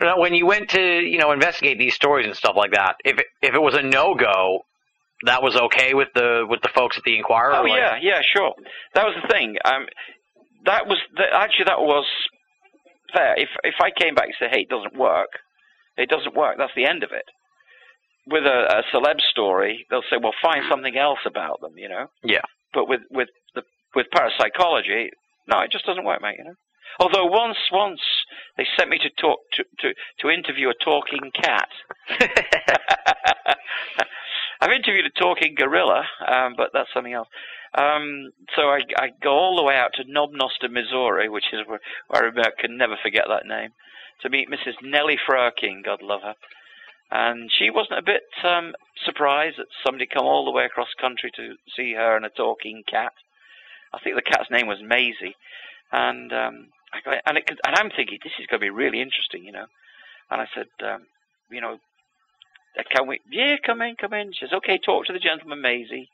[0.00, 3.18] Now, when you went to you know investigate these stories and stuff like that, if
[3.18, 4.60] it, if it was a no go,
[5.24, 7.54] that was okay with the with the folks at the Enquirer.
[7.54, 8.54] Oh like- yeah, yeah, sure.
[8.94, 9.56] That was the thing.
[9.64, 9.86] Um,
[10.64, 12.06] that was the, actually that was
[13.12, 13.34] fair.
[13.36, 15.30] If if I came back and said, "Hey, it doesn't work,"
[15.96, 16.56] it doesn't work.
[16.58, 17.24] That's the end of it.
[18.26, 22.06] With a, a celeb story, they'll say, "Well, find something else about them," you know.
[22.22, 22.42] Yeah.
[22.72, 23.62] But with with the
[23.94, 25.10] with parapsychology,
[25.48, 26.36] no, it just doesn't work, mate.
[26.38, 26.54] You know.
[27.00, 28.00] Although once once
[28.56, 31.68] they sent me to talk to to to interview a talking cat.
[34.62, 37.26] I've interviewed a talking gorilla, um, but that's something else.
[37.74, 41.66] Um, so I, I go all the way out to Knob Noster, Missouri, which is
[41.66, 43.70] where, where I can never forget that name,
[44.20, 44.74] to meet Mrs.
[44.80, 46.34] Nellie Frerking, God love her.
[47.10, 48.74] And she wasn't a bit um,
[49.04, 52.84] surprised that somebody come all the way across country to see her and a talking
[52.88, 53.12] cat.
[53.92, 55.34] I think the cat's name was Maisie,
[55.90, 56.66] and um,
[57.04, 59.66] I, and, it, and I'm thinking this is going to be really interesting, you know.
[60.30, 61.02] And I said, um,
[61.50, 61.78] you know,
[62.90, 63.20] can we?
[63.30, 64.32] Yeah, come in, come in.
[64.32, 66.08] She says, okay, talk to the gentleman, Maisie.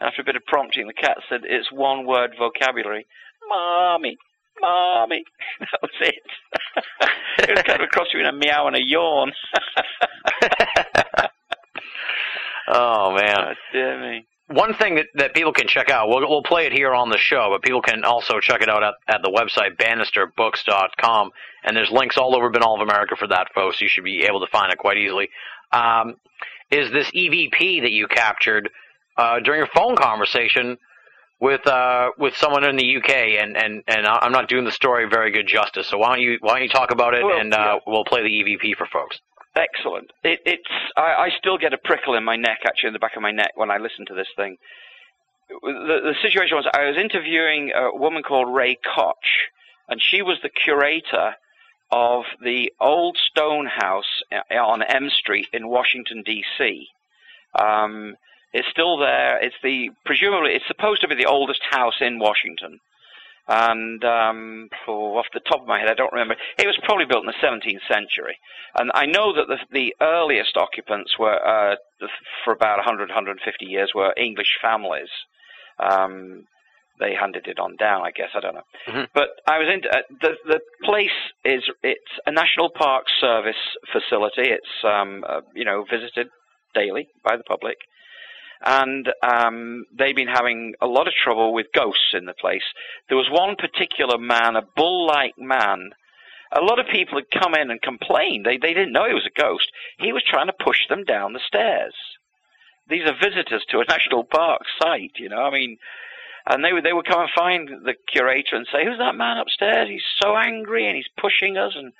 [0.00, 3.06] And after a bit of prompting, the cat said, it's one word vocabulary.
[3.48, 4.16] Mommy,
[4.60, 5.24] mommy.
[5.60, 6.14] That was it.
[7.48, 9.32] it was kind of a cross between a meow and a yawn.
[12.68, 13.36] oh man.
[13.38, 14.26] Oh, dear me.
[14.48, 17.18] One thing that, that people can check out, we'll, we'll play it here on the
[17.18, 21.30] show, but people can also check it out at, at the website bannisterbooks.com,
[21.64, 23.80] and there's links all over Binnall of America for that, folks.
[23.80, 25.30] You should be able to find it quite easily.
[25.72, 26.16] Um,
[26.70, 28.70] is this EVP that you captured
[29.16, 30.78] uh, during a phone conversation
[31.40, 35.06] with uh, with someone in the UK, and, and, and I'm not doing the story
[35.08, 35.86] very good justice.
[35.88, 37.78] So why don't you why don't you talk about it, Well, and uh, yeah.
[37.86, 39.20] we'll play the EVP for folks.
[39.54, 40.10] Excellent.
[40.24, 43.16] It, it's I, I still get a prickle in my neck, actually, in the back
[43.16, 44.56] of my neck when I listen to this thing.
[45.48, 49.14] The, the situation was I was interviewing a woman called Ray Koch,
[49.88, 51.36] and she was the curator
[51.90, 56.88] of the old stone house uh, on M Street in Washington D.C.
[57.58, 58.16] Um,
[58.52, 59.38] it's still there.
[59.42, 62.80] It's the presumably it's supposed to be the oldest house in Washington.
[63.48, 66.36] And um, off the top of my head, I don't remember.
[66.58, 68.38] It was probably built in the 17th century.
[68.76, 71.76] And I know that the, the earliest occupants were, uh,
[72.44, 75.10] for about 100, 150 years, were English families.
[75.78, 76.48] Um,
[76.98, 78.30] they handed it on down, I guess.
[78.34, 78.66] I don't know.
[78.88, 79.08] Mhm.
[79.14, 83.56] But I was in uh, the the place is it's a National Park Service
[83.92, 84.50] facility.
[84.50, 86.28] It's um, uh, you know visited
[86.74, 87.76] daily by the public,
[88.64, 92.64] and um, they've been having a lot of trouble with ghosts in the place.
[93.08, 95.90] There was one particular man, a bull-like man.
[96.52, 98.46] A lot of people had come in and complained.
[98.46, 99.66] They they didn't know he was a ghost.
[99.98, 101.94] He was trying to push them down the stairs.
[102.88, 105.42] These are visitors to a national park site, you know.
[105.42, 105.76] I mean,
[106.46, 109.38] and they would they would come and find the curator and say, "Who's that man
[109.38, 109.88] upstairs?
[109.88, 111.92] He's so angry and he's pushing us." And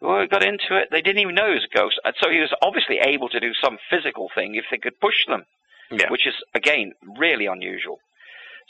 [0.00, 0.88] well, we got into it.
[0.90, 1.98] They didn't even know he was a ghost.
[2.04, 5.24] And so he was obviously able to do some physical thing if they could push
[5.26, 5.44] them
[5.90, 6.10] Yeah.
[6.10, 8.00] which is again really unusual.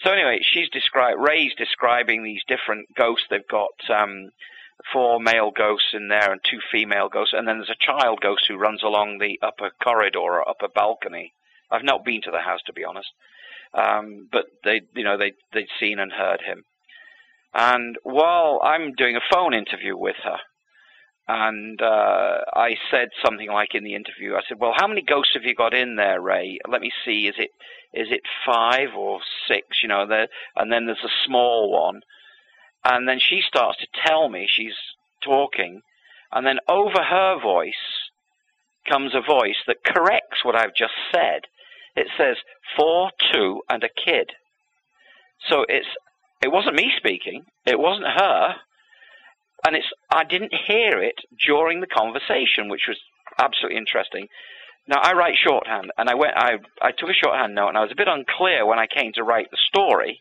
[0.05, 3.27] So anyway, she's described Ray's describing these different ghosts.
[3.31, 4.31] They've got um,
[4.93, 8.45] four male ghosts in there and two female ghosts, and then there's a child ghost
[8.47, 11.33] who runs along the upper corridor or upper balcony.
[11.71, 13.09] I've not been to the house to be honest,
[13.77, 16.63] um, but they, you know, they they'd seen and heard him.
[17.55, 20.39] And while I'm doing a phone interview with her,
[21.29, 25.35] and uh, I said something like in the interview, I said, "Well, how many ghosts
[25.35, 26.59] have you got in there, Ray?
[26.69, 27.27] Let me see.
[27.27, 27.51] Is it
[27.93, 29.83] is it five or six?
[29.83, 32.01] You know, there, and then there's a small one."
[32.85, 34.77] And then she starts to tell me she's
[35.25, 35.81] talking,
[36.31, 37.75] and then over her voice
[38.89, 41.43] comes a voice that corrects what I've just said.
[41.97, 42.37] It says
[42.77, 44.31] four, two, and a kid.
[45.49, 45.89] So it's
[46.43, 47.45] it wasn't me speaking.
[47.65, 48.57] It wasn't her
[49.67, 52.99] and it's I didn't hear it during the conversation, which was
[53.39, 54.29] absolutely interesting.
[54.87, 57.83] Now I write shorthand, and I went I I took a shorthand note, and I
[57.83, 60.21] was a bit unclear when I came to write the story.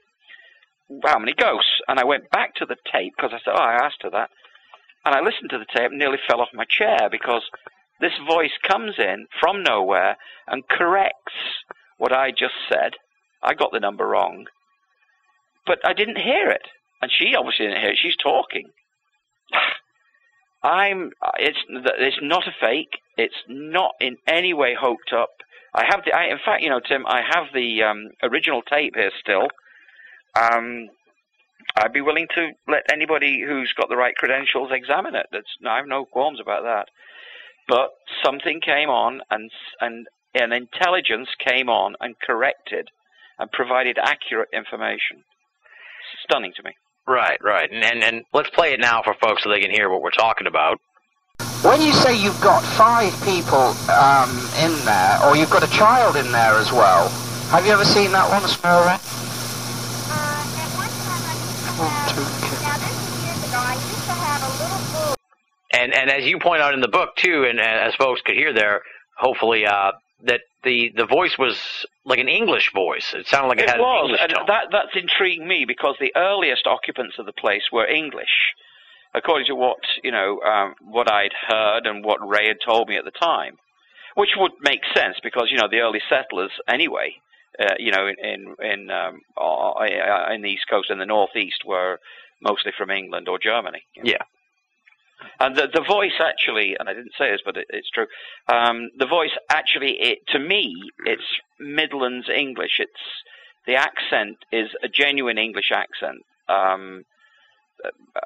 [1.03, 1.81] How many ghosts?
[1.87, 4.29] And I went back to the tape because I said, oh, I asked her that,
[5.03, 7.43] and I listened to the tape and nearly fell off my chair because
[7.99, 10.17] this voice comes in from nowhere
[10.47, 11.33] and corrects
[11.97, 12.93] what I just said.
[13.41, 14.45] I got the number wrong,
[15.65, 16.67] but I didn't hear it,
[17.01, 17.99] and she obviously didn't hear it.
[18.01, 18.69] She's talking.
[20.63, 21.11] I'm.
[21.37, 21.59] It's.
[21.69, 22.97] It's not a fake.
[23.17, 25.29] It's not in any way hooked up.
[25.73, 26.13] I have the.
[26.13, 29.47] I, in fact, you know, Tim, I have the um, original tape here still.
[30.35, 30.89] Um,
[31.77, 35.27] I'd be willing to let anybody who's got the right credentials examine it.
[35.31, 35.47] That's.
[35.67, 36.87] I have no qualms about that.
[37.67, 37.89] But
[38.23, 39.49] something came on, and
[39.81, 42.89] and an intelligence came on and corrected,
[43.39, 45.23] and provided accurate information.
[46.23, 46.71] Stunning to me.
[47.07, 47.71] Right, right.
[47.71, 50.11] And, and and let's play it now for folks so they can hear what we're
[50.11, 50.79] talking about.
[51.61, 54.29] When you say you've got five people um,
[54.61, 57.09] in there, or you've got a child in there as well,
[57.49, 58.97] have you ever seen that one, Sparrow?
[65.75, 68.53] And and as you point out in the book too, and as folks could hear
[68.53, 68.81] there,
[69.17, 69.91] hopefully, uh,
[70.23, 73.13] that the the voice was like an English voice.
[73.13, 74.45] It sounded like it, it had was, an English and tone.
[74.47, 78.53] that that's intrigued me because the earliest occupants of the place were English,
[79.13, 82.95] according to what you know, um, what I'd heard and what Ray had told me
[82.95, 83.57] at the time,
[84.15, 87.15] which would make sense because you know the early settlers anyway,
[87.59, 91.63] uh, you know, in in in, um, uh, in the East Coast and the Northeast
[91.65, 91.99] were
[92.41, 93.83] mostly from England or Germany.
[93.95, 94.11] you know.
[94.11, 94.23] Yeah.
[95.39, 98.07] And the the voice actually, and I didn't say this, but it, it's true.
[98.47, 100.75] Um, the voice actually, it, to me,
[101.05, 101.23] it's
[101.59, 102.79] Midlands English.
[102.79, 102.91] It's
[103.65, 106.21] the accent is a genuine English accent.
[106.47, 107.05] Um,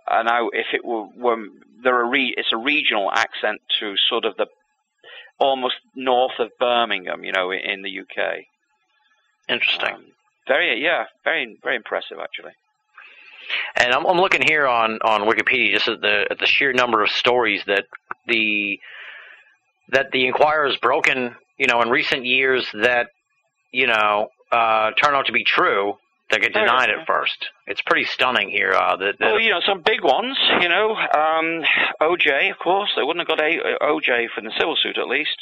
[0.10, 1.38] and I, if it were, were
[1.84, 4.48] there are re, it's a regional accent to sort of the
[5.40, 8.44] almost north of Birmingham, you know, in, in the UK.
[9.48, 9.96] Interesting.
[9.96, 10.06] Um,
[10.48, 12.52] very, yeah, very, very impressive actually.
[13.76, 17.04] And I'm, I'm looking here on, on Wikipedia just at the at the sheer number
[17.04, 17.86] of stories that
[18.28, 18.80] the
[19.92, 23.08] that the Enquirer has broken, you know, in recent years that
[23.72, 25.96] you know uh, turn out to be true
[26.32, 27.50] that get denied at first.
[27.66, 28.72] It's pretty stunning here.
[28.72, 31.64] Uh, that, that Well, you know, some big ones, you know, um,
[32.02, 35.36] OJ, of course, they wouldn't have got a, OJ for the civil suit at least.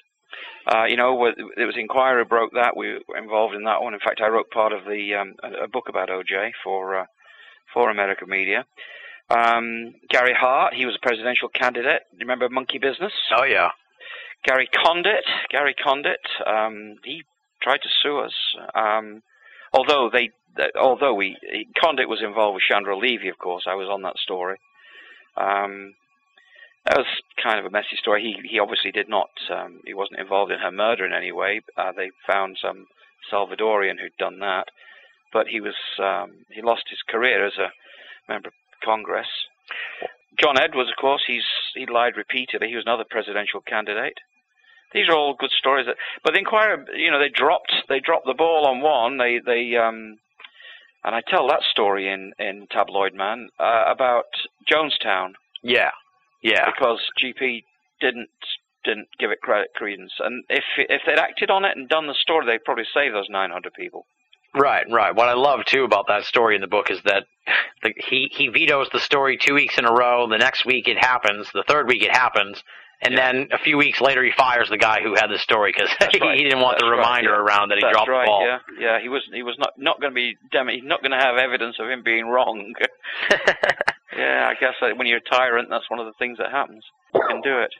[0.66, 2.76] Uh, you know, it was Enquirer broke that.
[2.76, 3.94] We were involved in that one.
[3.94, 7.06] In fact, I wrote part of the um, a, a book about OJ for uh,
[7.73, 8.65] for American media.
[9.30, 12.03] Um, Gary Hart, he was a presidential candidate.
[12.14, 13.11] You remember Monkey Business?
[13.35, 13.69] oh yeah,
[14.44, 17.23] Gary Condit, Gary Condit, um, he
[17.61, 18.34] tried to sue us.
[18.73, 19.22] Um,
[19.73, 21.38] although they, th- although we,
[21.81, 23.65] Condit was involved with Chandra Levy, of course.
[23.68, 24.57] I was on that story.
[25.35, 25.95] Um,
[26.85, 27.07] that was
[27.44, 28.22] kind of a messy story.
[28.23, 31.61] He, he obviously did not, um, he wasn't involved in her murder in any way.
[31.76, 32.88] Uh, they found some
[33.31, 34.68] Salvadorian who'd done that,
[35.34, 37.72] but he was, um, he lost his career as a
[38.32, 39.28] member of Congress.
[40.40, 42.68] John Edwards, of course, he's he lied repeatedly.
[42.70, 44.18] He was another presidential candidate.
[44.94, 45.88] These are all good stories.
[45.88, 49.18] That, but the Enquirer, you know, they dropped they dropped the ball on one.
[49.18, 50.20] They they um,
[51.04, 54.26] and I tell that story in in Tabloid Man uh, about
[54.72, 55.34] Jonestown
[55.64, 55.91] yeah,
[56.44, 56.66] yeah.
[56.66, 57.64] because GP
[57.99, 58.30] didn't
[58.84, 60.14] didn't give it credit credence.
[60.20, 63.30] And if if they'd acted on it and done the story, they'd probably save those
[63.30, 64.06] 900 people.
[64.56, 65.15] Right, right.
[65.15, 67.26] What I love too about that story in the book is that
[67.84, 70.28] the, he he vetoes the story two weeks in a row.
[70.28, 71.48] The next week it happens.
[71.53, 72.64] The third week it happens,
[73.02, 73.32] and Yeah.
[73.32, 76.19] then a few weeks later he fires the guy who had the story because he,
[76.19, 76.38] right.
[76.38, 77.41] didn't want the That's right, reminder yeah.
[77.41, 78.45] around that he That's dropped right, the ball.
[78.45, 78.99] Yeah, yeah.
[79.02, 81.38] He was he was not not going to be dem- he's not going to have
[81.38, 82.74] evidence of him being wrong.
[84.18, 86.84] yeah, I guess when you're a tyrant, that's one of the things that happens.
[87.14, 87.72] You can do it.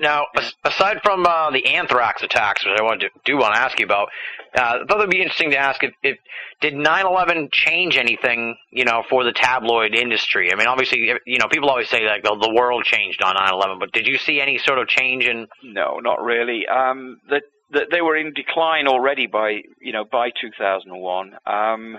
[0.00, 3.60] Now, as- aside from uh, the anthrax attacks, which I want to do want to
[3.60, 4.08] ask you about,
[4.56, 6.18] uh, I thought it'd be interesting to ask if, if
[6.60, 10.52] did 9/11 change anything, you know, for the tabloid industry?
[10.52, 13.80] I mean, obviously, you know, people always say that the, the world changed on 9/11,
[13.80, 15.46] but did you see any sort of change in?
[15.62, 16.66] No, not really.
[16.66, 21.36] Um, that that they were in decline already by you know by 2001.
[21.46, 21.98] Um,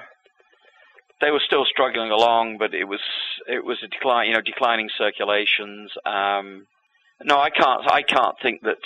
[1.22, 3.02] they were still struggling along, but it was
[3.48, 5.92] it was a decline, you know, declining circulations.
[6.06, 6.66] Um,
[7.24, 7.82] no, I can't.
[7.92, 8.78] I can't think that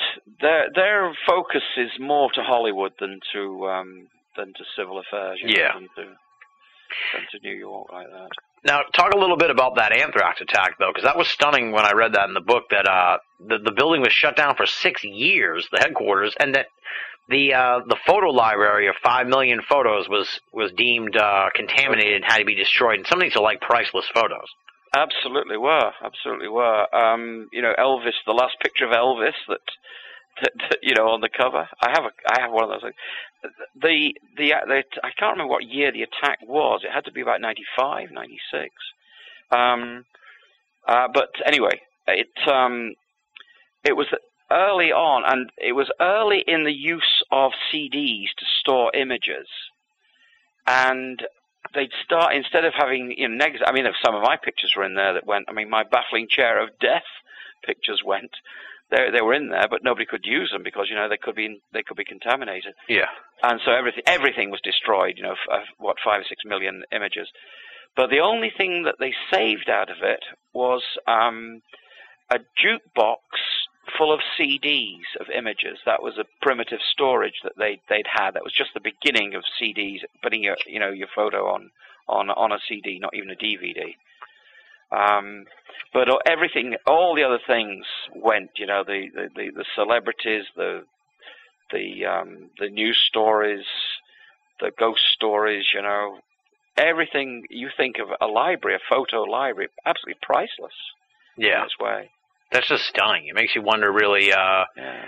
[0.41, 5.39] their their focus is more to Hollywood than to um, than to civil affairs.
[5.41, 5.73] you know, Yeah.
[5.73, 6.03] than to,
[7.13, 8.29] than to New York like that.
[8.65, 11.85] Now, talk a little bit about that anthrax attack, though, because that was stunning when
[11.85, 12.63] I read that in the book.
[12.71, 16.67] That uh, the the building was shut down for six years, the headquarters, and that
[17.29, 22.25] the uh, the photo library of five million photos was was deemed uh, contaminated and
[22.25, 22.97] had to be destroyed.
[22.99, 24.47] And some of these are like priceless photos.
[24.95, 25.91] Absolutely were.
[26.03, 26.95] Absolutely were.
[26.95, 29.59] Um, you know, Elvis, the last picture of Elvis that,
[30.41, 31.67] that, that, you know on the cover.
[31.81, 32.91] I have a I have one of those.
[33.41, 36.81] The, the the I can't remember what year the attack was.
[36.83, 38.69] It had to be about 95, 96.
[39.51, 40.05] Um,
[40.87, 42.93] uh, but anyway, it um,
[43.83, 44.07] it was
[44.51, 49.47] early on, and it was early in the use of CDs to store images,
[50.67, 51.23] and
[51.73, 53.65] they'd start instead of having you know negative.
[53.67, 55.45] I mean, some of my pictures were in there that went.
[55.49, 57.07] I mean, my baffling chair of death
[57.65, 58.31] pictures went.
[58.91, 61.35] They they were in there, but nobody could use them because you know they could
[61.35, 63.07] be they could be contaminated, Yeah.
[63.41, 65.15] and so everything everything was destroyed.
[65.17, 67.27] You know, f- what five or six million images.
[67.95, 70.23] But the only thing that they saved out of it
[70.53, 71.61] was um,
[72.31, 73.17] a jukebox
[73.97, 75.79] full of CDs of images.
[75.85, 78.31] That was a primitive storage that they they'd had.
[78.31, 81.71] That was just the beginning of CDs, putting your you know your photo on
[82.07, 83.95] on on a CD, not even a DVD.
[84.91, 85.45] Um,
[85.93, 88.51] but everything, all the other things went.
[88.57, 90.83] You know, the the, the, the celebrities, the
[91.71, 93.65] the um, the news stories,
[94.59, 95.65] the ghost stories.
[95.73, 96.19] You know,
[96.77, 100.73] everything you think of a library, a photo library, absolutely priceless.
[101.37, 101.59] Yeah.
[101.59, 102.09] In its way.
[102.53, 103.27] That's just stunning.
[103.27, 105.05] It makes you wonder, really, uh, Yeah.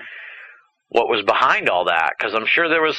[0.90, 2.14] what was behind all that.
[2.18, 2.98] Because I'm sure there was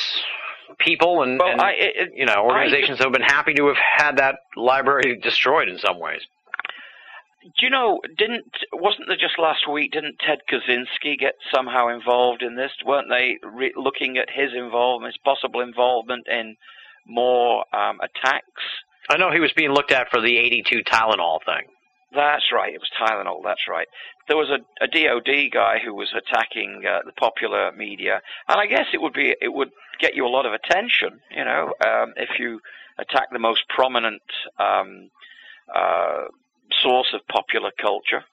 [0.78, 3.76] people and, Well, and, I, it, you know organizations that have been happy to have
[3.76, 6.22] had that library destroyed in some ways.
[7.42, 8.00] Do you know?
[8.18, 9.92] Didn't wasn't there just last week?
[9.92, 12.72] Didn't Ted Kaczynski get somehow involved in this?
[12.84, 16.56] Weren't they re- looking at his involvement, his possible involvement in
[17.06, 18.62] more um, attacks?
[19.08, 21.68] I know he was being looked at for the 82 Tylenol thing.
[22.16, 22.74] That's right.
[22.74, 23.42] It was Tylenol.
[23.44, 23.86] That's right.
[24.26, 28.66] There was a, a DoD guy who was attacking uh, the popular media, and I
[28.66, 29.70] guess it would be it would
[30.00, 31.20] get you a lot of attention.
[31.30, 32.60] You know, um, if you
[32.98, 34.22] attack the most prominent
[34.58, 35.10] um,
[35.72, 36.24] uh,
[36.82, 38.24] source of popular culture,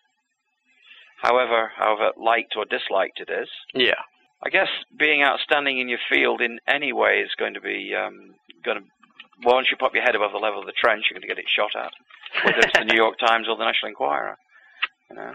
[1.22, 3.49] however however liked or disliked it is.
[3.73, 4.01] Yeah.
[4.45, 8.35] I guess being outstanding in your field in any way is going to be um,
[8.64, 8.84] going to.
[9.43, 11.39] Once you pop your head above the level of the trench, you're going to get
[11.39, 11.91] it shot at,
[12.45, 14.38] whether it's the New York Times or the National Enquirer.
[15.10, 15.34] You know.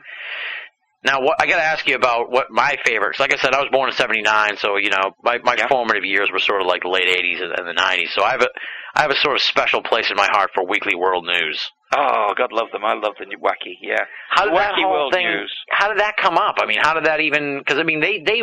[1.05, 3.21] Now, what I got to ask you about what my favorites.
[3.21, 5.69] Like I said, I was born in '79, so you know my my Yeah.
[5.69, 8.09] formative years were sort of like the late '80s and, and the '90s.
[8.15, 8.49] So I have a
[8.97, 11.71] I have a sort of special place in my heart for Weekly World News.
[11.97, 12.85] Oh, God love them.
[12.85, 13.79] I love the new wacky.
[13.81, 14.05] Yeah.
[14.31, 15.27] How did that wacky whole World thing?
[15.27, 15.55] News.
[15.71, 16.57] How did that come up?
[16.59, 17.59] I mean, how did that even?
[17.61, 18.43] Because I mean, they they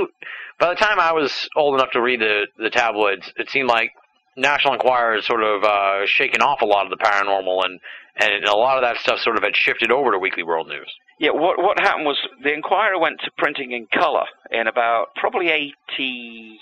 [0.57, 3.91] by the time I was old enough to read the the tabloids, it seemed like
[4.35, 7.79] National Enquirer had sort of uh, shaken off a lot of the paranormal, and
[8.17, 10.93] and a lot of that stuff sort of had shifted over to Weekly World News.
[11.19, 15.49] Yeah, what what happened was the Enquirer went to printing in color in about probably
[15.49, 16.59] eighty,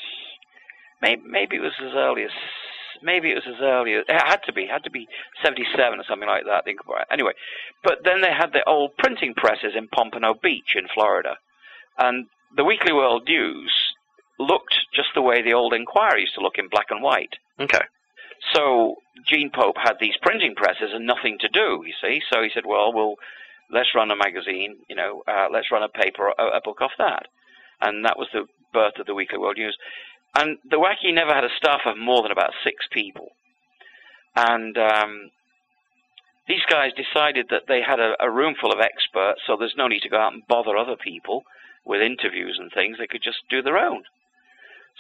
[1.01, 2.31] maybe maybe it was as early as
[3.01, 5.07] maybe it was as early as it had to be had to be
[5.43, 6.65] seventy seven or something like that.
[7.11, 7.33] Anyway,
[7.83, 11.37] but then they had the old printing presses in Pompano Beach in Florida,
[11.97, 13.92] and the Weekly World News
[14.39, 17.33] looked just the way the old Enquirer used to look in black and white.
[17.59, 17.81] Okay.
[18.53, 18.95] So
[19.27, 22.21] Gene Pope had these printing presses and nothing to do, you see.
[22.31, 23.15] So he said, well, we'll
[23.71, 26.91] let's run a magazine, you know, uh, let's run a paper, a, a book off
[26.97, 27.27] that.
[27.81, 29.77] And that was the birth of the Weekly World News.
[30.35, 33.29] And the Wacky never had a staff of more than about six people.
[34.35, 35.29] And um,
[36.47, 39.87] these guys decided that they had a, a room full of experts, so there's no
[39.87, 41.43] need to go out and bother other people
[41.85, 42.97] with interviews and things.
[42.97, 44.03] They could just do their own.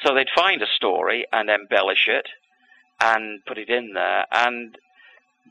[0.03, 2.25] So they'd find a story and embellish it
[3.01, 4.25] and put it in there.
[4.31, 4.75] And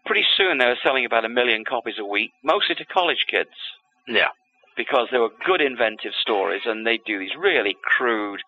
[0.04, 3.50] pretty soon they were selling about a million copies a week, mostly to college kids,
[4.08, 4.28] Yeah.
[4.76, 8.40] because they were good inventive stories and they'd do these really crude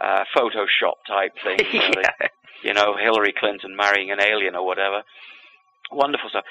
[0.00, 1.72] uh, Photoshop type things.
[1.72, 2.28] You know, they- yeah.
[2.62, 5.02] you know, Hillary Clinton marrying an alien or whatever.
[5.92, 6.44] Wonderful stuff.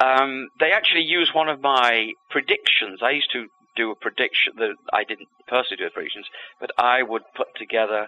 [0.00, 3.00] Um, they actually used one of my predictions.
[3.02, 3.46] I used to
[3.78, 6.26] do a prediction that I didn't personally do the predictions,
[6.60, 8.06] but I would put together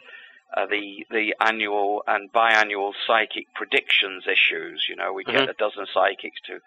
[0.56, 4.86] uh, the the annual and biannual psychic predictions issues.
[4.88, 6.58] You know, we would get a dozen psychics to.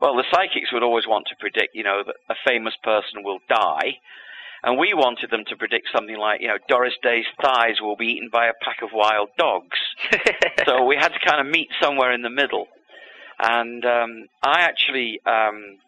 [0.00, 3.38] Well, the psychics would always want to predict, you know, that a famous person will
[3.48, 4.00] die,
[4.64, 8.06] and we wanted them to predict something like, you know, Doris Day's thighs will be
[8.06, 9.78] eaten by a pack of wild dogs.
[10.66, 12.68] so we had to kind of meet somewhere in the middle.
[13.40, 15.78] And um, I actually, um,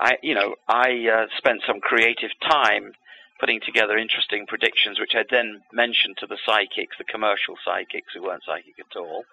[0.00, 2.92] I you know, I uh, spent some creative time
[3.40, 8.22] putting together interesting predictions, which I then mentioned to the psychics, the commercial psychics who
[8.22, 9.24] weren't psychic at all,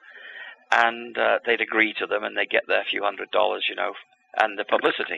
[0.72, 3.94] and uh, they'd agree to them, and they get their few hundred dollars, you know,
[4.38, 5.18] and the publicity.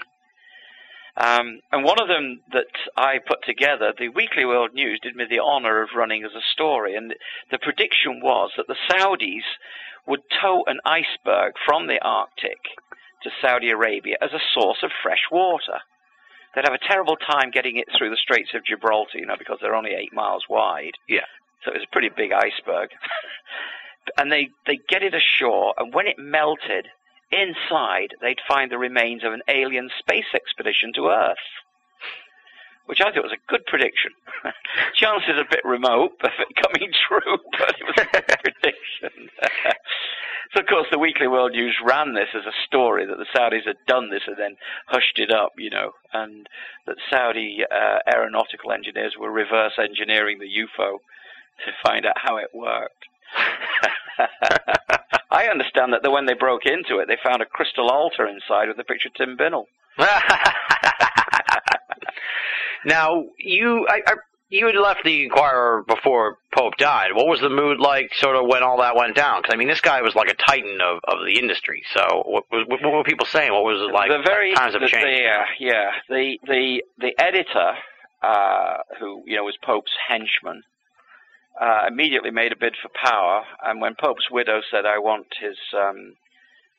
[1.17, 5.25] Um, and one of them that I put together, the Weekly World News did me
[5.27, 7.13] the honor of running as a story, and
[7.49, 9.41] the prediction was that the Saudis
[10.05, 12.59] would tow an iceberg from the Arctic
[13.23, 15.79] to Saudi Arabia as a source of fresh water.
[16.55, 19.59] They'd have a terrible time getting it through the Straits of Gibraltar, you know, because
[19.61, 20.93] they're only eight miles wide.
[21.07, 21.27] Yeah.
[21.63, 22.89] So it was a pretty big iceberg.
[24.17, 26.87] and they they get it ashore, and when it melted,
[27.31, 31.37] inside they'd find the remains of an alien space expedition to Earth.
[32.87, 34.11] Which I thought was a good prediction.
[34.95, 39.29] Chances a bit remote of it coming true, but it was a good prediction.
[40.55, 43.67] so, of course, the Weekly World News ran this as a story that the Saudis
[43.67, 44.55] had done this and then
[44.87, 46.47] hushed it up, you know, and
[46.85, 50.99] that Saudi uh, aeronautical engineers were reverse engineering the UFO
[51.65, 53.05] to find out how it worked.
[55.29, 58.79] I understand that when they broke into it, they found a crystal altar inside with
[58.79, 59.65] a picture of Tim Binnall.
[62.85, 64.13] Now you, I, I,
[64.49, 67.09] you had left the Enquirer before Pope died.
[67.13, 69.41] What was the mood like, sort of, when all that went down?
[69.41, 71.83] Because I mean, this guy was like a titan of, of the industry.
[71.93, 73.51] So, what, what, what were people saying?
[73.51, 74.09] What was it like?
[74.09, 75.05] the very times the, changed.
[75.05, 77.73] The, uh, yeah, the the the editor,
[78.23, 80.63] uh, who you know was Pope's henchman,
[81.59, 83.43] uh, immediately made a bid for power.
[83.63, 86.15] And when Pope's widow said, "I want his um,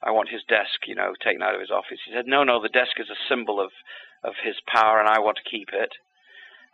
[0.02, 2.62] I want his desk, you know, taken out of his office," he said, "No, no,
[2.62, 3.72] the desk is a symbol of
[4.24, 5.92] of his power, and I want to keep it."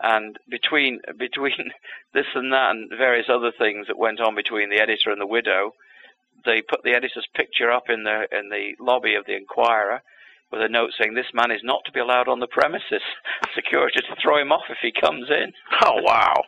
[0.01, 1.73] And between between
[2.13, 5.27] this and that and various other things that went on between the editor and the
[5.27, 5.75] widow,
[6.45, 10.03] they put the editor's picture up in the in the lobby of the Enquirer
[10.51, 13.03] with a note saying this man is not to be allowed on the premises.
[13.55, 15.53] Security to throw him off if he comes in.
[15.85, 16.45] Oh wow!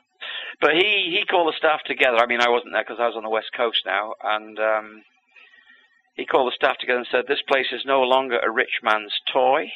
[0.60, 2.18] But he he called the staff together.
[2.18, 5.02] I mean, I wasn't there because I was on the west coast now, and um,
[6.14, 9.12] he called the staff together and said, "This place is no longer a rich man's
[9.32, 9.72] toy."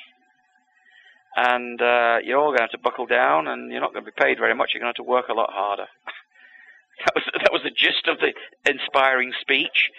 [1.37, 4.11] And uh, you're all going to have to buckle down, and you're not going to
[4.11, 4.71] be paid very much.
[4.73, 5.87] You're going to have to work a lot harder.
[7.05, 8.33] that was that was the gist of the
[8.71, 9.91] inspiring speech.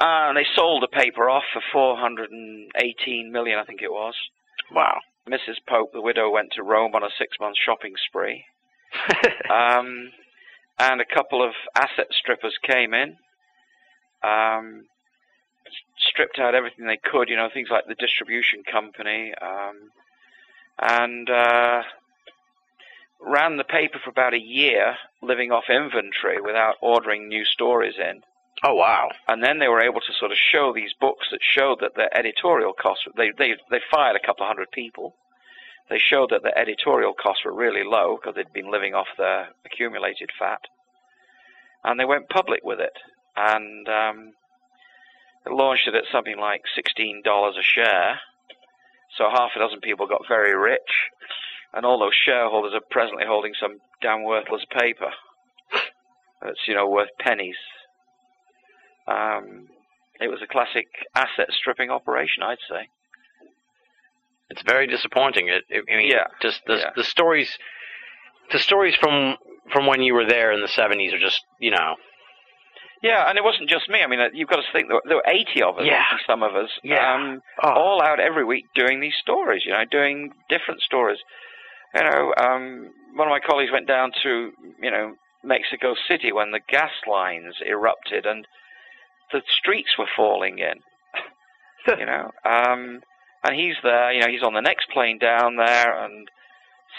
[0.00, 4.14] Uh, and they sold the paper off for 418 million, I think it was.
[4.72, 5.00] Wow.
[5.28, 5.56] Mrs.
[5.68, 8.44] Pope, the widow, went to Rome on a six-month shopping spree.
[9.50, 10.10] um,
[10.78, 13.16] and a couple of asset strippers came in,
[14.22, 14.84] um,
[15.98, 19.90] stripped out everything they could, you know, things like the distribution company, um,
[20.80, 21.82] and uh,
[23.20, 28.22] ran the paper for about a year, living off inventory without ordering new stories in.
[28.64, 29.08] Oh wow!
[29.28, 32.16] And then they were able to sort of show these books that showed that their
[32.16, 33.04] editorial costs.
[33.16, 35.14] They they they fired a couple of hundred people.
[35.88, 39.48] They showed that their editorial costs were really low because they'd been living off their
[39.64, 40.60] accumulated fat.
[41.84, 42.92] And they went public with it,
[43.36, 44.32] and um,
[45.46, 48.20] launched it at something like sixteen dollars a share.
[49.16, 51.10] So half a dozen people got very rich,
[51.72, 55.10] and all those shareholders are presently holding some damn worthless paper.
[56.42, 57.56] That's you know worth pennies.
[59.06, 59.68] Um,
[60.20, 62.88] it was a classic asset stripping operation, I'd say.
[64.50, 65.48] It's very disappointing.
[65.48, 66.26] It, it I mean, Yeah.
[66.40, 66.90] just the Yeah.
[66.96, 67.58] the stories,
[68.52, 69.36] the stories from
[69.72, 71.96] from when you were there in the '70s are just you know.
[73.02, 74.02] Yeah, and it wasn't just me.
[74.02, 76.04] I mean, uh, you've got to think there were, there were 80 of us, Yeah.
[76.26, 77.14] some of us, Yeah.
[77.14, 77.70] um, Oh.
[77.72, 79.64] all out every week doing these stories.
[79.64, 81.18] You know, doing different stories.
[81.94, 85.14] You know, um, one of my colleagues went down to you know
[85.44, 88.46] Mexico City when the gas lines erupted and
[89.32, 90.80] the streets were falling in.
[91.98, 93.00] you know, um,
[93.44, 94.12] and he's there.
[94.12, 96.28] You know, he's on the next plane down there and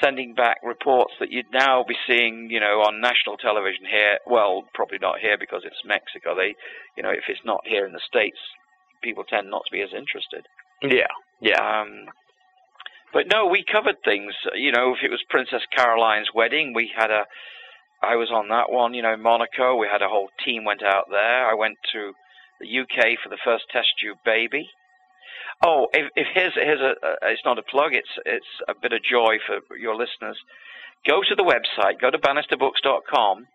[0.03, 4.19] sending back reports that you'd now be seeing, you know, on national television here.
[4.25, 6.35] Well, probably not here because it's Mexico.
[6.35, 6.55] They,
[6.97, 8.39] you know, if it's not here in the states,
[9.01, 10.45] people tend not to be as interested.
[10.81, 11.11] Yeah.
[11.41, 11.59] Yeah.
[11.59, 12.07] Um,
[13.13, 14.33] but no, we covered things.
[14.55, 17.25] You know, if it was Princess Caroline's wedding, we had a.
[18.01, 18.93] I was on that one.
[18.93, 21.49] You know, in Monaco, we had a whole team went out there.
[21.49, 22.13] I went to
[22.61, 24.69] the UK for the first test tube baby.
[25.63, 27.93] Oh, if, if here's here's a, a it's not a plug.
[27.93, 30.37] It's it's a bit of joy for your listeners.
[31.07, 31.99] Go to the website.
[31.99, 33.47] Go to bannisterbooks.com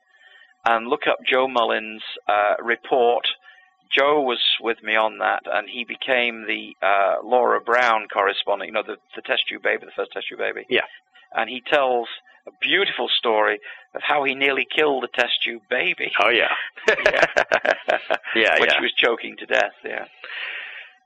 [0.67, 3.27] and look up Joe Mullins' uh, report.
[3.91, 8.69] Joe was with me on that, and he became the uh, Laura Brown correspondent.
[8.69, 10.67] You know, the, the test tube baby, the first test tube baby.
[10.69, 10.87] Yeah.
[11.37, 12.09] And he tells
[12.47, 13.61] a beautiful story
[13.95, 16.13] of how he nearly killed a test tube baby.
[16.21, 16.49] Oh yeah.
[16.89, 17.27] yeah.
[18.35, 18.75] Yeah, when yeah.
[18.77, 19.75] she was choking to death.
[19.85, 20.07] Yeah.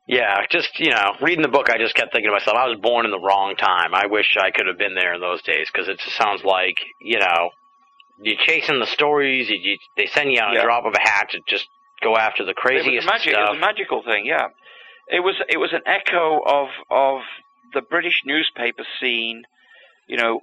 [0.09, 2.79] Yeah, just you know, reading the book, I just kept thinking to myself, I was
[2.81, 3.95] born in the wrong time.
[3.95, 6.79] I wish I could have been there in those days because it just sounds like
[7.01, 7.51] you know,
[8.23, 9.51] you're chasing the stories.
[9.51, 10.63] You, you they send you on a Yeah.
[10.65, 11.69] drop of a hat to just
[12.03, 13.35] go after the It craziest a magic.
[13.35, 14.25] It was a magical thing.
[14.25, 14.49] Yeah.
[15.09, 15.35] It was.
[15.49, 17.21] It was an echo of of
[17.75, 19.43] the British newspaper scene.
[20.07, 20.41] You know,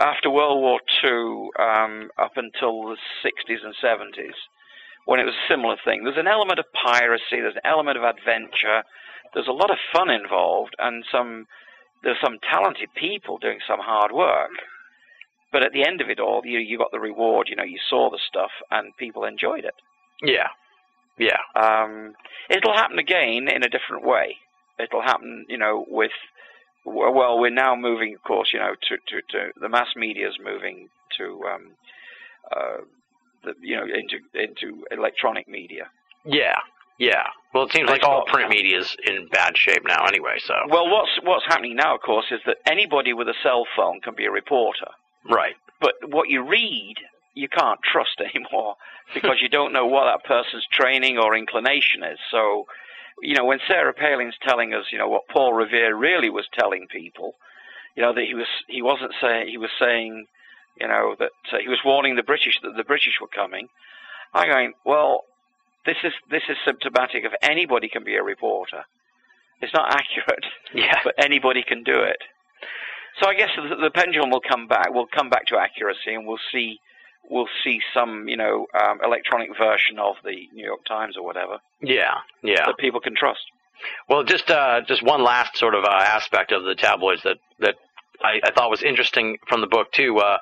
[0.00, 4.32] after World War Two, um, up until the 60s and 70s,
[5.04, 6.04] when it was a similar thing.
[6.04, 7.40] There's an element of piracy.
[7.40, 8.82] There's an element of adventure.
[9.34, 11.46] There's a lot of fun involved, and some
[12.02, 14.50] there's some talented people doing some hard work.
[15.52, 17.48] But at the end of it all, you you got the reward.
[17.48, 19.74] You know, you saw the stuff, and people enjoyed it.
[20.22, 20.48] yeah,
[21.18, 22.14] yeah, Um,
[22.48, 24.36] it'll happen again in a different way.
[24.78, 26.12] It'll happen, you know, with
[26.84, 30.38] well, we're now moving, of course, you know, to to, to the mass media is
[30.42, 30.88] moving
[31.18, 31.70] to, um,
[32.50, 32.78] uh,
[33.44, 35.88] the, you know, into into electronic media.
[36.24, 36.56] yeah,
[36.98, 37.26] yeah.
[37.54, 40.38] Well, it seems like all print media is in bad shape now, anyway.
[40.46, 44.00] So Well, what's what's happening now, of course, is that anybody with a cell phone
[44.00, 44.90] can be a reporter.
[45.28, 46.94] right, But what you read,
[47.34, 48.76] you can't trust anymore
[49.14, 52.18] because you don't know what that person's training or inclination is.
[52.30, 52.64] So,
[53.20, 56.86] you know, when Sarah Palin's telling us, you know, what Paul Revere really was telling
[56.90, 57.34] people,
[57.96, 60.26] you know that he was he wasn't saying he was saying,
[60.80, 63.68] you know that uh, he was warning the British that the British were coming.
[64.34, 65.22] I'm going well.
[65.84, 68.84] This is this is symptomatic of anybody can be a reporter.
[69.60, 70.44] It's not accurate,
[70.74, 71.00] Yeah.
[71.04, 72.18] but anybody can do it.
[73.20, 74.88] So I guess the, the pendulum will come back.
[74.92, 76.78] We'll come back to accuracy, and we'll see
[77.28, 81.58] we'll see some you know um, electronic version of the New York Times or whatever
[81.80, 82.66] Yeah, yeah.
[82.66, 83.42] that people can trust.
[84.08, 87.74] Well, just uh, just one last sort of uh, aspect of the tabloids that that
[88.22, 90.38] I, I thought was interesting from the book too uh,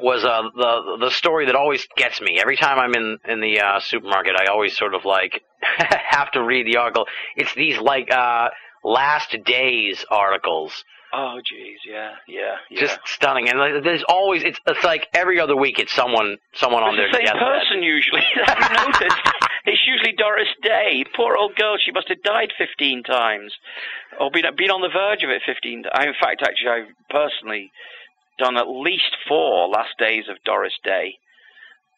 [0.00, 3.60] was uh, the the story that always gets me every time I'm in in the
[3.60, 4.34] uh, supermarket.
[4.38, 7.06] I always sort of like have to read the article.
[7.36, 8.48] It's these like uh,
[8.84, 10.84] last days articles.
[11.12, 12.80] Oh, geez, yeah, yeah, yeah.
[12.80, 16.84] Just stunning, and like, there's always it's it's like every other week it's someone someone
[16.84, 17.42] on it's their the same deathbed.
[17.42, 18.22] person usually.
[18.36, 19.16] Noticed?
[19.64, 21.04] It's usually Doris Day.
[21.14, 21.76] Poor old girl.
[21.84, 23.52] She must have died 15 times,
[24.18, 25.84] or been been on the verge of it 15.
[25.92, 27.70] I, in fact, actually, I've personally
[28.38, 31.14] done at least four last days of Doris Day.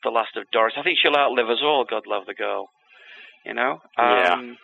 [0.02, 0.74] The last of Doris.
[0.76, 1.84] I think she'll outlive us all.
[1.89, 2.68] God love the girl.
[3.47, 3.80] You know.
[3.97, 4.34] Yeah.
[4.34, 4.59] Um,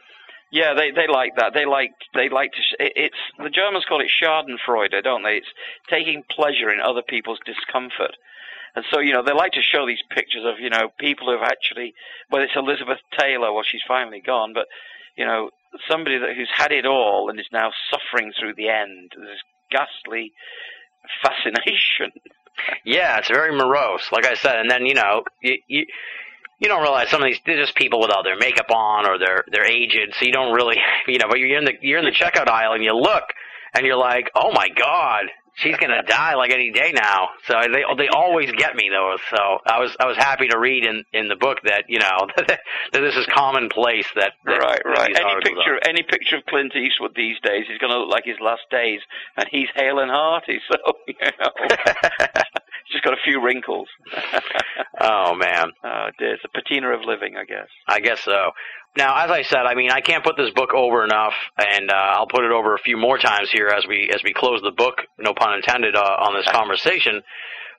[0.51, 1.53] yeah, they they like that.
[1.55, 2.85] They like they like to.
[2.85, 5.37] It, it's the Germans call it Schadenfreude, don't they?
[5.37, 5.53] It's
[5.91, 8.17] taking pleasure in other people's discomfort.
[8.79, 11.43] And so, you know, they like to show these pictures of, you know, people who've
[11.43, 11.95] actually,
[12.29, 14.67] whether it's Elizabeth Taylor, well, she's finally gone, but,
[15.17, 15.51] you know,
[15.91, 19.11] somebody that, who's had it all and is now suffering through the end.
[19.19, 20.33] This ghastly
[21.23, 22.13] fascination.
[22.85, 24.59] Yeah, it's very morose, like I said.
[24.59, 25.87] And then you know, you you,
[26.59, 29.45] you don't realize some of these they're just people without their makeup on or they're
[29.53, 30.75] they're aged, so you don't really
[31.07, 31.27] you know.
[31.31, 33.23] But you're in the you're in the checkout aisle and you look
[33.75, 35.27] and you're like, oh my god,
[35.59, 37.29] she's gonna die like any day now.
[37.47, 39.17] So they they always get me though.
[39.31, 42.29] So I was I was happy to read in in the book that you know
[42.37, 42.61] that
[42.93, 45.11] this is commonplace that, that Right, right.
[45.17, 45.89] Any picture, are.
[45.89, 49.01] any picture of Clint Eastwood these days is going to look like his last days,
[49.37, 50.61] and he's hale and hearty.
[50.69, 50.77] So
[51.07, 51.51] you know,
[52.89, 53.89] he's just got a few wrinkles.
[55.01, 55.73] oh man.
[55.85, 57.69] oh dear, it's a patina of living, I guess.
[57.87, 58.53] I guess so.
[58.97, 61.95] Now, as I said, I mean, I can't put this book over enough, and uh,
[61.95, 64.73] I'll put it over a few more times here as we as we close the
[64.73, 65.03] book.
[65.19, 67.23] No pun intended uh, on this conversation.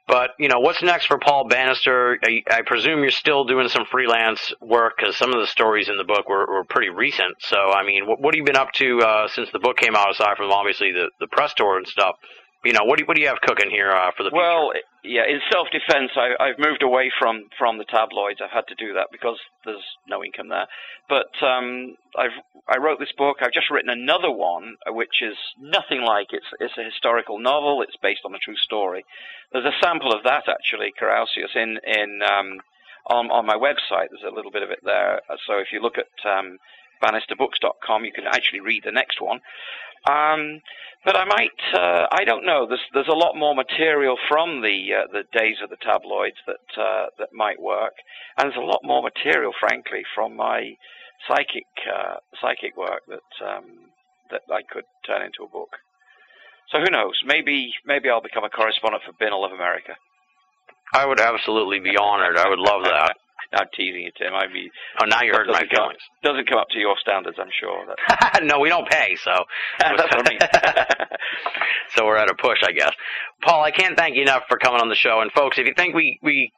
[0.08, 2.18] But you know, what's next for Paul Bannister?
[2.26, 5.98] I, I presume you're still doing some freelance work because some of the stories in
[5.98, 7.36] the book were, were pretty recent.
[7.42, 9.96] So, I mean, what, what have you been up to uh, since the book came
[9.96, 10.10] out?
[10.10, 12.16] Aside from obviously the the press tour and stuff,
[12.64, 14.42] you know, what do you, what do you have cooking here uh, for the future?
[14.42, 14.72] Well,
[15.04, 18.42] yeah, in self-defense, I, I've moved away from from the tabloids.
[18.44, 20.68] I've had to do that because there's no income there.
[21.08, 22.36] But um, I've
[22.68, 23.38] I wrote this book.
[23.42, 27.82] I've just written another one, uh, which is nothing like it's it's a historical novel.
[27.82, 29.06] It's based on a true story.
[29.54, 32.60] There's a sample of that actually, Carausius, in in um,
[33.08, 34.12] on on my website.
[34.12, 35.22] There's a little bit of it there.
[35.48, 36.58] So if you look at um,
[37.02, 39.40] bannisterbooks.com, you can actually read the next one.
[40.08, 40.62] Um,
[41.06, 42.68] but I might, uh, I don't know.
[42.68, 46.82] There's there's a lot more material from the uh, the days of the tabloids that
[46.82, 47.94] uh, that might work,
[48.38, 50.76] and there's a lot more material, frankly, from my
[51.28, 53.92] psychic uh, psychic work that um,
[54.32, 55.76] that I could turn into a book.
[56.72, 57.16] So who knows?
[57.26, 59.96] Maybe maybe I'll become a correspondent for Binnall of America.
[60.94, 62.38] I would absolutely be honored.
[62.38, 63.16] I would love that.
[63.54, 64.34] I'm teasing you, Tim.
[64.34, 64.70] I mean,
[65.02, 66.02] Oh, now you hurt my doesn't come- feelings.
[66.24, 67.86] Doesn't come up to your standards, I'm sure.
[68.10, 69.32] That, no, we don't pay, so
[69.80, 70.40] that's what I mean.
[71.96, 72.92] so we're at a push, I guess.
[73.42, 75.22] Paul, I can't thank you enough for coming on the show.
[75.22, 76.52] And folks, if you think we we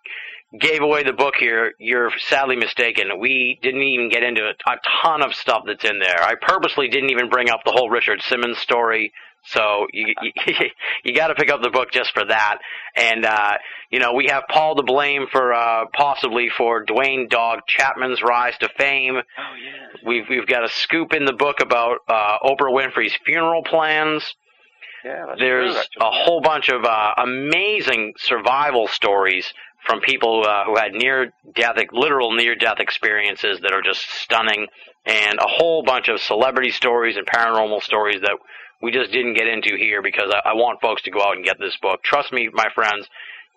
[0.59, 3.19] gave away the book here, you're sadly mistaken.
[3.19, 6.21] We didn't even get into a, a ton of stuff that's in there.
[6.21, 9.13] I purposely didn't even bring up the whole Richard Simmons story.
[9.43, 10.07] So you
[10.47, 10.53] you,
[11.03, 12.57] you got to pick up the book just for that.
[12.95, 13.53] And uh,
[13.89, 18.57] you know we have Paul to blame for uh, possibly for Duane Dog Chapman's rise
[18.59, 19.15] to fame.
[19.15, 20.07] oh yeah.
[20.07, 24.35] We've we've got a scoop in the book about uh, Oprah Winfrey's funeral plans.
[25.03, 29.51] Yeah, There's true, a whole bunch of uh, amazing survival stories
[29.85, 34.67] from people uh, who had near death, literal near death experiences that are just stunning,
[35.05, 38.37] and a whole bunch of celebrity stories and paranormal stories that
[38.81, 41.45] we just didn't get into here because I, I want folks to go out and
[41.45, 42.03] get this book.
[42.03, 43.07] Trust me, my friends,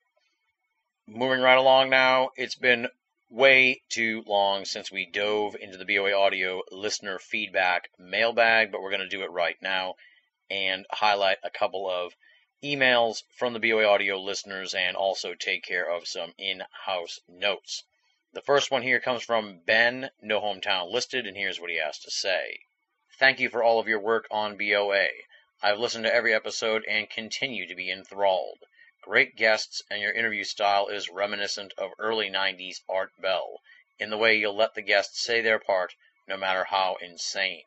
[1.06, 2.88] Moving right along now, it's been
[3.28, 8.90] way too long since we dove into the BOA audio listener feedback mailbag, but we're
[8.90, 9.94] going to do it right now
[10.50, 12.14] and highlight a couple of
[12.62, 17.84] emails from the BOA audio listeners and also take care of some in house notes.
[18.36, 21.98] The first one here comes from Ben, no hometown listed, and here's what he has
[22.00, 22.60] to say.
[23.18, 25.08] Thank you for all of your work on BOA.
[25.62, 28.58] I've listened to every episode and continue to be enthralled.
[29.00, 33.62] Great guests, and your interview style is reminiscent of early 90s Art Bell,
[33.98, 35.94] in the way you'll let the guests say their part,
[36.26, 37.64] no matter how insane.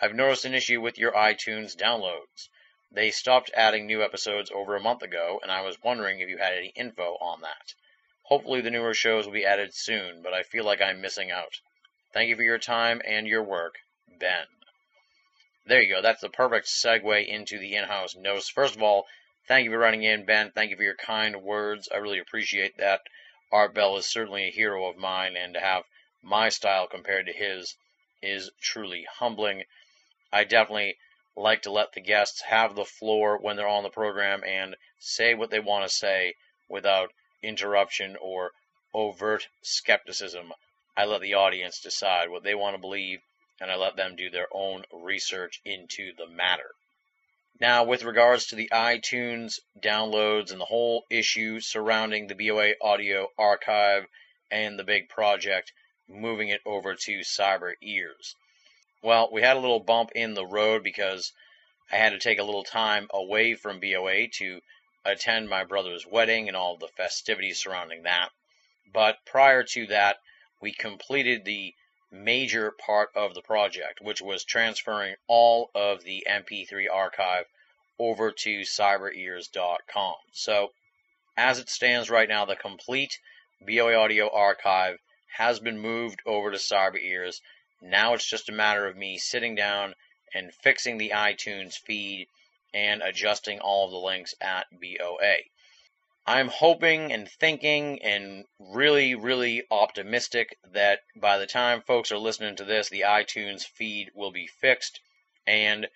[0.00, 2.48] I've noticed an issue with your iTunes downloads.
[2.90, 6.38] They stopped adding new episodes over a month ago, and I was wondering if you
[6.38, 7.74] had any info on that.
[8.30, 11.60] Hopefully, the newer shows will be added soon, but I feel like I'm missing out.
[12.14, 13.74] Thank you for your time and your work,
[14.20, 14.46] Ben.
[15.66, 16.00] There you go.
[16.00, 18.48] That's the perfect segue into the in house notes.
[18.48, 19.06] First of all,
[19.48, 20.52] thank you for writing in, Ben.
[20.52, 21.88] Thank you for your kind words.
[21.92, 23.00] I really appreciate that.
[23.50, 25.82] Art Bell is certainly a hero of mine, and to have
[26.22, 27.74] my style compared to his
[28.22, 29.64] is truly humbling.
[30.32, 30.98] I definitely
[31.36, 35.34] like to let the guests have the floor when they're on the program and say
[35.34, 36.34] what they want to say
[36.68, 38.52] without interruption or
[38.92, 40.52] overt skepticism.
[40.96, 43.20] I let the audience decide what they want to believe
[43.60, 46.70] and I let them do their own research into the matter.
[47.60, 53.28] Now, with regards to the iTunes downloads and the whole issue surrounding the BOA audio
[53.36, 54.06] archive
[54.50, 55.72] and the big project,
[56.08, 58.34] moving it over to Cyber Ears.
[59.02, 61.32] Well, we had a little bump in the road because
[61.92, 64.62] I had to take a little time away from BOA to
[65.04, 68.30] attend my brother's wedding and all the festivities surrounding that.
[68.92, 70.18] But prior to that,
[70.60, 71.74] we completed the
[72.10, 77.46] major part of the project, which was transferring all of the MP3 archive
[77.98, 80.16] over to cyberears.com.
[80.32, 80.72] So,
[81.36, 83.18] as it stands right now, the complete
[83.60, 84.98] BOA audio archive
[85.36, 87.40] has been moved over to CyberEars
[87.82, 89.94] now it's just a matter of me sitting down
[90.34, 92.28] and fixing the iTunes feed
[92.72, 95.36] and adjusting all of the links at BOA.
[96.26, 102.56] I'm hoping and thinking and really, really optimistic that by the time folks are listening
[102.56, 105.00] to this, the iTunes feed will be fixed
[105.46, 105.88] and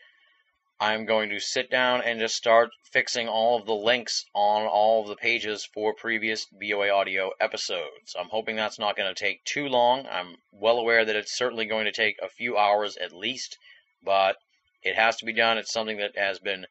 [0.80, 5.02] I'm going to sit down and just start fixing all of the links on all
[5.02, 8.16] of the pages for previous BOA audio episodes.
[8.18, 10.06] I'm hoping that's not going to take too long.
[10.08, 13.56] I'm well aware that it's certainly going to take a few hours at least,
[14.02, 14.36] but
[14.84, 15.58] it has to be done.
[15.58, 16.66] It's something that has been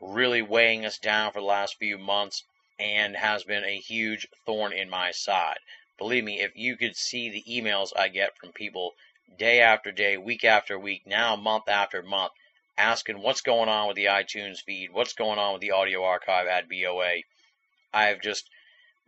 [0.00, 2.44] really weighing us down for the last few months
[2.78, 5.58] and has been a huge thorn in my side.
[5.98, 8.94] Believe me, if you could see the emails I get from people
[9.38, 12.32] day after day, week after week, now month after month,
[12.76, 16.46] asking what's going on with the iTunes feed, what's going on with the audio archive
[16.46, 17.22] at BOA.
[17.92, 18.48] I've just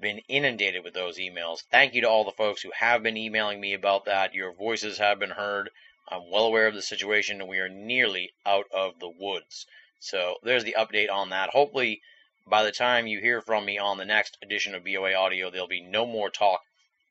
[0.01, 1.63] been inundated with those emails.
[1.71, 4.35] Thank you to all the folks who have been emailing me about that.
[4.35, 5.71] Your voices have been heard.
[6.11, 9.67] I'm well aware of the situation, and we are nearly out of the woods.
[10.01, 11.51] So there's the update on that.
[11.51, 12.01] Hopefully,
[12.47, 15.67] by the time you hear from me on the next edition of BOA Audio, there'll
[15.67, 16.63] be no more talk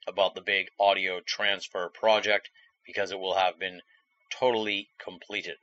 [0.07, 2.49] about the big audio transfer project
[2.85, 3.81] because it will have been
[4.31, 5.57] totally completed.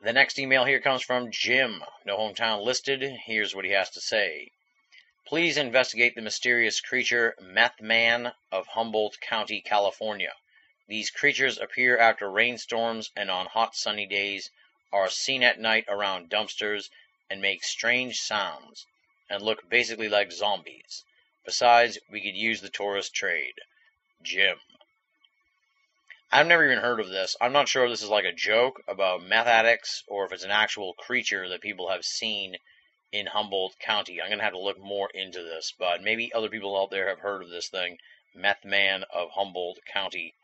[0.00, 3.02] The next email here comes from Jim, no hometown listed.
[3.02, 4.52] Here's what he has to say.
[5.26, 10.32] Please investigate the mysterious creature Meth Man of Humboldt County, California.
[10.88, 14.50] These creatures appear after rainstorms and on hot sunny days,
[14.92, 16.90] are seen at night around dumpsters,
[17.28, 18.86] and make strange sounds,
[19.28, 21.04] and look basically like zombies.
[21.44, 23.54] Besides, we could use the tourist trade.
[24.22, 24.60] Jim.
[26.30, 27.36] I've never even heard of this.
[27.40, 30.44] I'm not sure if this is like a joke about meth addicts or if it's
[30.44, 32.58] an actual creature that people have seen
[33.10, 34.20] in Humboldt County.
[34.20, 37.08] I'm going to have to look more into this, but maybe other people out there
[37.08, 37.98] have heard of this thing,
[38.34, 40.34] Meth Man of Humboldt County.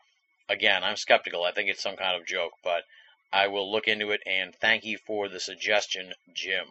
[0.49, 1.43] Again, I'm skeptical.
[1.43, 2.83] I think it's some kind of joke, but
[3.31, 6.67] I will look into it and thank you for the suggestion, Jim.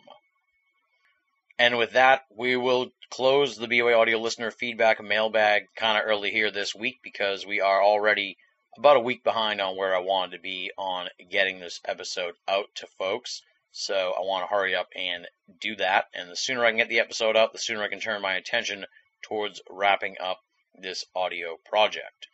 [1.59, 6.31] And with that, we will close the BOA audio listener feedback mailbag kind of early
[6.31, 8.37] here this week because we are already
[8.77, 12.75] about a week behind on where I wanted to be on getting this episode out
[12.77, 13.43] to folks.
[13.71, 15.29] So I want to hurry up and
[15.61, 16.09] do that.
[16.15, 18.35] And the sooner I can get the episode out, the sooner I can turn my
[18.35, 18.87] attention
[19.23, 20.41] towards wrapping up
[20.75, 22.29] this audio project.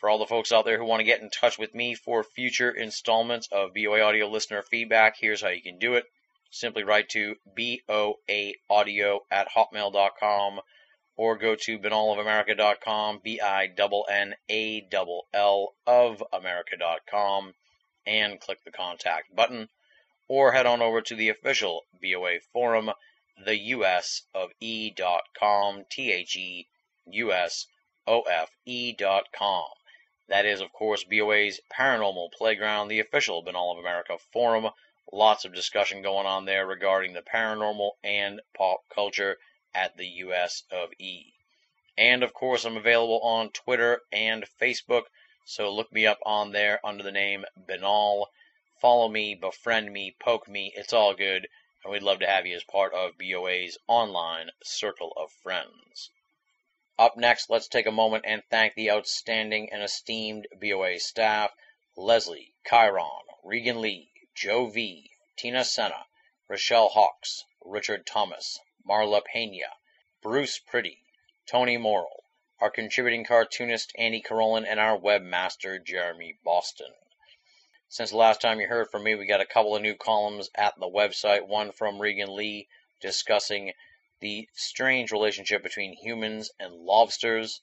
[0.00, 2.24] For all the folks out there who want to get in touch with me for
[2.24, 6.06] future installments of BOA Audio listener feedback, here's how you can do it.
[6.50, 10.62] simply write to boaaudio at hotmail.com
[11.16, 13.74] or go to binnallofamerica.com, B-I-N-N-A-L-L
[15.86, 17.54] of America.com,
[18.06, 19.68] and click the contact button,
[20.28, 22.90] or head on over to the official BOA forum,
[23.44, 26.68] the US of E.com, T-H-E,
[27.06, 27.66] U-S,
[28.06, 29.68] O-F-E dot com.
[30.30, 34.70] That is, of course, BOA's Paranormal Playground, the official Binnall of America forum.
[35.12, 39.38] Lots of discussion going on there regarding the paranormal and pop culture
[39.74, 41.32] at the US of E.
[41.98, 45.06] And of course, I'm available on Twitter and Facebook,
[45.46, 48.26] so look me up on there under the name Binnall.
[48.80, 51.48] Follow me, befriend me, poke me, it's all good,
[51.82, 56.10] and we'd love to have you as part of BOA's online circle of friends.
[57.00, 61.50] Up next, let's take a moment and thank the outstanding and esteemed BOA staff
[61.96, 66.04] Leslie, Chiron, Regan Lee, Joe V, Tina Senna,
[66.46, 69.78] Rochelle Hawks, Richard Thomas, Marla Pena,
[70.20, 70.98] Bruce Pretty,
[71.46, 72.22] Tony Morrill,
[72.60, 76.92] our contributing cartoonist Andy Carolin, and our webmaster Jeremy Boston.
[77.88, 80.50] Since the last time you heard from me, we got a couple of new columns
[80.54, 81.48] at the website.
[81.48, 82.68] One from Regan Lee
[83.00, 83.72] discussing
[84.20, 87.62] the strange relationship between humans and lobsters,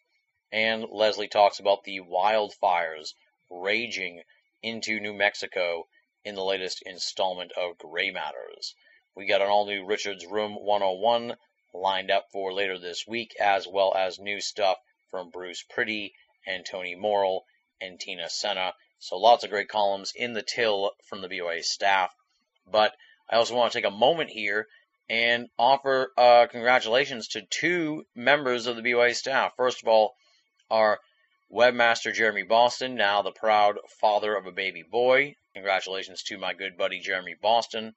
[0.52, 3.14] and Leslie talks about the wildfires
[3.50, 4.24] raging
[4.64, 5.88] into New Mexico
[6.24, 8.74] in the latest installment of Gray Matters.
[9.16, 11.38] We got an all new Richard's Room 101
[11.74, 14.78] lined up for later this week, as well as new stuff
[15.12, 16.14] from Bruce Pretty
[16.46, 17.46] and Tony Morrill
[17.80, 18.74] and Tina Senna.
[19.00, 22.16] So lots of great columns in the till from the BOA staff.
[22.66, 22.96] But
[23.30, 24.68] I also want to take a moment here
[25.10, 29.54] and offer uh, congratulations to two members of the BOA staff.
[29.56, 30.16] First of all,
[30.70, 31.00] our
[31.52, 35.36] webmaster Jeremy Boston, now the proud father of a baby boy.
[35.54, 37.96] Congratulations to my good buddy Jeremy Boston.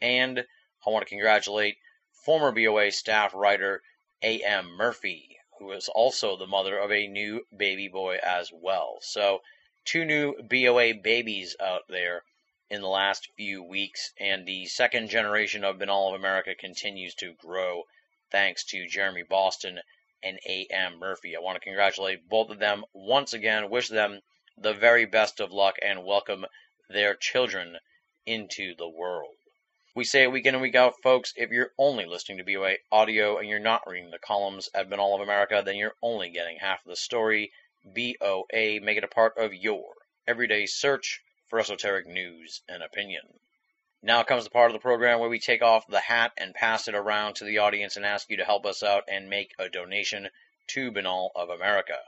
[0.00, 0.44] And
[0.86, 1.76] I want to congratulate
[2.24, 3.82] former BOA staff writer
[4.22, 4.70] A.M.
[4.76, 8.96] Murphy, who is also the mother of a new baby boy as well.
[9.02, 9.40] So,
[9.84, 12.22] two new BOA babies out there
[12.68, 17.34] in the last few weeks, and the second generation of Binnall of America continues to
[17.34, 17.84] grow
[18.32, 19.80] thanks to Jeremy Boston
[20.22, 20.98] and A.M.
[20.98, 21.36] Murphy.
[21.36, 24.20] I want to congratulate both of them once again, wish them
[24.58, 26.44] the very best of luck, and welcome
[26.88, 27.78] their children
[28.26, 29.36] into the world.
[29.94, 31.32] We say it week in and week out, folks.
[31.36, 35.14] If you're only listening to BOA audio and you're not reading the columns at Binnall
[35.14, 37.52] of America, then you're only getting half of the story.
[37.84, 39.94] BOA, make it a part of your
[40.26, 43.40] everyday search for esoteric news and opinion.
[44.02, 46.86] Now comes the part of the program where we take off the hat and pass
[46.86, 49.68] it around to the audience and ask you to help us out and make a
[49.68, 50.28] donation
[50.68, 51.98] to Binnall of America.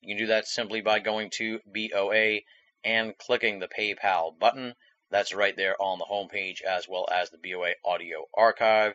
[0.00, 2.40] You can do that simply by going to BOA
[2.84, 4.74] and clicking the PayPal button.
[5.10, 8.94] That's right there on the homepage as well as the BOA audio archive.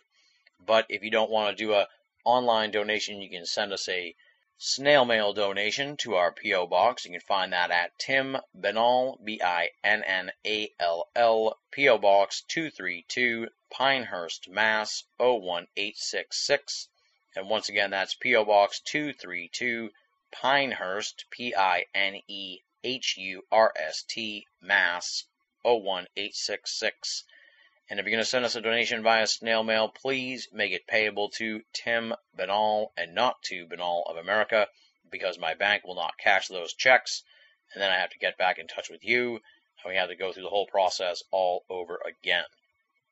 [0.60, 1.88] But if you don't want to do a
[2.26, 4.16] online donation, you can send us a
[4.60, 6.66] snail mail donation to our P.O.
[6.66, 7.06] Box.
[7.06, 9.60] You can find that at Tim Binnall, B-I-N-N-A-L-L,
[11.72, 11.98] P.O.
[12.00, 15.04] Box 232, Pinehurst, Mass.
[15.20, 16.90] 01866.
[17.36, 18.46] And once again, that's P.O.
[18.46, 19.92] Box 232,
[20.32, 22.08] Pinehurst, P-I-N-E-H-U-R-S-T,
[24.62, 25.24] Mass.
[25.64, 27.24] 01866.
[27.90, 30.88] And if you're going to send us a donation via snail mail, please make it
[30.88, 34.68] payable to Tim Binnall and not to Binnall of America
[35.10, 37.24] because my bank will not cash those checks.
[37.74, 40.16] And then I have to get back in touch with you and we have to
[40.16, 42.44] go through the whole process all over again.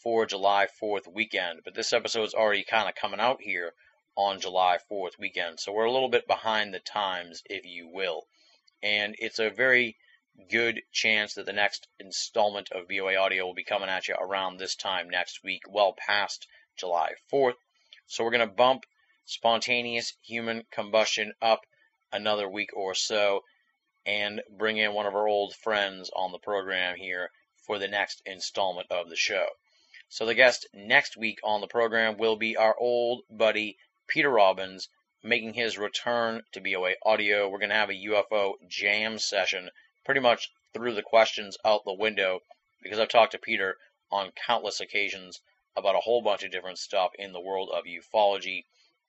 [0.03, 3.73] for July 4th weekend, but this episode's already kind of coming out here
[4.15, 8.27] on July 4th weekend, so we're a little bit behind the times, if you will.
[8.83, 9.97] And it's a very
[10.51, 14.57] good chance that the next installment of BOA Audio will be coming at you around
[14.57, 16.47] this time next week, well past
[16.77, 17.55] July 4th.
[18.07, 18.85] So we're going to bump
[19.25, 21.61] spontaneous human combustion up
[22.13, 23.45] another week or so
[24.05, 27.31] and bring in one of our old friends on the program here
[27.67, 29.47] for the next installment of the show.
[30.09, 33.79] So the guest next week on the program will be our old buddy
[34.09, 34.89] Peter Robbins
[35.23, 37.49] making his return to BOA Audio.
[37.49, 39.71] We're going to have a UFO jam session
[40.05, 42.41] pretty much threw the questions out the window
[42.83, 43.77] because I've talked to Peter
[44.11, 45.41] on countless occasions
[45.77, 48.65] about a whole bunch of different stuff in the world of ufology.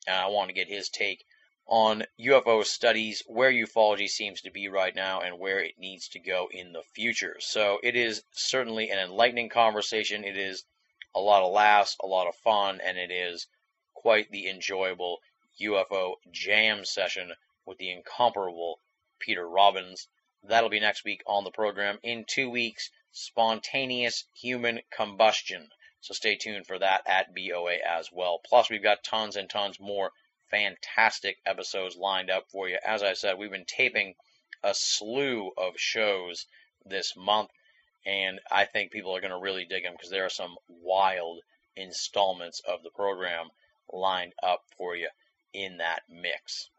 [0.08, 1.26] And I want to get his take
[1.66, 6.20] on UFO studies, where ufology seems to be right now, and where it needs to
[6.20, 7.38] go in the future.
[7.40, 10.24] So it is certainly an enlightening conversation.
[10.24, 10.66] It is
[11.16, 13.48] a lot of laughs, a lot of fun, and it is
[13.94, 15.20] quite the enjoyable
[15.62, 17.34] UFO jam session
[17.66, 18.80] with the incomparable
[19.20, 20.08] Peter Robbins.
[20.44, 22.00] That'll be next week on the program.
[22.04, 25.70] In two weeks, spontaneous human combustion.
[26.02, 28.40] So stay tuned for that at BOA as well.
[28.44, 30.12] Plus, we've got tons and tons more
[30.52, 32.78] fantastic episodes lined up for you.
[32.84, 34.16] As I said, we've been taping
[34.62, 36.46] a slew of shows
[36.86, 37.50] this month,
[38.06, 41.42] and I think people are going to really dig them because there are some wild
[41.76, 43.50] installments of the program
[43.92, 45.10] lined up for you
[45.54, 46.70] in that mix.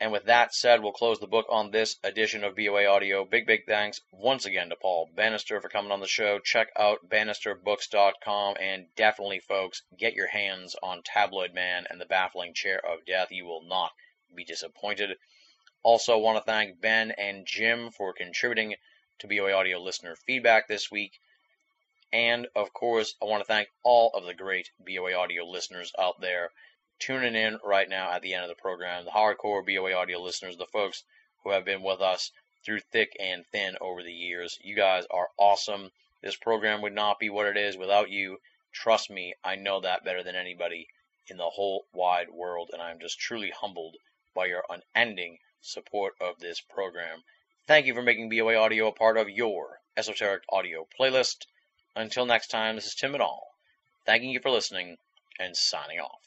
[0.00, 3.24] And with that said, we'll close the book on this edition of BOA Audio.
[3.24, 6.38] Big, big thanks once again to Paul Bannister for coming on the show.
[6.38, 12.54] Check out bannisterbooks.com and definitely, folks, get your hands on Tabloid Man and the Baffling
[12.54, 13.32] Chair of Death.
[13.32, 13.90] You will not
[14.32, 15.16] be disappointed.
[15.82, 18.76] Also, want to thank Ben and Jim for contributing
[19.18, 21.18] to BOA Audio listener feedback this week.
[22.12, 26.20] And, of course, I want to thank all of the great BOA Audio listeners out
[26.20, 26.52] there
[26.98, 30.56] tuning in right now at the end of the program, the hardcore BOA audio listeners,
[30.56, 31.04] the folks
[31.42, 32.30] who have been with us
[32.64, 34.58] through thick and thin over the years.
[34.62, 35.90] You guys are awesome.
[36.22, 38.40] This program would not be what it is without you.
[38.72, 40.88] Trust me, I know that better than anybody
[41.30, 43.96] in the whole wide world, and I'm just truly humbled
[44.34, 47.22] by your unending support of this program.
[47.66, 51.46] Thank you for making BOA Audio a part of your esoteric audio playlist.
[51.94, 53.40] Until next time, this is Tim Binnall,
[54.06, 54.96] thanking you for listening
[55.38, 56.16] and signing off.